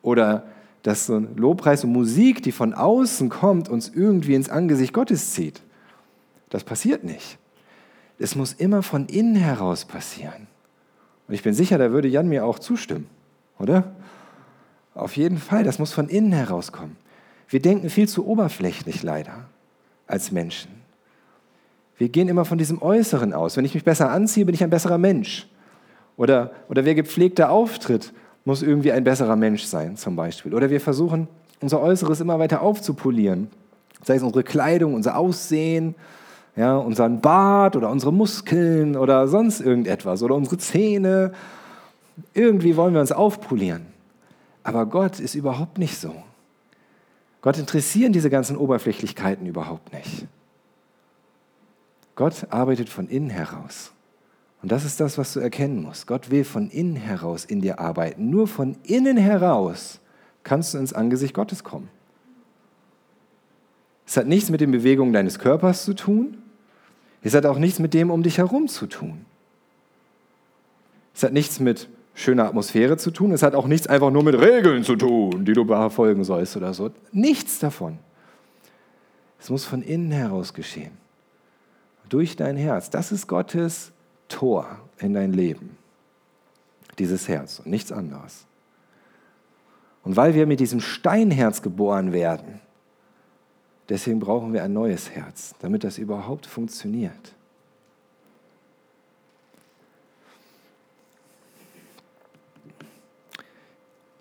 Oder 0.00 0.44
dass 0.84 1.06
so 1.06 1.16
ein 1.16 1.36
Lobpreis 1.36 1.82
und 1.82 1.92
Musik, 1.92 2.42
die 2.42 2.52
von 2.52 2.74
außen 2.74 3.30
kommt, 3.30 3.70
uns 3.70 3.88
irgendwie 3.88 4.34
ins 4.34 4.50
Angesicht 4.50 4.92
Gottes 4.92 5.32
zieht. 5.32 5.62
Das 6.50 6.62
passiert 6.62 7.04
nicht. 7.04 7.38
Es 8.18 8.36
muss 8.36 8.52
immer 8.52 8.82
von 8.82 9.06
innen 9.06 9.34
heraus 9.34 9.86
passieren. 9.86 10.46
Und 11.26 11.34
ich 11.34 11.42
bin 11.42 11.54
sicher, 11.54 11.78
da 11.78 11.90
würde 11.90 12.06
Jan 12.06 12.28
mir 12.28 12.44
auch 12.44 12.58
zustimmen, 12.58 13.06
oder? 13.58 13.94
Auf 14.94 15.16
jeden 15.16 15.38
Fall, 15.38 15.64
das 15.64 15.78
muss 15.78 15.94
von 15.94 16.08
innen 16.10 16.32
herauskommen. 16.32 16.96
Wir 17.48 17.60
denken 17.60 17.88
viel 17.88 18.06
zu 18.06 18.26
oberflächlich 18.26 19.02
leider 19.02 19.46
als 20.06 20.32
Menschen. 20.32 20.70
Wir 21.96 22.10
gehen 22.10 22.28
immer 22.28 22.44
von 22.44 22.58
diesem 22.58 22.82
Äußeren 22.82 23.32
aus. 23.32 23.56
Wenn 23.56 23.64
ich 23.64 23.74
mich 23.74 23.84
besser 23.84 24.10
anziehe, 24.10 24.44
bin 24.44 24.54
ich 24.54 24.62
ein 24.62 24.70
besserer 24.70 24.98
Mensch. 24.98 25.48
Oder, 26.18 26.52
oder 26.68 26.84
wer 26.84 26.94
gepflegter 26.94 27.50
auftritt, 27.50 28.12
muss 28.44 28.62
irgendwie 28.62 28.92
ein 28.92 29.04
besserer 29.04 29.36
Mensch 29.36 29.64
sein, 29.64 29.96
zum 29.96 30.16
Beispiel. 30.16 30.54
Oder 30.54 30.70
wir 30.70 30.80
versuchen, 30.80 31.28
unser 31.60 31.80
Äußeres 31.80 32.20
immer 32.20 32.38
weiter 32.38 32.62
aufzupolieren. 32.62 33.48
Sei 34.02 34.16
es 34.16 34.22
unsere 34.22 34.44
Kleidung, 34.44 34.94
unser 34.94 35.16
Aussehen, 35.16 35.94
ja, 36.56 36.76
unseren 36.76 37.20
Bart 37.20 37.74
oder 37.74 37.90
unsere 37.90 38.12
Muskeln 38.12 38.96
oder 38.96 39.26
sonst 39.28 39.60
irgendetwas 39.60 40.22
oder 40.22 40.34
unsere 40.34 40.58
Zähne. 40.58 41.32
Irgendwie 42.34 42.76
wollen 42.76 42.94
wir 42.94 43.00
uns 43.00 43.12
aufpolieren. 43.12 43.86
Aber 44.62 44.86
Gott 44.86 45.20
ist 45.20 45.34
überhaupt 45.34 45.78
nicht 45.78 45.98
so. 45.98 46.14
Gott 47.40 47.58
interessieren 47.58 48.12
diese 48.12 48.30
ganzen 48.30 48.56
Oberflächlichkeiten 48.56 49.46
überhaupt 49.46 49.92
nicht. 49.92 50.26
Gott 52.14 52.46
arbeitet 52.50 52.88
von 52.88 53.08
innen 53.08 53.30
heraus. 53.30 53.93
Und 54.64 54.72
das 54.72 54.86
ist 54.86 54.98
das, 54.98 55.18
was 55.18 55.34
du 55.34 55.40
erkennen 55.40 55.82
musst. 55.82 56.06
Gott 56.06 56.30
will 56.30 56.42
von 56.42 56.70
innen 56.70 56.96
heraus 56.96 57.44
in 57.44 57.60
dir 57.60 57.80
arbeiten. 57.80 58.30
Nur 58.30 58.48
von 58.48 58.78
innen 58.82 59.18
heraus 59.18 60.00
kannst 60.42 60.72
du 60.72 60.78
ins 60.78 60.94
Angesicht 60.94 61.34
Gottes 61.34 61.64
kommen. 61.64 61.90
Es 64.06 64.16
hat 64.16 64.26
nichts 64.26 64.48
mit 64.48 64.62
den 64.62 64.70
Bewegungen 64.70 65.12
deines 65.12 65.38
Körpers 65.38 65.84
zu 65.84 65.92
tun. 65.92 66.38
Es 67.22 67.34
hat 67.34 67.44
auch 67.44 67.58
nichts 67.58 67.78
mit 67.78 67.92
dem 67.92 68.10
um 68.10 68.22
dich 68.22 68.38
herum 68.38 68.66
zu 68.66 68.86
tun. 68.86 69.26
Es 71.14 71.24
hat 71.24 71.34
nichts 71.34 71.60
mit 71.60 71.90
schöner 72.14 72.46
Atmosphäre 72.46 72.96
zu 72.96 73.10
tun. 73.10 73.32
Es 73.32 73.42
hat 73.42 73.54
auch 73.54 73.66
nichts 73.66 73.86
einfach 73.86 74.10
nur 74.10 74.22
mit 74.22 74.40
Regeln 74.40 74.82
zu 74.82 74.96
tun, 74.96 75.44
die 75.44 75.52
du 75.52 75.66
befolgen 75.66 76.24
sollst 76.24 76.56
oder 76.56 76.72
so. 76.72 76.90
Nichts 77.12 77.58
davon. 77.58 77.98
Es 79.38 79.50
muss 79.50 79.66
von 79.66 79.82
innen 79.82 80.10
heraus 80.10 80.54
geschehen. 80.54 80.92
Durch 82.08 82.34
dein 82.34 82.56
Herz. 82.56 82.88
Das 82.88 83.12
ist 83.12 83.26
Gottes 83.26 83.92
Tor 84.28 84.78
in 84.98 85.14
dein 85.14 85.32
Leben. 85.32 85.76
Dieses 86.98 87.28
Herz 87.28 87.58
und 87.58 87.66
nichts 87.66 87.92
anderes. 87.92 88.46
Und 90.04 90.16
weil 90.16 90.34
wir 90.34 90.46
mit 90.46 90.60
diesem 90.60 90.80
Steinherz 90.80 91.62
geboren 91.62 92.12
werden, 92.12 92.60
deswegen 93.88 94.20
brauchen 94.20 94.52
wir 94.52 94.62
ein 94.62 94.72
neues 94.72 95.10
Herz, 95.10 95.54
damit 95.60 95.82
das 95.82 95.98
überhaupt 95.98 96.46
funktioniert. 96.46 97.34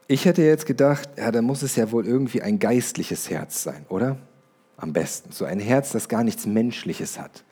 Ich 0.07 0.25
hätte 0.25 0.43
jetzt 0.43 0.65
gedacht, 0.65 1.09
ja, 1.17 1.31
da 1.31 1.41
muss 1.41 1.63
es 1.63 1.75
ja 1.75 1.91
wohl 1.91 2.05
irgendwie 2.05 2.41
ein 2.41 2.59
geistliches 2.59 3.29
Herz 3.29 3.63
sein, 3.63 3.85
oder? 3.89 4.17
Am 4.77 4.93
besten. 4.93 5.31
So 5.31 5.45
ein 5.45 5.59
Herz, 5.59 5.91
das 5.91 6.07
gar 6.07 6.23
nichts 6.23 6.45
Menschliches 6.45 7.19
hat. 7.19 7.43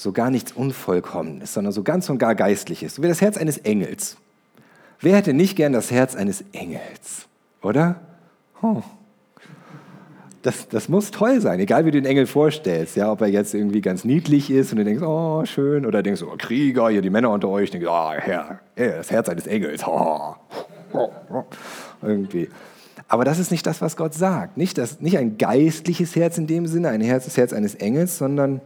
So 0.00 0.12
gar 0.12 0.30
nichts 0.30 0.52
Unvollkommenes, 0.52 1.52
sondern 1.52 1.74
so 1.74 1.82
ganz 1.82 2.08
und 2.08 2.16
gar 2.16 2.34
Geistliches. 2.34 2.94
So 2.94 3.02
wie 3.02 3.08
das 3.08 3.20
Herz 3.20 3.36
eines 3.36 3.58
Engels. 3.58 4.16
Wer 4.98 5.14
hätte 5.14 5.34
nicht 5.34 5.56
gern 5.56 5.74
das 5.74 5.90
Herz 5.90 6.16
eines 6.16 6.42
Engels, 6.52 7.28
oder? 7.60 8.00
Oh. 8.62 8.80
Das, 10.40 10.68
das 10.68 10.88
muss 10.88 11.10
toll 11.10 11.42
sein, 11.42 11.60
egal 11.60 11.84
wie 11.84 11.90
du 11.90 12.00
den 12.00 12.10
Engel 12.10 12.26
vorstellst. 12.26 12.96
Ja, 12.96 13.12
ob 13.12 13.20
er 13.20 13.26
jetzt 13.26 13.52
irgendwie 13.52 13.82
ganz 13.82 14.06
niedlich 14.06 14.50
ist 14.50 14.72
und 14.72 14.78
du 14.78 14.84
denkst, 14.84 15.02
oh, 15.02 15.44
schön, 15.44 15.84
oder 15.84 16.02
denkst, 16.02 16.22
oh, 16.22 16.34
Krieger, 16.38 16.88
hier 16.88 17.02
die 17.02 17.10
Männer 17.10 17.28
unter 17.28 17.48
euch, 17.48 17.70
denkst, 17.70 17.86
oh, 17.86 18.12
Herr, 18.12 18.60
das 18.74 19.10
Herz 19.10 19.28
eines 19.28 19.46
Engels. 19.46 19.86
Oh 19.86 20.34
irgendwie. 22.00 22.48
Aber 23.06 23.26
das 23.26 23.38
ist 23.38 23.50
nicht 23.50 23.66
das, 23.66 23.82
was 23.82 23.98
Gott 23.98 24.14
sagt. 24.14 24.56
Nicht, 24.56 24.78
das, 24.78 25.02
nicht 25.02 25.18
ein 25.18 25.36
geistliches 25.36 26.16
Herz 26.16 26.38
in 26.38 26.46
dem 26.46 26.66
Sinne, 26.66 26.88
ein 26.88 27.02
Herz, 27.02 27.26
das 27.26 27.36
Herz 27.36 27.52
eines 27.52 27.74
Engels, 27.74 28.16
sondern 28.16 28.62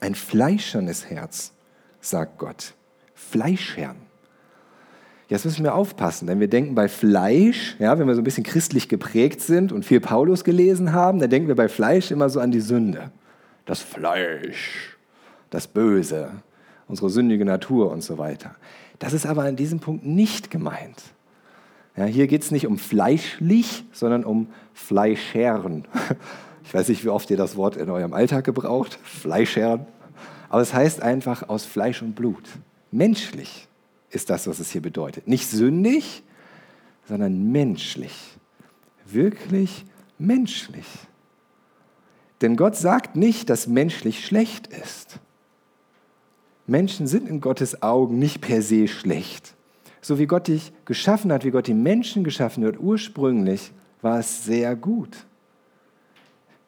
ein 0.00 0.14
fleischernes 0.14 1.08
Herz, 1.10 1.52
sagt 2.00 2.38
Gott. 2.38 2.74
Fleischherrn. 3.14 3.96
Jetzt 5.28 5.44
müssen 5.44 5.62
wir 5.62 5.74
aufpassen, 5.74 6.26
denn 6.26 6.40
wir 6.40 6.48
denken 6.48 6.74
bei 6.74 6.88
Fleisch, 6.88 7.76
ja, 7.78 7.98
wenn 7.98 8.06
wir 8.06 8.14
so 8.14 8.22
ein 8.22 8.24
bisschen 8.24 8.44
christlich 8.44 8.88
geprägt 8.88 9.42
sind 9.42 9.72
und 9.72 9.84
viel 9.84 10.00
Paulus 10.00 10.42
gelesen 10.42 10.94
haben, 10.94 11.18
dann 11.18 11.28
denken 11.28 11.48
wir 11.48 11.54
bei 11.54 11.68
Fleisch 11.68 12.10
immer 12.10 12.30
so 12.30 12.40
an 12.40 12.50
die 12.50 12.60
Sünde. 12.60 13.10
Das 13.66 13.80
Fleisch, 13.80 14.96
das 15.50 15.66
Böse, 15.66 16.30
unsere 16.86 17.10
sündige 17.10 17.44
Natur 17.44 17.92
und 17.92 18.02
so 18.02 18.16
weiter. 18.16 18.54
Das 18.98 19.12
ist 19.12 19.26
aber 19.26 19.42
an 19.42 19.56
diesem 19.56 19.80
Punkt 19.80 20.06
nicht 20.06 20.50
gemeint. 20.50 21.02
Ja, 21.94 22.04
hier 22.04 22.26
geht 22.26 22.42
es 22.42 22.50
nicht 22.50 22.66
um 22.66 22.78
fleischlich, 22.78 23.84
sondern 23.92 24.24
um 24.24 24.48
Fleischherren. 24.72 25.86
Ich 26.68 26.74
weiß 26.74 26.90
nicht, 26.90 27.02
wie 27.02 27.08
oft 27.08 27.30
ihr 27.30 27.38
das 27.38 27.56
Wort 27.56 27.78
in 27.78 27.88
eurem 27.88 28.12
Alltag 28.12 28.44
gebraucht, 28.44 28.98
Fleischherren. 29.02 29.86
Aber 30.50 30.60
es 30.60 30.74
heißt 30.74 31.00
einfach 31.00 31.48
aus 31.48 31.64
Fleisch 31.64 32.02
und 32.02 32.14
Blut. 32.14 32.44
Menschlich 32.90 33.68
ist 34.10 34.28
das, 34.28 34.46
was 34.46 34.58
es 34.58 34.70
hier 34.70 34.82
bedeutet. 34.82 35.26
Nicht 35.26 35.48
sündig, 35.48 36.22
sondern 37.08 37.50
menschlich. 37.52 38.12
Wirklich 39.06 39.86
menschlich. 40.18 40.84
Denn 42.42 42.54
Gott 42.54 42.76
sagt 42.76 43.16
nicht, 43.16 43.48
dass 43.48 43.66
menschlich 43.66 44.26
schlecht 44.26 44.66
ist. 44.66 45.20
Menschen 46.66 47.06
sind 47.06 47.30
in 47.30 47.40
Gottes 47.40 47.82
Augen 47.82 48.18
nicht 48.18 48.42
per 48.42 48.60
se 48.60 48.88
schlecht. 48.88 49.54
So 50.02 50.18
wie 50.18 50.26
Gott 50.26 50.48
dich 50.48 50.70
geschaffen 50.84 51.32
hat, 51.32 51.46
wie 51.46 51.50
Gott 51.50 51.66
die 51.66 51.72
Menschen 51.72 52.24
geschaffen 52.24 52.66
hat, 52.66 52.78
ursprünglich 52.78 53.72
war 54.02 54.18
es 54.18 54.44
sehr 54.44 54.76
gut. 54.76 55.24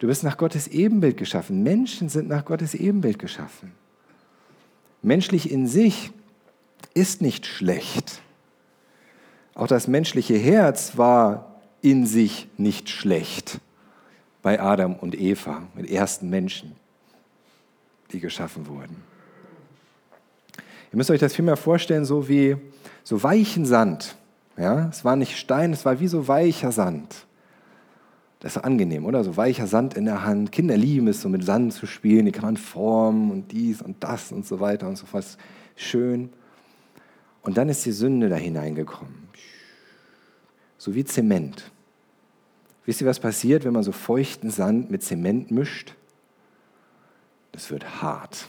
Du 0.01 0.07
bist 0.07 0.25
nach 0.25 0.39
Gottes 0.39 0.67
Ebenbild 0.67 1.19
geschaffen. 1.19 1.63
Menschen 1.63 2.09
sind 2.09 2.27
nach 2.27 2.47
Gottes 2.47 2.75
Ebenbild 2.75 3.19
geschaffen. 3.19 3.73
Menschlich 5.03 5.51
in 5.51 5.67
sich 5.67 6.11
ist 6.95 7.21
nicht 7.21 7.45
schlecht. 7.45 8.23
Auch 9.55 9.67
das 9.67 9.89
menschliche 9.89 10.37
Herz 10.37 10.97
war 10.97 11.61
in 11.83 12.07
sich 12.07 12.49
nicht 12.57 12.89
schlecht 12.89 13.61
bei 14.41 14.59
Adam 14.59 14.95
und 14.95 15.15
Eva, 15.21 15.65
mit 15.75 15.91
ersten 15.91 16.31
Menschen, 16.31 16.75
die 18.13 18.21
geschaffen 18.21 18.67
wurden. 18.69 18.97
Ihr 20.93 20.97
müsst 20.97 21.11
euch 21.11 21.21
das 21.21 21.35
vielmehr 21.35 21.59
vorstellen, 21.59 22.07
so 22.07 22.27
wie 22.27 22.57
so 23.05 23.23
weichen 23.23 23.67
Sand. 23.67 24.17
Ja, 24.57 24.89
es 24.89 25.05
war 25.05 25.17
nicht 25.17 25.37
Stein, 25.37 25.75
es 25.75 25.85
war 25.85 26.01
wie 26.01 26.09
so 26.09 26.27
weicher 26.27 26.73
Sand. 26.73 27.27
Das 28.41 28.57
ist 28.57 28.65
angenehm, 28.65 29.05
oder? 29.05 29.23
So 29.23 29.37
weicher 29.37 29.67
Sand 29.67 29.95
in 29.95 30.07
der 30.07 30.25
Hand. 30.25 30.51
Kinder 30.51 30.77
lieben 30.77 31.09
es, 31.09 31.21
so 31.21 31.29
mit 31.29 31.45
Sand 31.45 31.75
zu 31.75 31.87
spielen. 31.87 32.25
Die 32.25 32.33
kann 32.33 32.47
man 32.47 32.57
formen 32.57 33.31
und 33.31 33.53
dies 33.53 33.83
und 33.83 34.03
das 34.03 34.33
und 34.33 34.47
so 34.47 34.61
weiter 34.61 34.89
und 34.89 34.97
so 34.97 35.05
fort. 35.05 35.37
Schön. 35.77 36.31
Und 37.43 37.59
dann 37.59 37.69
ist 37.69 37.85
die 37.85 37.93
Sünde 37.93 38.31
da 38.31 38.37
hineingekommen. 38.37 39.29
So 40.79 40.95
wie 40.95 41.05
Zement. 41.05 41.71
Wisst 42.87 43.03
ihr, 43.03 43.07
was 43.07 43.21
passiert, 43.21 43.65
wenn 43.65 43.75
man 43.75 43.83
so 43.83 43.93
feuchten 43.93 44.51
Sand 44.51 44.91
mit 44.91 45.03
Zement 45.03 45.51
mischt? 45.51 45.95
Das 47.53 47.71
wird 47.71 48.01
hart. 48.01 48.49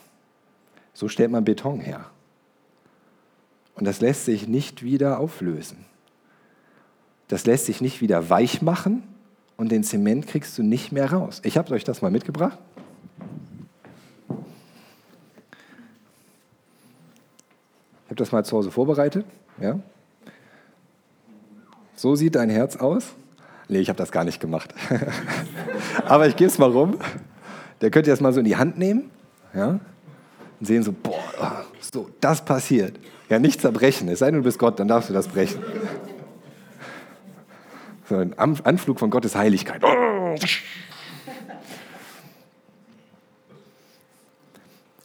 So 0.94 1.10
stellt 1.10 1.32
man 1.32 1.44
Beton 1.44 1.82
her. 1.82 2.10
Und 3.76 3.86
das 3.86 4.00
lässt 4.00 4.24
sich 4.24 4.48
nicht 4.48 4.84
wieder 4.84 5.20
auflösen. 5.20 5.86
Das 7.28 7.46
lässt 7.46 7.66
sich 7.66 7.82
nicht 7.82 8.00
wieder 8.00 8.30
weich 8.30 8.62
machen 8.62 9.04
und 9.58 9.72
den 9.72 9.84
Zement 9.84 10.28
kriegst 10.28 10.58
du 10.58 10.64
nicht 10.64 10.92
mehr 10.92 11.12
raus. 11.12 11.42
Ich 11.44 11.58
habe 11.58 11.74
euch 11.74 11.84
das 11.84 12.02
mal 12.02 12.12
mitgebracht. 12.12 12.58
Ich 18.06 18.10
habe 18.10 18.16
das 18.16 18.32
mal 18.32 18.44
zu 18.44 18.58
Hause 18.58 18.72
vorbereitet. 18.72 19.26
Ja? 19.62 19.80
So 21.96 22.16
sieht 22.16 22.36
dein 22.36 22.50
Herz 22.50 22.76
aus. 22.76 23.14
Nee, 23.68 23.80
ich 23.80 23.90
habe 23.90 23.98
das 23.98 24.12
gar 24.12 24.24
nicht 24.24 24.42
gemacht. 24.42 24.74
Aber 26.06 26.28
ich 26.28 26.36
gebe 26.36 26.50
es 26.50 26.58
mal 26.58 26.72
rum. 26.72 26.98
Der 27.80 27.90
könnt 27.90 28.08
ihr 28.08 28.14
das 28.14 28.20
mal 28.20 28.34
so 28.34 28.40
in 28.40 28.46
die 28.46 28.58
Hand 28.58 28.78
nehmen. 28.78 29.10
Ja? 29.54 29.80
Und 30.60 30.66
sehen 30.66 30.84
so, 30.84 30.92
boah, 30.92 31.66
so, 31.80 32.10
das 32.20 32.44
passiert. 32.44 33.00
Ja, 33.30 33.40
nicht 33.40 33.62
zerbrechen. 33.62 34.10
Es 34.10 34.20
sei 34.20 34.28
denn, 34.28 34.36
du 34.36 34.44
bist 34.44 34.60
Gott, 34.60 34.80
dann 34.80 34.88
darfst 34.88 35.10
du 35.10 35.14
das 35.14 35.28
brechen 35.28 35.62
so 38.12 38.18
ein 38.18 38.38
Anflug 38.38 39.00
von 39.00 39.10
Gottes 39.10 39.36
Heiligkeit. 39.36 39.82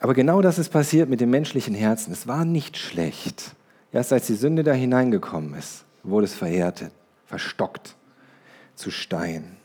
Aber 0.00 0.14
genau 0.14 0.42
das 0.42 0.58
ist 0.58 0.70
passiert 0.70 1.08
mit 1.08 1.20
dem 1.20 1.30
menschlichen 1.30 1.74
Herzen. 1.74 2.12
Es 2.12 2.26
war 2.26 2.44
nicht 2.44 2.76
schlecht. 2.76 3.54
Erst 3.92 4.12
als 4.12 4.26
die 4.26 4.34
Sünde 4.34 4.62
da 4.62 4.72
hineingekommen 4.72 5.54
ist, 5.54 5.84
wurde 6.02 6.26
es 6.26 6.34
verhärtet, 6.34 6.92
verstockt, 7.26 7.96
zu 8.74 8.90
Stein. 8.90 9.56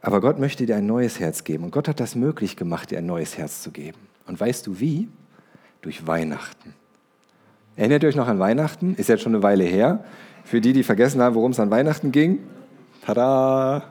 Aber 0.00 0.20
Gott 0.20 0.38
möchte 0.38 0.66
dir 0.66 0.76
ein 0.76 0.86
neues 0.86 1.18
Herz 1.18 1.42
geben. 1.42 1.64
Und 1.64 1.72
Gott 1.72 1.88
hat 1.88 1.98
das 2.00 2.14
möglich 2.14 2.56
gemacht, 2.56 2.92
dir 2.92 2.98
ein 2.98 3.06
neues 3.06 3.36
Herz 3.36 3.62
zu 3.62 3.72
geben. 3.72 3.98
Und 4.26 4.38
weißt 4.38 4.66
du 4.66 4.78
wie? 4.78 5.08
Durch 5.82 6.06
Weihnachten. 6.06 6.74
Erinnert 7.74 8.04
ihr 8.04 8.08
euch 8.08 8.16
noch 8.16 8.28
an 8.28 8.38
Weihnachten? 8.38 8.94
Ist 8.94 9.08
jetzt 9.08 9.22
schon 9.22 9.34
eine 9.34 9.42
Weile 9.42 9.64
her. 9.64 10.04
Für 10.46 10.60
die, 10.60 10.72
die 10.72 10.82
vergessen 10.84 11.20
haben, 11.20 11.34
worum 11.34 11.50
es 11.50 11.58
an 11.58 11.72
Weihnachten 11.72 12.12
ging, 12.12 12.38
tada, 13.04 13.82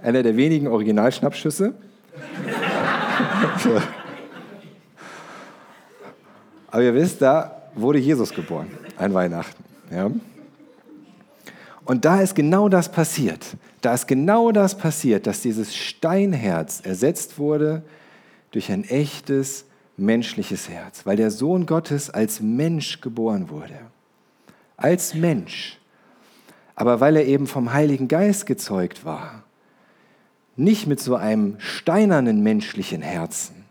einer 0.00 0.22
der 0.22 0.36
wenigen 0.36 0.68
Originalschnappschüsse. 0.68 1.74
Aber 6.70 6.82
ihr 6.84 6.94
wisst, 6.94 7.20
da 7.20 7.62
wurde 7.74 7.98
Jesus 7.98 8.32
geboren, 8.32 8.68
ein 8.96 9.12
Weihnachten. 9.12 9.64
Ja? 9.90 10.12
Und 11.84 12.04
da 12.04 12.20
ist 12.20 12.36
genau 12.36 12.68
das 12.68 12.92
passiert. 12.92 13.56
Da 13.80 13.94
ist 13.94 14.06
genau 14.06 14.52
das 14.52 14.78
passiert, 14.78 15.26
dass 15.26 15.42
dieses 15.42 15.74
Steinherz 15.74 16.82
ersetzt 16.84 17.36
wurde 17.36 17.82
durch 18.52 18.70
ein 18.70 18.84
echtes 18.84 19.64
menschliches 19.96 20.68
Herz, 20.68 21.04
weil 21.04 21.16
der 21.16 21.32
Sohn 21.32 21.66
Gottes 21.66 22.10
als 22.10 22.40
Mensch 22.40 23.00
geboren 23.00 23.50
wurde. 23.50 23.80
Als 24.76 25.14
Mensch 25.14 25.79
aber 26.80 26.98
weil 26.98 27.16
er 27.16 27.26
eben 27.26 27.46
vom 27.46 27.74
Heiligen 27.74 28.08
Geist 28.08 28.46
gezeugt 28.46 29.04
war. 29.04 29.42
Nicht 30.56 30.86
mit 30.86 30.98
so 30.98 31.14
einem 31.14 31.56
steinernen 31.58 32.42
menschlichen 32.42 33.02
Herzen, 33.02 33.66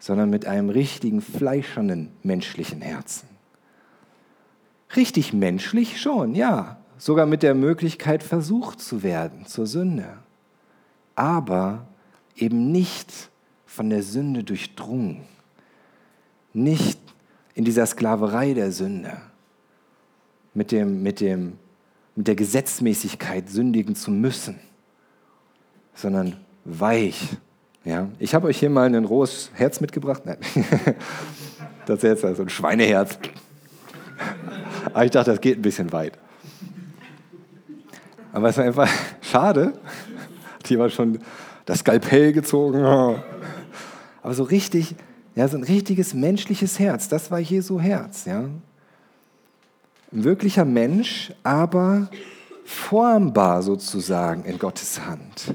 sondern 0.00 0.28
mit 0.28 0.44
einem 0.44 0.68
richtigen 0.68 1.20
fleischernen 1.20 2.10
menschlichen 2.24 2.80
Herzen. 2.80 3.28
Richtig 4.96 5.32
menschlich 5.32 6.00
schon, 6.00 6.34
ja, 6.34 6.78
sogar 6.96 7.24
mit 7.24 7.44
der 7.44 7.54
Möglichkeit 7.54 8.24
versucht 8.24 8.80
zu 8.80 9.04
werden 9.04 9.46
zur 9.46 9.68
Sünde, 9.68 10.08
aber 11.14 11.86
eben 12.34 12.72
nicht 12.72 13.30
von 13.64 13.90
der 13.90 14.02
Sünde 14.02 14.42
durchdrungen, 14.42 15.20
nicht 16.52 16.98
in 17.54 17.64
dieser 17.64 17.86
Sklaverei 17.86 18.54
der 18.54 18.72
Sünde, 18.72 19.18
mit 20.52 20.72
dem, 20.72 21.04
mit 21.04 21.20
dem 21.20 21.60
mit 22.18 22.26
der 22.26 22.34
Gesetzmäßigkeit 22.34 23.48
sündigen 23.48 23.94
zu 23.94 24.10
müssen, 24.10 24.58
sondern 25.94 26.34
weich. 26.64 27.28
Ja? 27.84 28.08
Ich 28.18 28.34
habe 28.34 28.48
euch 28.48 28.58
hier 28.58 28.70
mal 28.70 28.92
ein 28.92 29.04
rohes 29.04 29.52
Herz 29.54 29.80
mitgebracht. 29.80 30.22
Nein, 30.26 30.38
das 31.86 31.98
ist 31.98 32.02
jetzt 32.02 32.24
also 32.24 32.42
ein 32.42 32.48
Schweineherz. 32.48 33.20
Aber 34.92 35.04
ich 35.04 35.12
dachte, 35.12 35.30
das 35.30 35.40
geht 35.40 35.60
ein 35.60 35.62
bisschen 35.62 35.92
weit. 35.92 36.18
Aber 38.32 38.48
es 38.48 38.56
war 38.56 38.64
einfach 38.64 38.90
schade. 39.20 39.74
Die 40.66 40.76
war 40.76 40.90
schon 40.90 41.20
das 41.66 41.78
Skalpell 41.78 42.32
gezogen. 42.32 42.84
Aber 42.84 44.34
so 44.34 44.42
richtig, 44.42 44.96
ja, 45.36 45.46
so 45.46 45.56
ein 45.56 45.62
richtiges 45.62 46.14
menschliches 46.14 46.80
Herz, 46.80 47.08
das 47.08 47.30
war 47.30 47.38
Jesu 47.38 47.78
Herz. 47.78 48.24
Ja? 48.24 48.48
Ein 50.10 50.24
wirklicher 50.24 50.64
Mensch, 50.64 51.32
aber 51.42 52.08
formbar 52.64 53.62
sozusagen 53.62 54.44
in 54.44 54.58
Gottes 54.58 55.00
Hand. 55.04 55.54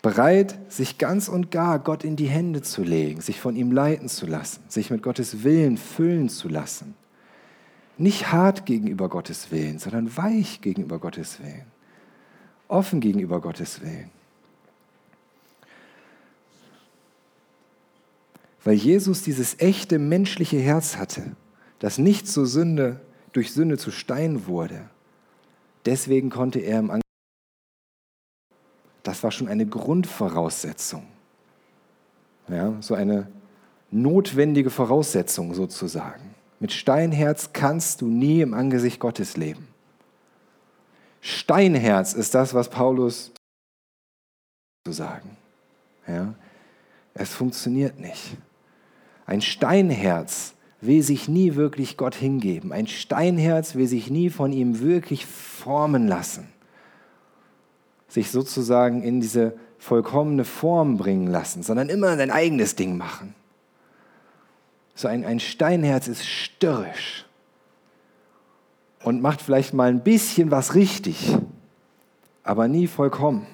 Bereit, 0.00 0.58
sich 0.68 0.98
ganz 0.98 1.28
und 1.28 1.50
gar 1.50 1.78
Gott 1.78 2.04
in 2.04 2.16
die 2.16 2.28
Hände 2.28 2.62
zu 2.62 2.82
legen, 2.82 3.20
sich 3.20 3.40
von 3.40 3.56
ihm 3.56 3.72
leiten 3.72 4.08
zu 4.08 4.26
lassen, 4.26 4.62
sich 4.68 4.90
mit 4.90 5.02
Gottes 5.02 5.42
Willen 5.42 5.76
füllen 5.76 6.28
zu 6.28 6.48
lassen. 6.48 6.94
Nicht 7.98 8.30
hart 8.30 8.66
gegenüber 8.66 9.08
Gottes 9.08 9.50
Willen, 9.50 9.78
sondern 9.78 10.16
weich 10.16 10.60
gegenüber 10.60 10.98
Gottes 10.98 11.40
Willen. 11.40 11.64
Offen 12.68 13.00
gegenüber 13.00 13.40
Gottes 13.40 13.80
Willen. 13.80 14.10
Weil 18.64 18.74
Jesus 18.74 19.22
dieses 19.22 19.60
echte 19.60 19.98
menschliche 19.98 20.58
Herz 20.58 20.96
hatte, 20.96 21.36
das 21.78 21.98
nicht 21.98 22.28
zur 22.28 22.46
Sünde 22.46 23.00
durch 23.36 23.52
Sünde 23.52 23.76
zu 23.76 23.90
Stein 23.90 24.46
wurde. 24.46 24.88
Deswegen 25.84 26.30
konnte 26.30 26.58
er 26.58 26.78
im 26.78 26.90
Angesicht. 26.90 27.02
Das 29.02 29.22
war 29.22 29.30
schon 29.30 29.46
eine 29.46 29.66
Grundvoraussetzung. 29.66 31.06
Ja, 32.48 32.74
so 32.80 32.94
eine 32.94 33.28
notwendige 33.90 34.70
Voraussetzung 34.70 35.52
sozusagen. 35.54 36.34
Mit 36.60 36.72
Steinherz 36.72 37.52
kannst 37.52 38.00
du 38.00 38.06
nie 38.06 38.40
im 38.40 38.54
Angesicht 38.54 38.98
Gottes 38.98 39.36
leben. 39.36 39.68
Steinherz 41.20 42.14
ist 42.14 42.34
das, 42.34 42.54
was 42.54 42.70
Paulus 42.70 43.32
zu 44.86 44.92
sagen. 44.92 45.36
Ja, 46.08 46.34
es 47.14 47.34
funktioniert 47.34 48.00
nicht. 48.00 48.38
Ein 49.26 49.42
Steinherz 49.42 50.55
will 50.86 51.02
sich 51.02 51.28
nie 51.28 51.54
wirklich 51.54 51.96
Gott 51.96 52.14
hingeben. 52.14 52.72
Ein 52.72 52.86
Steinherz 52.86 53.74
will 53.74 53.86
sich 53.86 54.10
nie 54.10 54.30
von 54.30 54.52
ihm 54.52 54.80
wirklich 54.80 55.26
formen 55.26 56.08
lassen. 56.08 56.48
Sich 58.08 58.30
sozusagen 58.30 59.02
in 59.02 59.20
diese 59.20 59.54
vollkommene 59.78 60.44
Form 60.44 60.96
bringen 60.96 61.26
lassen, 61.26 61.62
sondern 61.62 61.88
immer 61.88 62.16
sein 62.16 62.30
eigenes 62.30 62.76
Ding 62.76 62.96
machen. 62.96 63.34
So 64.94 65.08
ein, 65.08 65.24
ein 65.24 65.40
Steinherz 65.40 66.08
ist 66.08 66.24
störrisch 66.24 67.26
und 69.02 69.20
macht 69.20 69.42
vielleicht 69.42 69.74
mal 69.74 69.90
ein 69.90 70.02
bisschen 70.02 70.50
was 70.50 70.74
richtig, 70.74 71.36
aber 72.42 72.68
nie 72.68 72.86
vollkommen. 72.86 73.46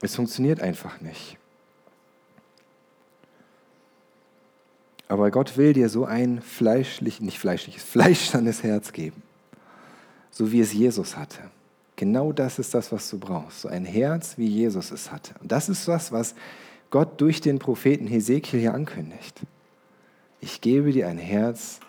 Es 0.00 0.14
funktioniert 0.14 0.60
einfach 0.60 1.00
nicht. 1.00 1.37
Aber 5.08 5.30
Gott 5.30 5.56
will 5.56 5.72
dir 5.72 5.88
so 5.88 6.04
ein 6.04 6.42
fleischlich, 6.42 7.20
nicht 7.20 7.38
fleischliches, 7.38 7.82
fleischsternes 7.82 8.62
Herz 8.62 8.92
geben, 8.92 9.22
so 10.30 10.52
wie 10.52 10.60
es 10.60 10.72
Jesus 10.72 11.16
hatte. 11.16 11.38
Genau 11.96 12.32
das 12.32 12.58
ist 12.58 12.74
das, 12.74 12.92
was 12.92 13.10
du 13.10 13.18
brauchst. 13.18 13.62
So 13.62 13.68
ein 13.68 13.84
Herz, 13.84 14.38
wie 14.38 14.46
Jesus 14.46 14.92
es 14.92 15.10
hatte. 15.10 15.34
Und 15.40 15.50
das 15.50 15.68
ist 15.68 15.88
das, 15.88 16.12
was 16.12 16.34
Gott 16.90 17.20
durch 17.20 17.40
den 17.40 17.58
Propheten 17.58 18.06
Hesekiel 18.06 18.60
hier 18.60 18.74
ankündigt. 18.74 19.40
Ich 20.40 20.60
gebe 20.60 20.92
dir 20.92 21.08
ein 21.08 21.18
Herz 21.18 21.80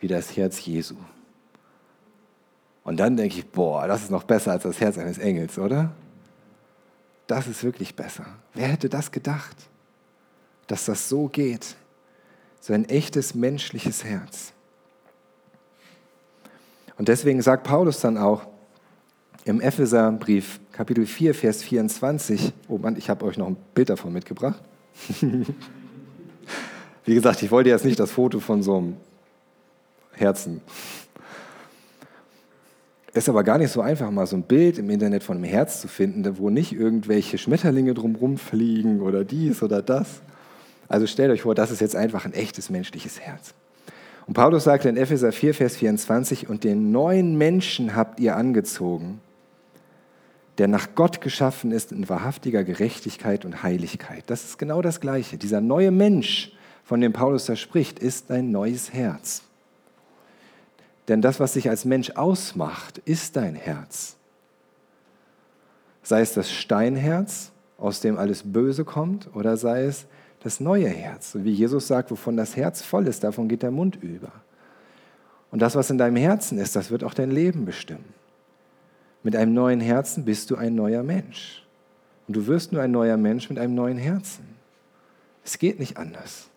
wie 0.00 0.08
das 0.08 0.36
Herz 0.36 0.64
Jesu. 0.66 0.96
Und 2.84 2.98
dann 2.98 3.16
denke 3.16 3.38
ich, 3.38 3.46
boah, 3.46 3.86
das 3.86 4.02
ist 4.02 4.10
noch 4.10 4.24
besser 4.24 4.52
als 4.52 4.64
das 4.64 4.80
Herz 4.80 4.98
eines 4.98 5.18
Engels, 5.18 5.58
oder? 5.58 5.92
Das 7.26 7.46
ist 7.46 7.64
wirklich 7.64 7.96
besser. 7.96 8.26
Wer 8.54 8.68
hätte 8.68 8.88
das 8.88 9.10
gedacht, 9.10 9.56
dass 10.66 10.84
das 10.84 11.08
so 11.08 11.28
geht? 11.28 11.76
So 12.60 12.72
ein 12.72 12.88
echtes 12.88 13.34
menschliches 13.34 14.04
Herz. 14.04 14.52
Und 16.98 17.08
deswegen 17.08 17.42
sagt 17.42 17.64
Paulus 17.64 18.00
dann 18.00 18.16
auch 18.16 18.46
im 19.44 19.60
Epheserbrief, 19.60 20.60
Kapitel 20.72 21.06
4, 21.06 21.34
Vers 21.34 21.62
24, 21.62 22.52
oh 22.68 22.78
Mann, 22.78 22.96
ich 22.96 23.08
habe 23.08 23.24
euch 23.24 23.38
noch 23.38 23.46
ein 23.46 23.56
Bild 23.74 23.90
davon 23.90 24.12
mitgebracht. 24.12 24.60
Wie 27.04 27.14
gesagt, 27.14 27.42
ich 27.42 27.50
wollte 27.50 27.70
jetzt 27.70 27.84
nicht 27.84 28.00
das 28.00 28.10
Foto 28.10 28.40
von 28.40 28.62
so 28.64 28.78
einem 28.78 28.96
Herzen. 30.12 30.60
Ist 33.12 33.28
aber 33.28 33.44
gar 33.44 33.58
nicht 33.58 33.70
so 33.70 33.80
einfach, 33.80 34.10
mal 34.10 34.26
so 34.26 34.36
ein 34.36 34.42
Bild 34.42 34.78
im 34.78 34.90
Internet 34.90 35.22
von 35.22 35.36
einem 35.36 35.44
Herz 35.44 35.80
zu 35.80 35.88
finden, 35.88 36.38
wo 36.38 36.50
nicht 36.50 36.72
irgendwelche 36.72 37.38
Schmetterlinge 37.38 37.94
drumherum 37.94 38.36
fliegen 38.36 39.00
oder 39.00 39.24
dies 39.24 39.62
oder 39.62 39.80
das. 39.80 40.20
Also 40.88 41.06
stellt 41.06 41.30
euch 41.30 41.42
vor, 41.42 41.54
das 41.54 41.70
ist 41.70 41.80
jetzt 41.80 41.96
einfach 41.96 42.24
ein 42.24 42.32
echtes 42.32 42.70
menschliches 42.70 43.20
Herz. 43.20 43.54
Und 44.26 44.34
Paulus 44.34 44.64
sagte 44.64 44.88
in 44.88 44.96
Epheser 44.96 45.32
4, 45.32 45.54
Vers 45.54 45.76
24, 45.76 46.48
und 46.48 46.64
den 46.64 46.90
neuen 46.90 47.38
Menschen 47.38 47.94
habt 47.94 48.18
ihr 48.18 48.36
angezogen, 48.36 49.20
der 50.58 50.68
nach 50.68 50.88
Gott 50.94 51.20
geschaffen 51.20 51.70
ist 51.70 51.92
in 51.92 52.08
wahrhaftiger 52.08 52.64
Gerechtigkeit 52.64 53.44
und 53.44 53.62
Heiligkeit. 53.62 54.24
Das 54.26 54.44
ist 54.44 54.58
genau 54.58 54.82
das 54.82 55.00
Gleiche. 55.00 55.36
Dieser 55.36 55.60
neue 55.60 55.90
Mensch, 55.90 56.52
von 56.82 57.00
dem 57.00 57.12
Paulus 57.12 57.46
da 57.46 57.56
spricht, 57.56 57.98
ist 57.98 58.30
ein 58.30 58.50
neues 58.50 58.92
Herz. 58.92 59.42
Denn 61.08 61.22
das, 61.22 61.38
was 61.38 61.52
sich 61.52 61.68
als 61.68 61.84
Mensch 61.84 62.10
ausmacht, 62.10 62.98
ist 63.04 63.36
dein 63.36 63.54
Herz. 63.54 64.16
Sei 66.02 66.20
es 66.20 66.32
das 66.32 66.50
Steinherz, 66.50 67.52
aus 67.78 68.00
dem 68.00 68.18
alles 68.18 68.42
Böse 68.44 68.84
kommt, 68.84 69.28
oder 69.34 69.56
sei 69.56 69.84
es 69.84 70.06
das 70.46 70.60
neue 70.60 70.88
Herz. 70.88 71.34
Und 71.34 71.44
wie 71.44 71.50
Jesus 71.50 71.88
sagt, 71.88 72.12
wovon 72.12 72.36
das 72.36 72.54
Herz 72.54 72.80
voll 72.80 73.08
ist, 73.08 73.24
davon 73.24 73.48
geht 73.48 73.64
der 73.64 73.72
Mund 73.72 73.96
über. 73.96 74.30
Und 75.50 75.60
das, 75.60 75.74
was 75.74 75.90
in 75.90 75.98
deinem 75.98 76.16
Herzen 76.16 76.58
ist, 76.58 76.76
das 76.76 76.90
wird 76.92 77.02
auch 77.02 77.14
dein 77.14 77.32
Leben 77.32 77.64
bestimmen. 77.64 78.14
Mit 79.24 79.34
einem 79.34 79.54
neuen 79.54 79.80
Herzen 79.80 80.24
bist 80.24 80.50
du 80.50 80.56
ein 80.56 80.76
neuer 80.76 81.02
Mensch. 81.02 81.66
Und 82.28 82.36
du 82.36 82.46
wirst 82.46 82.72
nur 82.72 82.80
ein 82.80 82.92
neuer 82.92 83.16
Mensch 83.16 83.48
mit 83.48 83.58
einem 83.58 83.74
neuen 83.74 83.98
Herzen. 83.98 84.44
Es 85.44 85.58
geht 85.58 85.80
nicht 85.80 85.96
anders. 85.96 86.48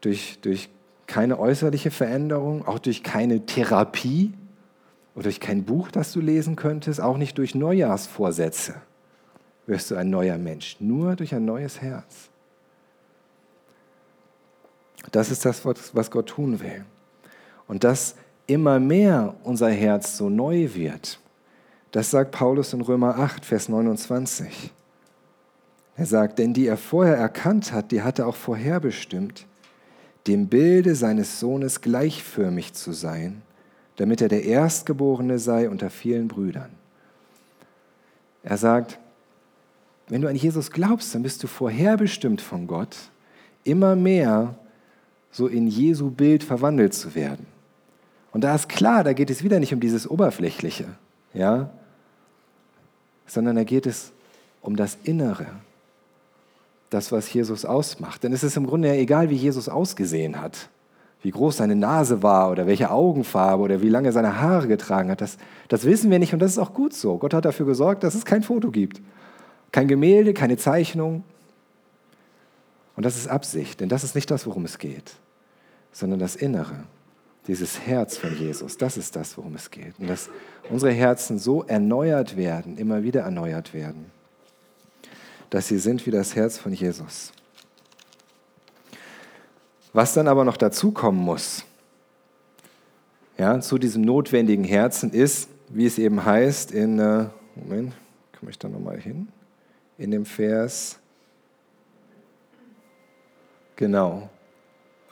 Durch, 0.00 0.38
durch 0.42 0.70
keine 1.06 1.38
äußerliche 1.38 1.92
Veränderung, 1.92 2.66
auch 2.66 2.80
durch 2.80 3.04
keine 3.04 3.46
Therapie 3.46 4.32
oder 5.14 5.24
durch 5.24 5.38
kein 5.38 5.64
Buch, 5.64 5.92
das 5.92 6.12
du 6.12 6.20
lesen 6.20 6.56
könntest, 6.56 7.00
auch 7.00 7.18
nicht 7.18 7.38
durch 7.38 7.54
Neujahrsvorsätze 7.54 8.74
wirst 9.66 9.90
du 9.90 9.96
ein 9.96 10.10
neuer 10.10 10.38
Mensch, 10.38 10.76
nur 10.80 11.16
durch 11.16 11.34
ein 11.34 11.44
neues 11.44 11.80
Herz. 11.80 12.28
Das 15.12 15.30
ist 15.30 15.44
das, 15.44 15.64
was 15.64 16.10
Gott 16.10 16.28
tun 16.28 16.60
will. 16.60 16.84
Und 17.66 17.84
dass 17.84 18.14
immer 18.46 18.78
mehr 18.78 19.34
unser 19.42 19.70
Herz 19.70 20.16
so 20.16 20.28
neu 20.28 20.74
wird, 20.74 21.18
das 21.92 22.10
sagt 22.10 22.32
Paulus 22.32 22.72
in 22.72 22.80
Römer 22.80 23.18
8, 23.18 23.44
Vers 23.44 23.68
29. 23.68 24.72
Er 25.96 26.06
sagt, 26.06 26.38
denn 26.38 26.52
die 26.52 26.66
er 26.66 26.76
vorher 26.76 27.16
erkannt 27.16 27.72
hat, 27.72 27.92
die 27.92 28.02
hat 28.02 28.18
er 28.18 28.26
auch 28.26 28.34
vorherbestimmt, 28.34 29.46
dem 30.26 30.48
Bilde 30.48 30.94
seines 30.94 31.38
Sohnes 31.38 31.80
gleichförmig 31.80 32.72
zu 32.72 32.92
sein, 32.92 33.42
damit 33.96 34.20
er 34.20 34.28
der 34.28 34.42
Erstgeborene 34.42 35.38
sei 35.38 35.68
unter 35.68 35.90
vielen 35.90 36.28
Brüdern. 36.28 36.70
Er 38.42 38.56
sagt, 38.56 38.98
wenn 40.08 40.20
du 40.20 40.28
an 40.28 40.36
Jesus 40.36 40.70
glaubst, 40.70 41.14
dann 41.14 41.22
bist 41.22 41.42
du 41.42 41.46
vorherbestimmt 41.46 42.40
von 42.40 42.66
Gott, 42.66 42.96
immer 43.64 43.96
mehr 43.96 44.54
so 45.30 45.46
in 45.46 45.66
Jesu 45.66 46.10
Bild 46.10 46.44
verwandelt 46.44 46.94
zu 46.94 47.14
werden. 47.14 47.46
Und 48.32 48.42
da 48.42 48.54
ist 48.54 48.68
klar, 48.68 49.04
da 49.04 49.12
geht 49.12 49.30
es 49.30 49.42
wieder 49.42 49.60
nicht 49.60 49.72
um 49.72 49.80
dieses 49.80 50.08
Oberflächliche, 50.08 50.86
ja, 51.32 51.70
sondern 53.26 53.56
da 53.56 53.64
geht 53.64 53.86
es 53.86 54.12
um 54.60 54.76
das 54.76 54.98
Innere, 55.04 55.46
das, 56.90 57.12
was 57.12 57.32
Jesus 57.32 57.64
ausmacht. 57.64 58.22
Denn 58.22 58.32
es 58.32 58.44
ist 58.44 58.56
im 58.56 58.66
Grunde 58.66 58.88
ja 58.88 58.94
egal, 58.94 59.30
wie 59.30 59.36
Jesus 59.36 59.68
ausgesehen 59.68 60.40
hat, 60.40 60.68
wie 61.22 61.30
groß 61.30 61.56
seine 61.56 61.76
Nase 61.76 62.22
war 62.22 62.50
oder 62.50 62.66
welche 62.66 62.90
Augenfarbe 62.90 63.62
oder 63.62 63.82
wie 63.82 63.88
lange 63.88 64.12
seine 64.12 64.40
Haare 64.40 64.68
getragen 64.68 65.10
hat. 65.10 65.20
Das, 65.20 65.38
das 65.68 65.84
wissen 65.84 66.10
wir 66.10 66.18
nicht 66.18 66.34
und 66.34 66.40
das 66.40 66.52
ist 66.52 66.58
auch 66.58 66.74
gut 66.74 66.92
so. 66.92 67.16
Gott 67.16 67.34
hat 67.34 67.46
dafür 67.46 67.66
gesorgt, 67.66 68.04
dass 68.04 68.14
es 68.14 68.24
kein 68.24 68.42
Foto 68.42 68.70
gibt. 68.70 69.00
Kein 69.74 69.88
Gemälde, 69.88 70.34
keine 70.34 70.56
Zeichnung. 70.56 71.24
Und 72.94 73.04
das 73.04 73.16
ist 73.16 73.26
Absicht, 73.26 73.80
denn 73.80 73.88
das 73.88 74.04
ist 74.04 74.14
nicht 74.14 74.30
das, 74.30 74.46
worum 74.46 74.64
es 74.66 74.78
geht, 74.78 75.16
sondern 75.90 76.20
das 76.20 76.36
Innere, 76.36 76.84
dieses 77.48 77.80
Herz 77.80 78.16
von 78.16 78.38
Jesus. 78.38 78.78
Das 78.78 78.96
ist 78.96 79.16
das, 79.16 79.36
worum 79.36 79.56
es 79.56 79.72
geht. 79.72 79.98
Und 79.98 80.08
dass 80.08 80.30
unsere 80.70 80.92
Herzen 80.92 81.40
so 81.40 81.64
erneuert 81.64 82.36
werden, 82.36 82.78
immer 82.78 83.02
wieder 83.02 83.22
erneuert 83.22 83.74
werden, 83.74 84.12
dass 85.50 85.66
sie 85.66 85.78
sind 85.78 86.06
wie 86.06 86.12
das 86.12 86.36
Herz 86.36 86.56
von 86.56 86.72
Jesus. 86.72 87.32
Was 89.92 90.14
dann 90.14 90.28
aber 90.28 90.44
noch 90.44 90.56
dazu 90.56 90.92
kommen 90.92 91.18
muss, 91.18 91.64
ja, 93.38 93.58
zu 93.58 93.78
diesem 93.78 94.02
notwendigen 94.02 94.62
Herzen 94.62 95.10
ist, 95.10 95.48
wie 95.68 95.86
es 95.86 95.98
eben 95.98 96.24
heißt 96.24 96.70
in, 96.70 97.00
äh, 97.00 97.26
Moment, 97.56 97.92
komme 98.38 98.52
ich 98.52 98.58
da 98.60 98.68
nochmal 98.68 99.00
hin? 99.00 99.26
In 99.98 100.10
dem 100.10 100.24
Vers. 100.24 100.98
Genau. 103.76 104.28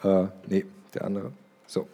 Äh, 0.03 0.25
nee, 0.47 0.65
der 0.93 1.05
andere. 1.05 1.31
So. 1.67 1.87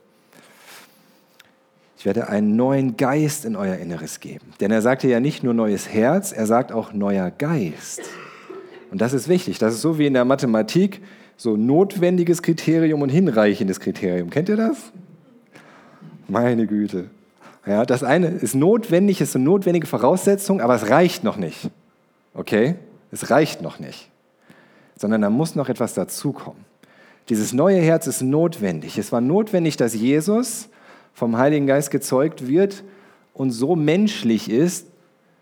Ich 1.97 2.05
werde 2.05 2.29
einen 2.29 2.55
neuen 2.55 2.97
Geist 2.97 3.45
in 3.45 3.55
euer 3.55 3.75
Inneres 3.75 4.19
geben. 4.19 4.53
Denn 4.59 4.71
er 4.71 4.81
sagte 4.81 5.07
ja 5.07 5.19
nicht 5.19 5.43
nur 5.43 5.53
neues 5.53 5.89
Herz, 5.89 6.31
er 6.31 6.45
sagt 6.45 6.71
auch 6.71 6.93
neuer 6.93 7.31
Geist. 7.31 8.01
Und 8.91 9.01
das 9.01 9.13
ist 9.13 9.27
wichtig. 9.27 9.59
Das 9.59 9.73
ist 9.73 9.81
so 9.81 9.99
wie 9.99 10.07
in 10.07 10.13
der 10.13 10.25
Mathematik 10.25 11.01
so 11.37 11.55
notwendiges 11.55 12.41
Kriterium 12.41 13.01
und 13.01 13.09
hinreichendes 13.09 13.79
Kriterium. 13.79 14.29
Kennt 14.29 14.49
ihr 14.49 14.57
das? 14.57 14.91
Meine 16.27 16.67
Güte. 16.67 17.09
Ja, 17.65 17.85
das 17.85 18.03
eine 18.03 18.27
ist 18.27 18.55
notwendig, 18.55 19.21
ist 19.21 19.35
eine 19.35 19.45
notwendige 19.45 19.87
Voraussetzung, 19.87 20.59
aber 20.59 20.75
es 20.75 20.89
reicht 20.89 21.23
noch 21.23 21.37
nicht. 21.37 21.69
Okay? 22.39 22.75
Es 23.11 23.31
reicht 23.31 23.61
noch 23.61 23.79
nicht, 23.79 24.09
sondern 24.95 25.21
da 25.21 25.29
muss 25.29 25.55
noch 25.55 25.67
etwas 25.67 25.93
dazukommen. 25.93 26.63
Dieses 27.27 27.51
neue 27.51 27.81
Herz 27.81 28.07
ist 28.07 28.21
notwendig. 28.21 28.97
Es 28.97 29.11
war 29.11 29.19
notwendig, 29.19 29.75
dass 29.75 29.93
Jesus 29.93 30.69
vom 31.13 31.37
Heiligen 31.37 31.67
Geist 31.67 31.91
gezeugt 31.91 32.47
wird 32.47 32.85
und 33.33 33.51
so 33.51 33.75
menschlich 33.75 34.49
ist, 34.49 34.87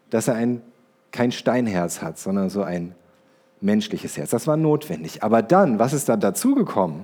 dass 0.10 0.28
er 0.28 0.34
ein, 0.34 0.64
kein 1.12 1.32
Steinherz 1.32 2.02
hat, 2.02 2.18
sondern 2.18 2.50
so 2.50 2.64
ein 2.64 2.95
menschliches 3.62 4.18
Herz. 4.18 4.32
Das 4.32 4.48
war 4.48 4.58
notwendig. 4.58 5.22
Aber 5.22 5.43
dann, 5.43 5.78
was 5.78 5.93
ist 5.93 6.10
da 6.10 6.18
dazugekommen 6.18 7.04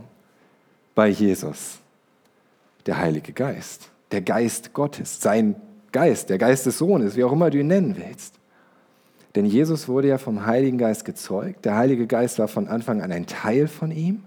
bei 0.96 1.08
Jesus? 1.08 1.78
Der 2.88 2.98
Heilige 2.98 3.32
Geist, 3.32 3.92
der 4.12 4.22
Geist 4.22 4.74
Gottes, 4.74 5.22
sein 5.22 5.56
Geist, 5.92 6.32
der 6.32 6.40
Geist 6.40 6.66
des 6.66 6.80
Sohnes, 6.80 7.16
wie 7.16 7.24
auch 7.24 7.32
immer 7.32 7.52
du 7.52 7.60
ihn 7.60 7.68
nennen 7.68 7.96
willst. 7.96 8.40
Denn 9.36 9.46
Jesus 9.46 9.88
wurde 9.88 10.10
ja 10.10 10.18
vom 10.18 10.46
Heiligen 10.46 10.78
Geist 10.78 11.06
gezeugt. 11.06 11.66
Der 11.66 11.76
Heilige 11.76 12.06
Geist 12.06 12.40
war 12.40 12.48
von 12.48 12.68
Anfang 12.68 13.02
an 13.02 13.12
ein 13.12 13.26
Teil 13.26 13.68
von 13.68 13.92
ihm. 13.92 14.24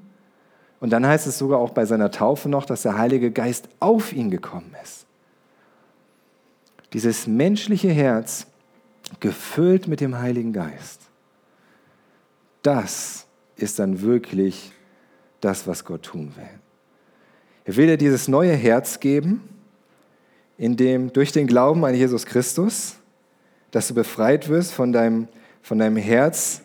Und 0.80 0.90
dann 0.90 1.06
heißt 1.06 1.26
es 1.26 1.38
sogar 1.38 1.58
auch 1.58 1.70
bei 1.70 1.86
seiner 1.86 2.10
Taufe 2.10 2.48
noch, 2.48 2.64
dass 2.64 2.82
der 2.82 2.98
Heilige 2.98 3.30
Geist 3.30 3.68
auf 3.80 4.12
ihn 4.12 4.30
gekommen 4.30 4.74
ist. 4.82 5.06
Dieses 6.92 7.26
menschliche 7.26 7.90
Herz 7.90 8.46
gefüllt 9.20 9.86
mit 9.86 10.00
dem 10.00 10.18
Heiligen 10.18 10.52
Geist. 10.52 11.02
Das 12.62 13.26
ist 13.56 13.78
dann 13.78 14.00
wirklich 14.00 14.72
das, 15.40 15.66
was 15.66 15.84
Gott 15.84 16.02
tun 16.02 16.32
will. 16.36 16.48
Er 17.64 17.76
will 17.76 17.86
dir 17.86 17.96
dieses 17.96 18.28
neue 18.28 18.52
Herz 18.52 19.00
geben, 19.00 19.48
in 20.58 20.76
dem 20.76 21.12
durch 21.12 21.32
den 21.32 21.46
Glauben 21.46 21.84
an 21.84 21.94
Jesus 21.94 22.26
Christus, 22.26 22.96
dass 23.70 23.88
du 23.88 23.94
befreit 23.94 24.48
wirst 24.48 24.72
von 24.72 24.92
deinem, 24.92 25.28
von 25.62 25.78
deinem 25.78 25.96
Herz 25.96 26.62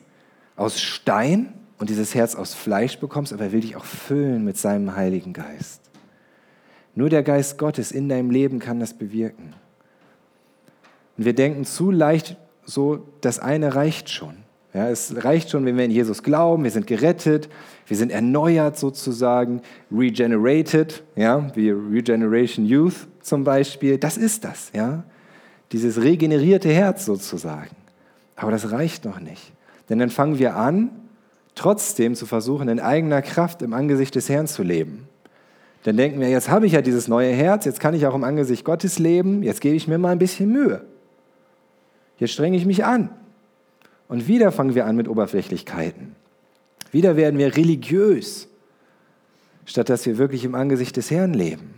aus 0.55 0.79
Stein 0.79 1.53
und 1.77 1.89
dieses 1.89 2.13
Herz 2.13 2.35
aus 2.35 2.53
Fleisch 2.53 2.99
bekommst, 2.99 3.33
aber 3.33 3.45
er 3.45 3.51
will 3.51 3.61
dich 3.61 3.75
auch 3.75 3.85
füllen 3.85 4.45
mit 4.45 4.57
seinem 4.57 4.95
Heiligen 4.95 5.33
Geist. 5.33 5.81
Nur 6.93 7.09
der 7.09 7.23
Geist 7.23 7.57
Gottes 7.57 7.91
in 7.91 8.09
deinem 8.09 8.29
Leben 8.29 8.59
kann 8.59 8.79
das 8.79 8.93
bewirken. 8.93 9.53
Und 11.17 11.25
wir 11.25 11.33
denken 11.33 11.65
zu 11.65 11.91
leicht 11.91 12.37
so, 12.65 13.07
das 13.21 13.39
eine 13.39 13.75
reicht 13.75 14.09
schon. 14.09 14.35
Ja, 14.73 14.89
es 14.89 15.23
reicht 15.25 15.49
schon, 15.49 15.65
wenn 15.65 15.75
wir 15.75 15.83
in 15.83 15.91
Jesus 15.91 16.23
glauben, 16.23 16.63
wir 16.63 16.71
sind 16.71 16.87
gerettet, 16.87 17.49
wir 17.87 17.97
sind 17.97 18.09
erneuert 18.09 18.77
sozusagen, 18.77 19.61
regenerated, 19.91 21.03
ja, 21.17 21.53
wie 21.55 21.71
Regeneration 21.71 22.65
Youth 22.65 23.07
zum 23.21 23.43
Beispiel. 23.43 23.97
Das 23.97 24.15
ist 24.15 24.45
das, 24.45 24.71
ja, 24.73 25.03
dieses 25.71 26.01
regenerierte 26.01 26.69
Herz 26.69 27.05
sozusagen. 27.05 27.75
Aber 28.35 28.51
das 28.51 28.71
reicht 28.71 29.05
noch 29.05 29.19
nicht. 29.19 29.51
Denn 29.89 29.99
dann 29.99 30.09
fangen 30.09 30.39
wir 30.39 30.55
an, 30.55 30.89
trotzdem 31.55 32.15
zu 32.15 32.25
versuchen, 32.25 32.67
in 32.69 32.79
eigener 32.79 33.21
Kraft 33.21 33.61
im 33.61 33.73
Angesicht 33.73 34.15
des 34.15 34.29
Herrn 34.29 34.47
zu 34.47 34.63
leben. 34.63 35.07
Dann 35.83 35.97
denken 35.97 36.19
wir, 36.19 36.29
jetzt 36.29 36.49
habe 36.49 36.65
ich 36.65 36.73
ja 36.73 36.81
dieses 36.81 37.07
neue 37.07 37.31
Herz, 37.31 37.65
jetzt 37.65 37.79
kann 37.79 37.93
ich 37.93 38.05
auch 38.05 38.15
im 38.15 38.23
Angesicht 38.23 38.63
Gottes 38.63 38.99
leben, 38.99 39.43
jetzt 39.43 39.61
gebe 39.61 39.75
ich 39.75 39.87
mir 39.87 39.97
mal 39.97 40.11
ein 40.11 40.19
bisschen 40.19 40.51
Mühe. 40.51 40.81
Jetzt 42.17 42.33
strenge 42.33 42.55
ich 42.55 42.65
mich 42.65 42.85
an. 42.85 43.09
Und 44.07 44.27
wieder 44.27 44.51
fangen 44.51 44.75
wir 44.75 44.85
an 44.85 44.95
mit 44.95 45.07
Oberflächlichkeiten. 45.07 46.15
Wieder 46.91 47.15
werden 47.15 47.39
wir 47.39 47.55
religiös, 47.55 48.47
statt 49.65 49.89
dass 49.89 50.05
wir 50.05 50.17
wirklich 50.17 50.43
im 50.43 50.53
Angesicht 50.53 50.97
des 50.97 51.09
Herrn 51.09 51.33
leben. 51.33 51.75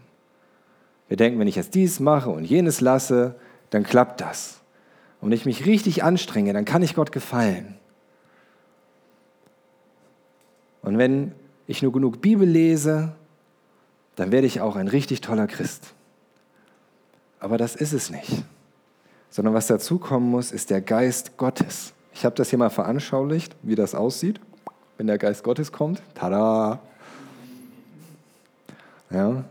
Wir 1.08 1.18
denken, 1.18 1.40
wenn 1.40 1.48
ich 1.48 1.56
jetzt 1.56 1.76
dies 1.76 2.00
mache 2.00 2.30
und 2.30 2.44
jenes 2.44 2.82
lasse, 2.82 3.36
dann 3.74 3.84
klappt 3.84 4.22
das. 4.22 4.62
Und 5.22 5.30
wenn 5.30 5.38
ich 5.38 5.46
mich 5.46 5.66
richtig 5.66 6.04
anstrenge, 6.04 6.54
dann 6.54 6.66
kann 6.66 6.84
ich 6.84 6.96
Gott 6.96 7.12
gefallen. 7.12 7.76
Und 10.82 10.98
wenn 10.98 11.34
ich 11.66 11.82
nur 11.82 11.94
genug 11.94 12.22
Bibel 12.22 12.48
lese, 12.48 13.16
dann 14.16 14.32
werde 14.32 14.48
ich 14.48 14.62
auch 14.62 14.76
ein 14.76 14.88
richtig 14.88 15.22
toller 15.22 15.48
Christ. 15.48 15.94
Aber 17.40 17.58
das 17.58 17.76
ist 17.76 17.94
es 17.94 18.10
nicht 18.10 18.44
sondern 19.34 19.56
was 19.56 19.66
dazukommen 19.66 20.30
muss, 20.30 20.52
ist 20.52 20.70
der 20.70 20.80
Geist 20.80 21.38
Gottes. 21.38 21.94
Ich 22.14 22.24
habe 22.24 22.36
das 22.36 22.52
hier 22.52 22.60
mal 22.60 22.70
veranschaulicht, 22.70 23.56
wie 23.64 23.74
das 23.74 23.96
aussieht, 23.96 24.40
wenn 24.98 25.08
der 25.08 25.18
Geist 25.18 25.44
Gottes 25.44 25.72
kommt. 25.72 26.04
Tada! 26.14 26.80
Ja. 29.10 29.44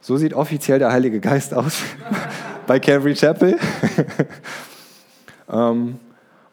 So 0.00 0.16
sieht 0.16 0.34
offiziell 0.34 0.78
der 0.78 0.92
Heilige 0.92 1.18
Geist 1.18 1.52
aus 1.52 1.82
bei 2.72 2.80
Calvary 2.80 3.12
Chapel. 3.12 3.58
ähm, 5.52 5.98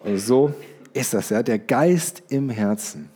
und 0.02 0.18
so 0.18 0.54
ist 0.92 1.14
das, 1.14 1.30
ja, 1.30 1.42
der 1.42 1.60
Geist 1.60 2.24
im 2.28 2.50
Herzen. 2.50 3.08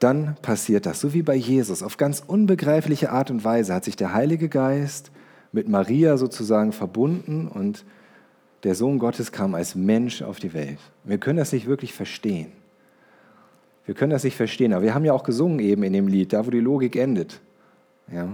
Dann 0.00 0.34
passiert 0.42 0.86
das, 0.86 0.98
so 0.98 1.14
wie 1.14 1.22
bei 1.22 1.36
Jesus, 1.36 1.84
auf 1.84 1.96
ganz 1.96 2.20
unbegreifliche 2.26 3.12
Art 3.12 3.30
und 3.30 3.44
Weise 3.44 3.74
hat 3.74 3.84
sich 3.84 3.94
der 3.94 4.12
Heilige 4.12 4.48
Geist 4.48 5.12
mit 5.52 5.68
Maria 5.68 6.16
sozusagen 6.16 6.72
verbunden 6.72 7.46
und 7.46 7.84
der 8.64 8.74
Sohn 8.74 8.98
Gottes 8.98 9.30
kam 9.30 9.54
als 9.54 9.76
Mensch 9.76 10.20
auf 10.20 10.40
die 10.40 10.54
Welt. 10.54 10.80
Wir 11.04 11.18
können 11.18 11.38
das 11.38 11.52
nicht 11.52 11.68
wirklich 11.68 11.92
verstehen. 11.92 12.50
Wir 13.86 13.94
können 13.94 14.10
das 14.10 14.24
nicht 14.24 14.36
verstehen, 14.36 14.72
aber 14.72 14.82
wir 14.82 14.94
haben 14.94 15.04
ja 15.04 15.12
auch 15.12 15.22
gesungen 15.22 15.60
eben 15.60 15.84
in 15.84 15.92
dem 15.92 16.08
Lied, 16.08 16.32
da 16.32 16.44
wo 16.44 16.50
die 16.50 16.58
Logik 16.58 16.96
endet. 16.96 17.40
Ja. 18.12 18.30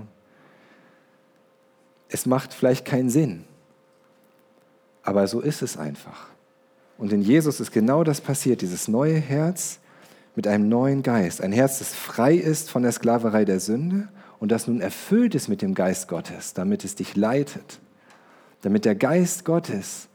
Es 2.14 2.26
macht 2.26 2.54
vielleicht 2.54 2.84
keinen 2.84 3.10
Sinn, 3.10 3.42
aber 5.02 5.26
so 5.26 5.40
ist 5.40 5.62
es 5.62 5.76
einfach. 5.76 6.28
Und 6.96 7.12
in 7.12 7.22
Jesus 7.22 7.58
ist 7.58 7.72
genau 7.72 8.04
das 8.04 8.20
passiert, 8.20 8.60
dieses 8.60 8.86
neue 8.86 9.16
Herz 9.16 9.80
mit 10.36 10.46
einem 10.46 10.68
neuen 10.68 11.02
Geist. 11.02 11.40
Ein 11.40 11.50
Herz, 11.50 11.80
das 11.80 11.92
frei 11.92 12.36
ist 12.36 12.70
von 12.70 12.84
der 12.84 12.92
Sklaverei 12.92 13.44
der 13.44 13.58
Sünde 13.58 14.06
und 14.38 14.52
das 14.52 14.68
nun 14.68 14.80
erfüllt 14.80 15.34
ist 15.34 15.48
mit 15.48 15.60
dem 15.60 15.74
Geist 15.74 16.06
Gottes, 16.06 16.54
damit 16.54 16.84
es 16.84 16.94
dich 16.94 17.16
leitet. 17.16 17.80
Damit 18.62 18.84
der 18.84 18.94
Geist 18.94 19.44
Gottes 19.44 20.06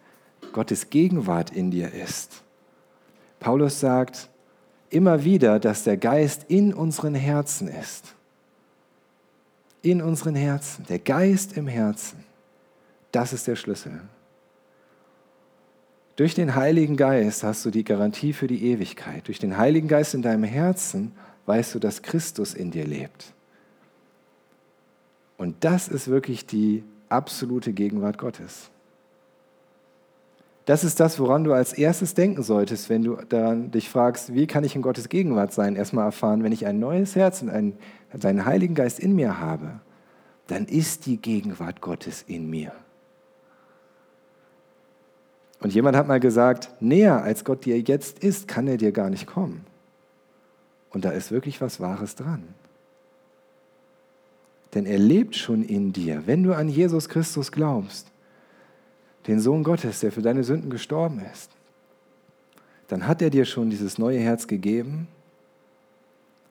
Gottes 0.54 0.90
Gegenwart 0.90 1.52
in 1.52 1.70
dir 1.70 1.94
ist. 1.94 2.44
Paulus 3.42 3.82
sagt 3.82 4.30
immer 4.90 5.26
wieder, 5.26 5.60
dass 5.60 5.84
der 5.84 5.98
Geist 5.98 6.46
in 6.48 6.74
unseren 6.74 7.14
Herzen 7.14 7.68
ist. 7.68 8.16
In 9.82 10.02
unseren 10.02 10.36
Herzen. 10.36 10.86
Der 10.88 11.00
Geist 11.00 11.56
im 11.58 11.68
Herzen. 11.68 12.24
Das 13.12 13.34
ist 13.34 13.48
der 13.48 13.56
Schlüssel. 13.56 14.02
Durch 16.16 16.36
den 16.36 16.56
Heiligen 16.56 16.98
Geist 16.98 17.44
hast 17.44 17.66
du 17.66 17.72
die 17.72 17.86
Garantie 17.86 18.34
für 18.34 18.48
die 18.48 18.66
Ewigkeit. 18.66 19.28
Durch 19.28 19.40
den 19.40 19.58
Heiligen 19.58 19.88
Geist 19.88 20.14
in 20.14 20.22
deinem 20.22 20.44
Herzen 20.44 21.14
weißt 21.46 21.76
du, 21.76 21.80
dass 21.80 22.02
Christus 22.02 22.54
in 22.54 22.72
dir 22.72 22.86
lebt. 22.86 23.34
Und 25.38 25.64
das 25.64 25.88
ist 25.88 26.10
wirklich 26.10 26.46
die 26.46 26.84
absolute 27.08 27.72
Gegenwart 27.72 28.18
Gottes. 28.18 28.70
Das 30.70 30.84
ist 30.84 31.00
das, 31.00 31.20
woran 31.20 31.44
du 31.44 31.54
als 31.54 31.74
erstes 31.74 32.14
denken 32.14 32.44
solltest, 32.44 32.92
wenn 32.92 33.02
du 33.02 33.16
daran 33.28 33.72
dich 33.72 33.90
fragst, 33.90 34.36
wie 34.36 34.46
kann 34.46 34.64
ich 34.64 34.76
in 34.76 34.84
Gottes 34.84 35.10
Gegenwart 35.10 35.52
sein? 35.52 35.76
Erstmal 35.76 36.06
erfahren, 36.06 36.44
wenn 36.44 36.52
ich 36.52 36.68
ein 36.68 36.78
neues 36.78 37.16
Herz 37.16 37.42
und 37.42 37.50
einen, 37.50 37.76
seinen 38.14 38.46
Heiligen 38.46 38.76
Geist 38.76 39.00
in 39.00 39.16
mir 39.16 39.40
habe, 39.40 39.80
dann 40.46 40.68
ist 40.68 41.08
die 41.08 41.18
Gegenwart 41.18 41.82
Gottes 41.82 42.24
in 42.28 42.52
mir. 42.52 42.72
Und 45.60 45.74
jemand 45.74 45.98
hat 45.98 46.08
mal 46.08 46.20
gesagt, 46.20 46.70
näher 46.80 47.24
als 47.24 47.44
Gott 47.46 47.66
dir 47.66 47.80
jetzt 47.80 48.20
ist, 48.20 48.48
kann 48.48 48.68
er 48.68 48.78
dir 48.78 48.92
gar 48.92 49.10
nicht 49.10 49.26
kommen. 49.26 49.66
Und 50.92 51.04
da 51.04 51.10
ist 51.10 51.32
wirklich 51.32 51.62
was 51.62 51.80
Wahres 51.80 52.14
dran. 52.14 52.44
Denn 54.76 54.86
er 54.86 55.00
lebt 55.00 55.36
schon 55.36 55.64
in 55.64 55.94
dir, 55.94 56.28
wenn 56.28 56.44
du 56.44 56.54
an 56.54 56.70
Jesus 56.70 57.10
Christus 57.10 57.52
glaubst 57.52 58.09
den 59.30 59.40
Sohn 59.40 59.64
Gottes, 59.64 60.00
der 60.00 60.12
für 60.12 60.24
deine 60.24 60.44
Sünden 60.44 60.70
gestorben 60.70 61.22
ist, 61.32 61.52
dann 62.88 63.08
hat 63.08 63.22
er 63.22 63.30
dir 63.30 63.46
schon 63.46 63.70
dieses 63.70 64.00
neue 64.00 64.20
Herz 64.20 64.48
gegeben 64.48 65.08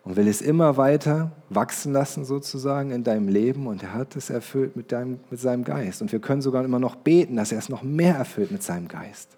und 0.04 0.16
will 0.16 0.28
es 0.28 0.40
immer 0.40 0.76
weiter 0.76 1.32
wachsen 1.48 1.92
lassen 1.92 2.24
sozusagen 2.24 2.92
in 2.92 3.02
deinem 3.02 3.26
Leben 3.26 3.66
und 3.66 3.82
er 3.82 3.94
hat 3.94 4.14
es 4.14 4.30
erfüllt 4.30 4.76
mit, 4.76 4.92
deinem, 4.92 5.18
mit 5.28 5.40
seinem 5.40 5.64
Geist. 5.64 6.00
Und 6.02 6.12
wir 6.12 6.20
können 6.20 6.40
sogar 6.40 6.64
immer 6.64 6.78
noch 6.78 6.94
beten, 6.94 7.34
dass 7.34 7.50
er 7.50 7.58
es 7.58 7.68
noch 7.68 7.82
mehr 7.82 8.14
erfüllt 8.14 8.52
mit 8.52 8.62
seinem 8.62 8.86
Geist. 8.86 9.28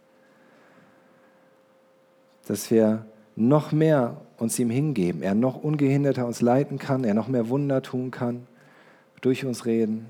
Dass 2.46 2.70
wir 2.70 3.06
noch 3.36 3.72
mehr 3.72 4.20
uns 4.36 4.58
ihm 4.58 4.68
hingeben, 4.68 5.22
er 5.22 5.34
noch 5.34 5.62
ungehinderter 5.62 6.26
uns 6.26 6.42
leiten 6.42 6.78
kann, 6.78 7.04
er 7.04 7.14
noch 7.14 7.28
mehr 7.28 7.48
Wunder 7.48 7.80
tun 7.80 8.10
kann, 8.10 8.46
durch 9.22 9.46
uns 9.46 9.64
reden. 9.64 10.06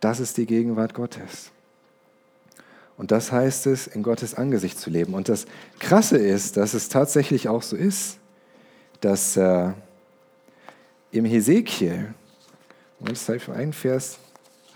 Das 0.00 0.18
ist 0.18 0.36
die 0.38 0.46
Gegenwart 0.46 0.94
Gottes. 0.94 1.52
Und 2.98 3.12
das 3.12 3.30
heißt 3.30 3.68
es, 3.68 3.86
in 3.86 4.02
Gottes 4.02 4.34
Angesicht 4.34 4.78
zu 4.78 4.90
leben. 4.90 5.14
Und 5.14 5.28
das 5.28 5.46
Krasse 5.78 6.18
ist, 6.18 6.56
dass 6.56 6.74
es 6.74 6.88
tatsächlich 6.88 7.48
auch 7.48 7.62
so 7.62 7.76
ist, 7.76 8.18
dass 9.00 9.36
äh, 9.36 9.70
im 11.12 11.24
Hesekiel, 11.24 12.12
und 12.98 13.12
das 13.12 13.28
habe 13.28 13.38
ich 13.38 13.48
einen 13.48 13.72
Vers, 13.72 14.18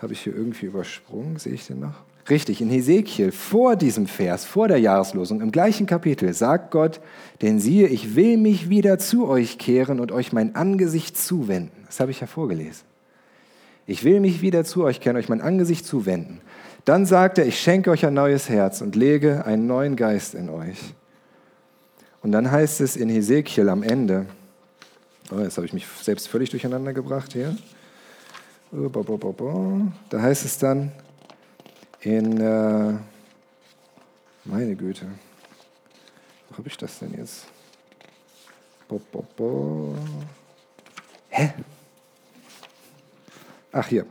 habe 0.00 0.12
ich 0.12 0.20
hier 0.20 0.34
irgendwie 0.34 0.66
übersprungen, 0.66 1.36
sehe 1.38 1.52
ich 1.52 1.66
den 1.66 1.80
noch? 1.80 1.94
Richtig, 2.30 2.60
in 2.60 2.70
Hesekiel, 2.70 3.32
vor 3.32 3.74
diesem 3.74 4.06
Vers, 4.06 4.44
vor 4.44 4.68
der 4.68 4.78
Jahreslosung, 4.78 5.40
im 5.40 5.50
gleichen 5.50 5.86
Kapitel, 5.86 6.32
sagt 6.32 6.70
Gott, 6.70 7.00
denn 7.42 7.58
siehe, 7.58 7.88
ich 7.88 8.14
will 8.14 8.36
mich 8.36 8.68
wieder 8.68 8.98
zu 9.00 9.26
euch 9.26 9.58
kehren 9.58 9.98
und 9.98 10.12
euch 10.12 10.32
mein 10.32 10.54
Angesicht 10.54 11.16
zuwenden. 11.18 11.82
Das 11.86 11.98
habe 11.98 12.12
ich 12.12 12.20
ja 12.20 12.28
vorgelesen. 12.28 12.84
Ich 13.86 14.04
will 14.04 14.20
mich 14.20 14.40
wieder 14.40 14.64
zu 14.64 14.84
euch 14.84 15.00
kehren, 15.00 15.16
euch 15.16 15.28
mein 15.28 15.40
Angesicht 15.40 15.84
zuwenden. 15.84 16.40
Dann 16.84 17.06
sagt 17.06 17.38
er, 17.38 17.46
ich 17.46 17.60
schenke 17.60 17.90
euch 17.90 18.04
ein 18.04 18.14
neues 18.14 18.48
Herz 18.48 18.80
und 18.80 18.96
lege 18.96 19.44
einen 19.46 19.66
neuen 19.66 19.94
Geist 19.96 20.34
in 20.34 20.48
euch. 20.48 20.78
Und 22.22 22.32
dann 22.32 22.50
heißt 22.50 22.80
es 22.80 22.96
in 22.96 23.08
Hesekiel 23.08 23.68
am 23.68 23.82
Ende, 23.82 24.26
oh, 25.30 25.38
jetzt 25.38 25.56
habe 25.56 25.66
ich 25.66 25.72
mich 25.72 25.86
selbst 25.86 26.28
völlig 26.28 26.50
durcheinander 26.50 26.92
gebracht 26.92 27.32
hier. 27.32 27.56
Oh, 28.72 28.88
da 30.08 30.20
heißt 30.20 30.44
es 30.44 30.58
dann 30.58 30.92
in, 32.00 32.40
äh, 32.40 32.94
Meine 34.44 34.74
Güte. 34.74 35.06
Wo 36.48 36.58
habe 36.58 36.68
ich 36.68 36.76
das 36.76 36.98
denn 36.98 37.14
jetzt? 37.14 37.46
Hä? 41.28 41.52
Ach, 43.72 43.86
hier. 43.86 44.04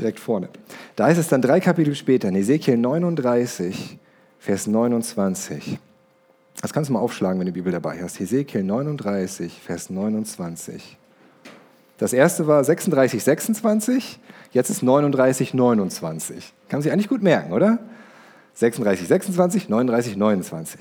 Direkt 0.00 0.18
vorne. 0.18 0.48
Da 0.96 1.08
ist 1.08 1.18
es 1.18 1.28
dann 1.28 1.42
drei 1.42 1.60
Kapitel 1.60 1.94
später, 1.94 2.28
in 2.28 2.34
Ezekiel 2.34 2.78
39, 2.78 3.98
Vers 4.38 4.66
29. 4.66 5.78
Das 6.62 6.72
kannst 6.72 6.88
du 6.88 6.94
mal 6.94 7.00
aufschlagen, 7.00 7.38
wenn 7.38 7.46
du 7.46 7.52
die 7.52 7.58
Bibel 7.58 7.70
dabei 7.70 8.02
hast. 8.02 8.18
Ezekiel 8.18 8.62
39, 8.62 9.60
Vers 9.62 9.90
29. 9.90 10.96
Das 11.98 12.14
erste 12.14 12.46
war 12.46 12.64
36, 12.64 13.22
26, 13.22 14.20
jetzt 14.52 14.70
ist 14.70 14.82
39, 14.82 15.52
29. 15.52 16.54
Kann 16.70 16.78
man 16.78 16.82
sich 16.82 16.92
eigentlich 16.92 17.10
gut 17.10 17.22
merken, 17.22 17.52
oder? 17.52 17.78
36, 18.54 19.06
26, 19.06 19.68
39, 19.68 20.16
29. 20.16 20.80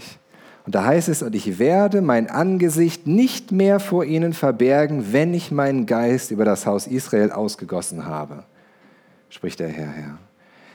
Und 0.66 0.76
da 0.76 0.86
heißt 0.86 1.10
es, 1.10 1.24
und 1.24 1.36
ich 1.36 1.60
werde 1.60 2.02
mein 2.02 2.30
Angesicht 2.30 3.06
nicht 3.06 3.52
mehr 3.52 3.82
vor 3.82 4.06
ihnen 4.06 4.32
verbergen, 4.32 5.12
wenn 5.12 5.34
ich 5.34 5.52
meinen 5.52 5.88
Geist 5.88 6.32
über 6.32 6.46
das 6.46 6.66
Haus 6.66 6.88
Israel 6.88 7.34
ausgegossen 7.34 8.06
habe, 8.06 8.46
spricht 9.30 9.60
der 9.60 9.70
Herr, 9.70 9.90
Herr. 9.90 10.20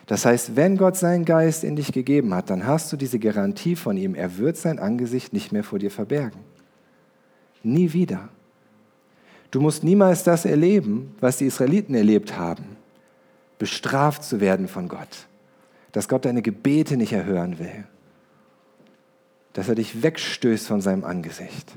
Das 0.07 0.27
heißt, 0.27 0.57
wenn 0.57 0.77
Gott 0.77 0.97
seinen 0.97 1.25
Geist 1.25 1.65
in 1.65 1.77
dich 1.77 1.93
gegeben 1.93 2.35
hat, 2.35 2.51
dann 2.51 2.67
hast 2.67 2.93
du 2.93 2.97
diese 2.97 3.19
Garantie 3.19 3.75
von 3.75 3.97
ihm, 3.97 4.15
er 4.15 4.37
wird 4.39 4.57
sein 4.57 4.79
Angesicht 4.79 5.33
nicht 5.33 5.51
mehr 5.51 5.65
vor 5.65 5.79
dir 5.79 5.91
verbergen. 5.91 6.41
Nie 7.63 7.93
wieder. 7.93 8.29
Du 9.51 9.61
musst 9.61 9.85
niemals 9.85 10.25
das 10.25 10.45
erleben, 10.45 11.15
was 11.21 11.39
die 11.39 11.47
Israeliten 11.47 11.95
erlebt 11.95 12.37
haben, 12.37 12.77
bestraft 13.59 14.25
zu 14.25 14.41
werden 14.41 14.69
von 14.69 14.89
Gott, 14.89 15.29
dass 15.93 16.09
Gott 16.09 16.25
deine 16.25 16.43
Gebete 16.43 16.97
nicht 16.97 17.13
erhören 17.13 17.59
will, 17.59 17.85
dass 19.55 19.69
er 19.69 19.77
dich 19.77 20.03
wegstößt 20.03 20.67
von 20.67 20.81
seinem 20.81 21.05
Angesicht. 21.05 21.73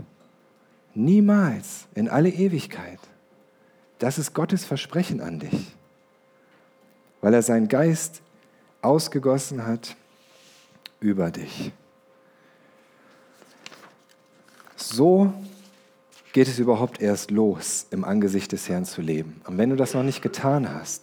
Niemals, 0.95 1.87
in 1.93 2.09
alle 2.09 2.29
Ewigkeit. 2.29 2.99
Das 3.99 4.17
ist 4.17 4.33
Gottes 4.33 4.65
Versprechen 4.65 5.21
an 5.21 5.39
dich, 5.39 5.76
weil 7.21 7.33
er 7.33 7.41
seinen 7.41 7.67
Geist 7.67 8.21
ausgegossen 8.81 9.65
hat 9.65 9.95
über 10.99 11.31
dich. 11.31 11.71
So 14.75 15.33
geht 16.33 16.47
es 16.47 16.59
überhaupt 16.59 17.01
erst 17.01 17.31
los, 17.31 17.87
im 17.89 18.03
Angesicht 18.03 18.51
des 18.51 18.69
Herrn 18.69 18.85
zu 18.85 19.01
leben. 19.01 19.41
Und 19.45 19.57
wenn 19.57 19.69
du 19.71 19.75
das 19.75 19.93
noch 19.93 20.03
nicht 20.03 20.21
getan 20.21 20.71
hast, 20.71 21.01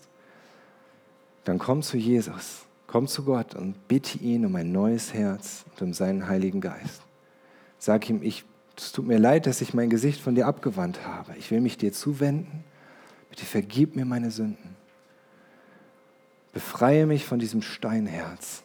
dann 1.44 1.58
komm 1.58 1.82
zu 1.82 1.96
Jesus, 1.96 2.64
komm 2.86 3.08
zu 3.08 3.24
Gott 3.24 3.54
und 3.54 3.88
bitte 3.88 4.18
ihn 4.18 4.46
um 4.46 4.54
ein 4.56 4.72
neues 4.72 5.12
Herz 5.12 5.64
und 5.72 5.82
um 5.82 5.92
seinen 5.92 6.28
Heiligen 6.28 6.60
Geist. 6.60 7.02
Sag 7.78 8.08
ihm, 8.08 8.22
ich, 8.22 8.44
es 8.76 8.92
tut 8.92 9.06
mir 9.06 9.18
leid, 9.18 9.46
dass 9.46 9.60
ich 9.60 9.74
mein 9.74 9.90
Gesicht 9.90 10.20
von 10.20 10.34
dir 10.34 10.46
abgewandt 10.46 11.06
habe. 11.06 11.34
Ich 11.36 11.50
will 11.50 11.60
mich 11.60 11.76
dir 11.76 11.92
zuwenden. 11.92 12.64
Bitte 13.28 13.44
vergib 13.44 13.96
mir 13.96 14.04
meine 14.04 14.30
Sünden. 14.30 14.73
Befreie 16.54 17.04
mich 17.04 17.26
von 17.26 17.38
diesem 17.38 17.60
Steinherz, 17.60 18.62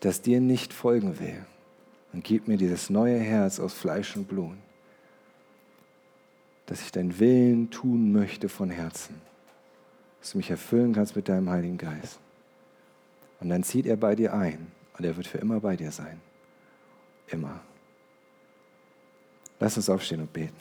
das 0.00 0.22
dir 0.22 0.40
nicht 0.40 0.72
folgen 0.72 1.20
will. 1.20 1.44
Und 2.12 2.24
gib 2.24 2.48
mir 2.48 2.56
dieses 2.56 2.90
neue 2.90 3.18
Herz 3.18 3.60
aus 3.60 3.74
Fleisch 3.74 4.16
und 4.16 4.26
Blut 4.26 4.56
dass 6.66 6.82
ich 6.82 6.92
deinen 6.92 7.18
Willen 7.18 7.70
tun 7.70 8.12
möchte 8.12 8.48
von 8.48 8.70
Herzen. 8.70 9.14
Dass 10.20 10.32
du 10.32 10.38
mich 10.38 10.50
erfüllen 10.50 10.92
kannst 10.92 11.14
mit 11.14 11.28
deinem 11.28 11.48
Heiligen 11.48 11.78
Geist. 11.78 12.18
Und 13.40 13.48
dann 13.48 13.62
zieht 13.62 13.86
er 13.86 13.96
bei 13.96 14.16
dir 14.16 14.34
ein 14.34 14.66
und 14.98 15.04
er 15.04 15.16
wird 15.16 15.26
für 15.26 15.38
immer 15.38 15.60
bei 15.60 15.76
dir 15.76 15.92
sein. 15.92 16.20
Immer. 17.28 17.60
Lass 19.60 19.76
uns 19.76 19.88
aufstehen 19.88 20.20
und 20.20 20.32
beten. 20.32 20.56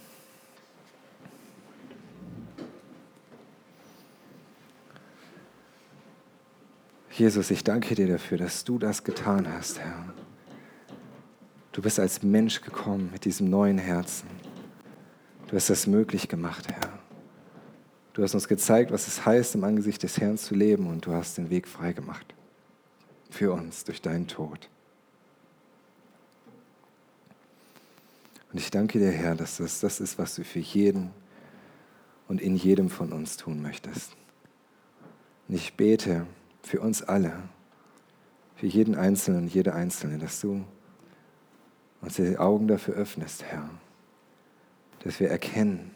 Jesus, 7.18 7.50
ich 7.50 7.64
danke 7.64 7.96
dir 7.96 8.10
dafür, 8.10 8.38
dass 8.38 8.66
du 8.66 8.78
das 8.78 9.06
getan 9.06 9.48
hast, 9.50 9.80
Herr. 9.80 10.14
Du 11.72 11.82
bist 11.82 11.98
als 11.98 12.24
Mensch 12.24 12.60
gekommen 12.60 13.10
mit 13.14 13.24
diesem 13.24 13.50
neuen 13.50 13.78
Herzen. 13.78 14.28
Du 15.48 15.56
hast 15.56 15.70
das 15.70 15.88
möglich 15.88 16.28
gemacht, 16.28 16.68
Herr. 16.70 17.00
Du 18.12 18.22
hast 18.22 18.34
uns 18.34 18.50
gezeigt, 18.50 18.92
was 18.92 19.08
es 19.08 19.26
heißt, 19.26 19.56
im 19.56 19.64
Angesicht 19.64 20.04
des 20.04 20.18
Herrn 20.20 20.38
zu 20.38 20.56
leben 20.56 20.88
und 20.88 21.06
du 21.06 21.14
hast 21.14 21.38
den 21.38 21.50
Weg 21.50 21.70
frei 21.70 21.94
gemacht 21.94 22.34
für 23.30 23.54
uns 23.54 23.86
durch 23.86 24.02
deinen 24.02 24.28
Tod. 24.28 24.70
Und 28.52 28.60
ich 28.60 28.72
danke 28.72 29.00
dir, 29.00 29.12
Herr, 29.12 29.36
dass 29.36 29.56
das 29.58 29.80
das 29.80 30.02
ist, 30.02 30.18
was 30.18 30.36
du 30.36 30.44
für 30.44 30.60
jeden 30.60 31.12
und 32.28 32.42
in 32.42 32.58
jedem 32.58 32.90
von 32.90 33.14
uns 33.14 33.38
tun 33.38 33.62
möchtest. 33.62 34.12
Und 35.48 35.56
ich 35.56 35.76
bete 35.76 36.26
für 36.66 36.82
uns 36.82 37.02
alle, 37.04 37.34
für 38.56 38.68
jeden 38.68 38.96
Einzelnen 38.96 39.44
und 39.44 39.54
jede 39.54 39.74
Einzelne, 39.74 40.18
dass 40.18 40.42
du 40.42 40.66
uns 42.02 42.16
die 42.16 42.38
Augen 42.38 42.68
dafür 42.68 42.96
öffnest, 42.96 43.44
Herr 43.44 43.70
dass 45.06 45.20
wir 45.20 45.30
erkennen, 45.30 45.92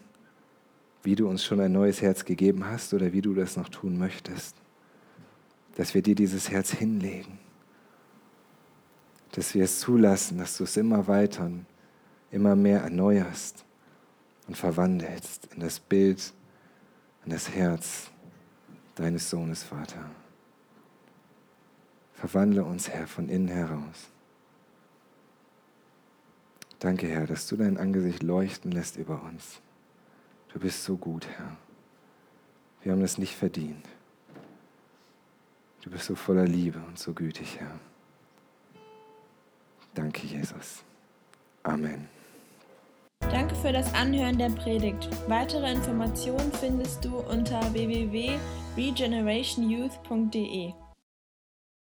wie 1.01 1.15
du 1.15 1.28
uns 1.28 1.43
schon 1.43 1.59
ein 1.59 1.72
neues 1.72 2.01
Herz 2.01 2.24
gegeben 2.26 2.65
hast 2.67 2.93
oder 2.93 3.11
wie 3.11 3.22
du 3.22 3.34
das 3.34 3.57
noch 3.57 3.67
tun 3.67 3.97
möchtest. 3.97 4.55
Dass 5.76 5.95
wir 5.95 6.03
dir 6.03 6.13
dieses 6.13 6.51
Herz 6.51 6.72
hinlegen. 6.72 7.39
Dass 9.32 9.55
wir 9.55 9.63
es 9.63 9.80
zulassen, 9.80 10.38
dass 10.38 10.57
du 10.57 10.63
es 10.63 10.78
immer 10.78 11.07
weiter 11.07 11.45
und 11.45 11.65
immer 12.30 12.55
mehr 12.55 12.82
erneuerst 12.82 13.65
und 14.47 14.55
verwandelst 14.55 15.49
in 15.55 15.61
das 15.61 15.80
Bild, 15.80 16.32
in 17.26 17.32
das 17.32 17.49
Herz 17.49 18.11
deines 18.93 19.28
Sohnes, 19.28 19.63
Vater. 19.63 20.05
Verwandle 22.20 22.63
uns, 22.65 22.89
Herr, 22.89 23.07
von 23.07 23.30
innen 23.30 23.47
heraus. 23.47 24.09
Danke, 26.80 27.07
Herr, 27.07 27.26
dass 27.26 27.47
du 27.47 27.55
dein 27.55 27.78
Angesicht 27.78 28.24
leuchten 28.24 28.74
lässt 28.74 28.97
über 28.97 29.24
uns. 29.24 29.61
Du 30.51 30.59
bist 30.59 30.84
so 30.84 30.97
gut, 30.97 31.28
Herr. 31.28 31.55
Wir 32.82 32.91
haben 32.91 33.03
es 33.03 33.17
nicht 33.17 33.38
verdient. 33.38 33.88
Du 35.82 35.89
bist 35.91 36.07
so 36.07 36.15
voller 36.15 36.45
Liebe 36.45 36.80
und 36.89 36.99
so 36.99 37.13
gütig, 37.13 37.57
Herr. 37.57 37.80
Danke, 39.93 40.28
Jesus. 40.28 40.84
Amen. 41.63 42.09
Danke 43.32 43.55
für 43.55 43.72
das 43.72 43.93
Anhören 43.93 44.38
der 44.38 44.49
Predigt. 44.49 45.07
Weitere 45.30 45.72
Informationen 45.72 46.51
findest 46.51 47.05
du 47.05 47.20
unter 47.20 47.61
www.regenerationyouth.de. 47.74 50.74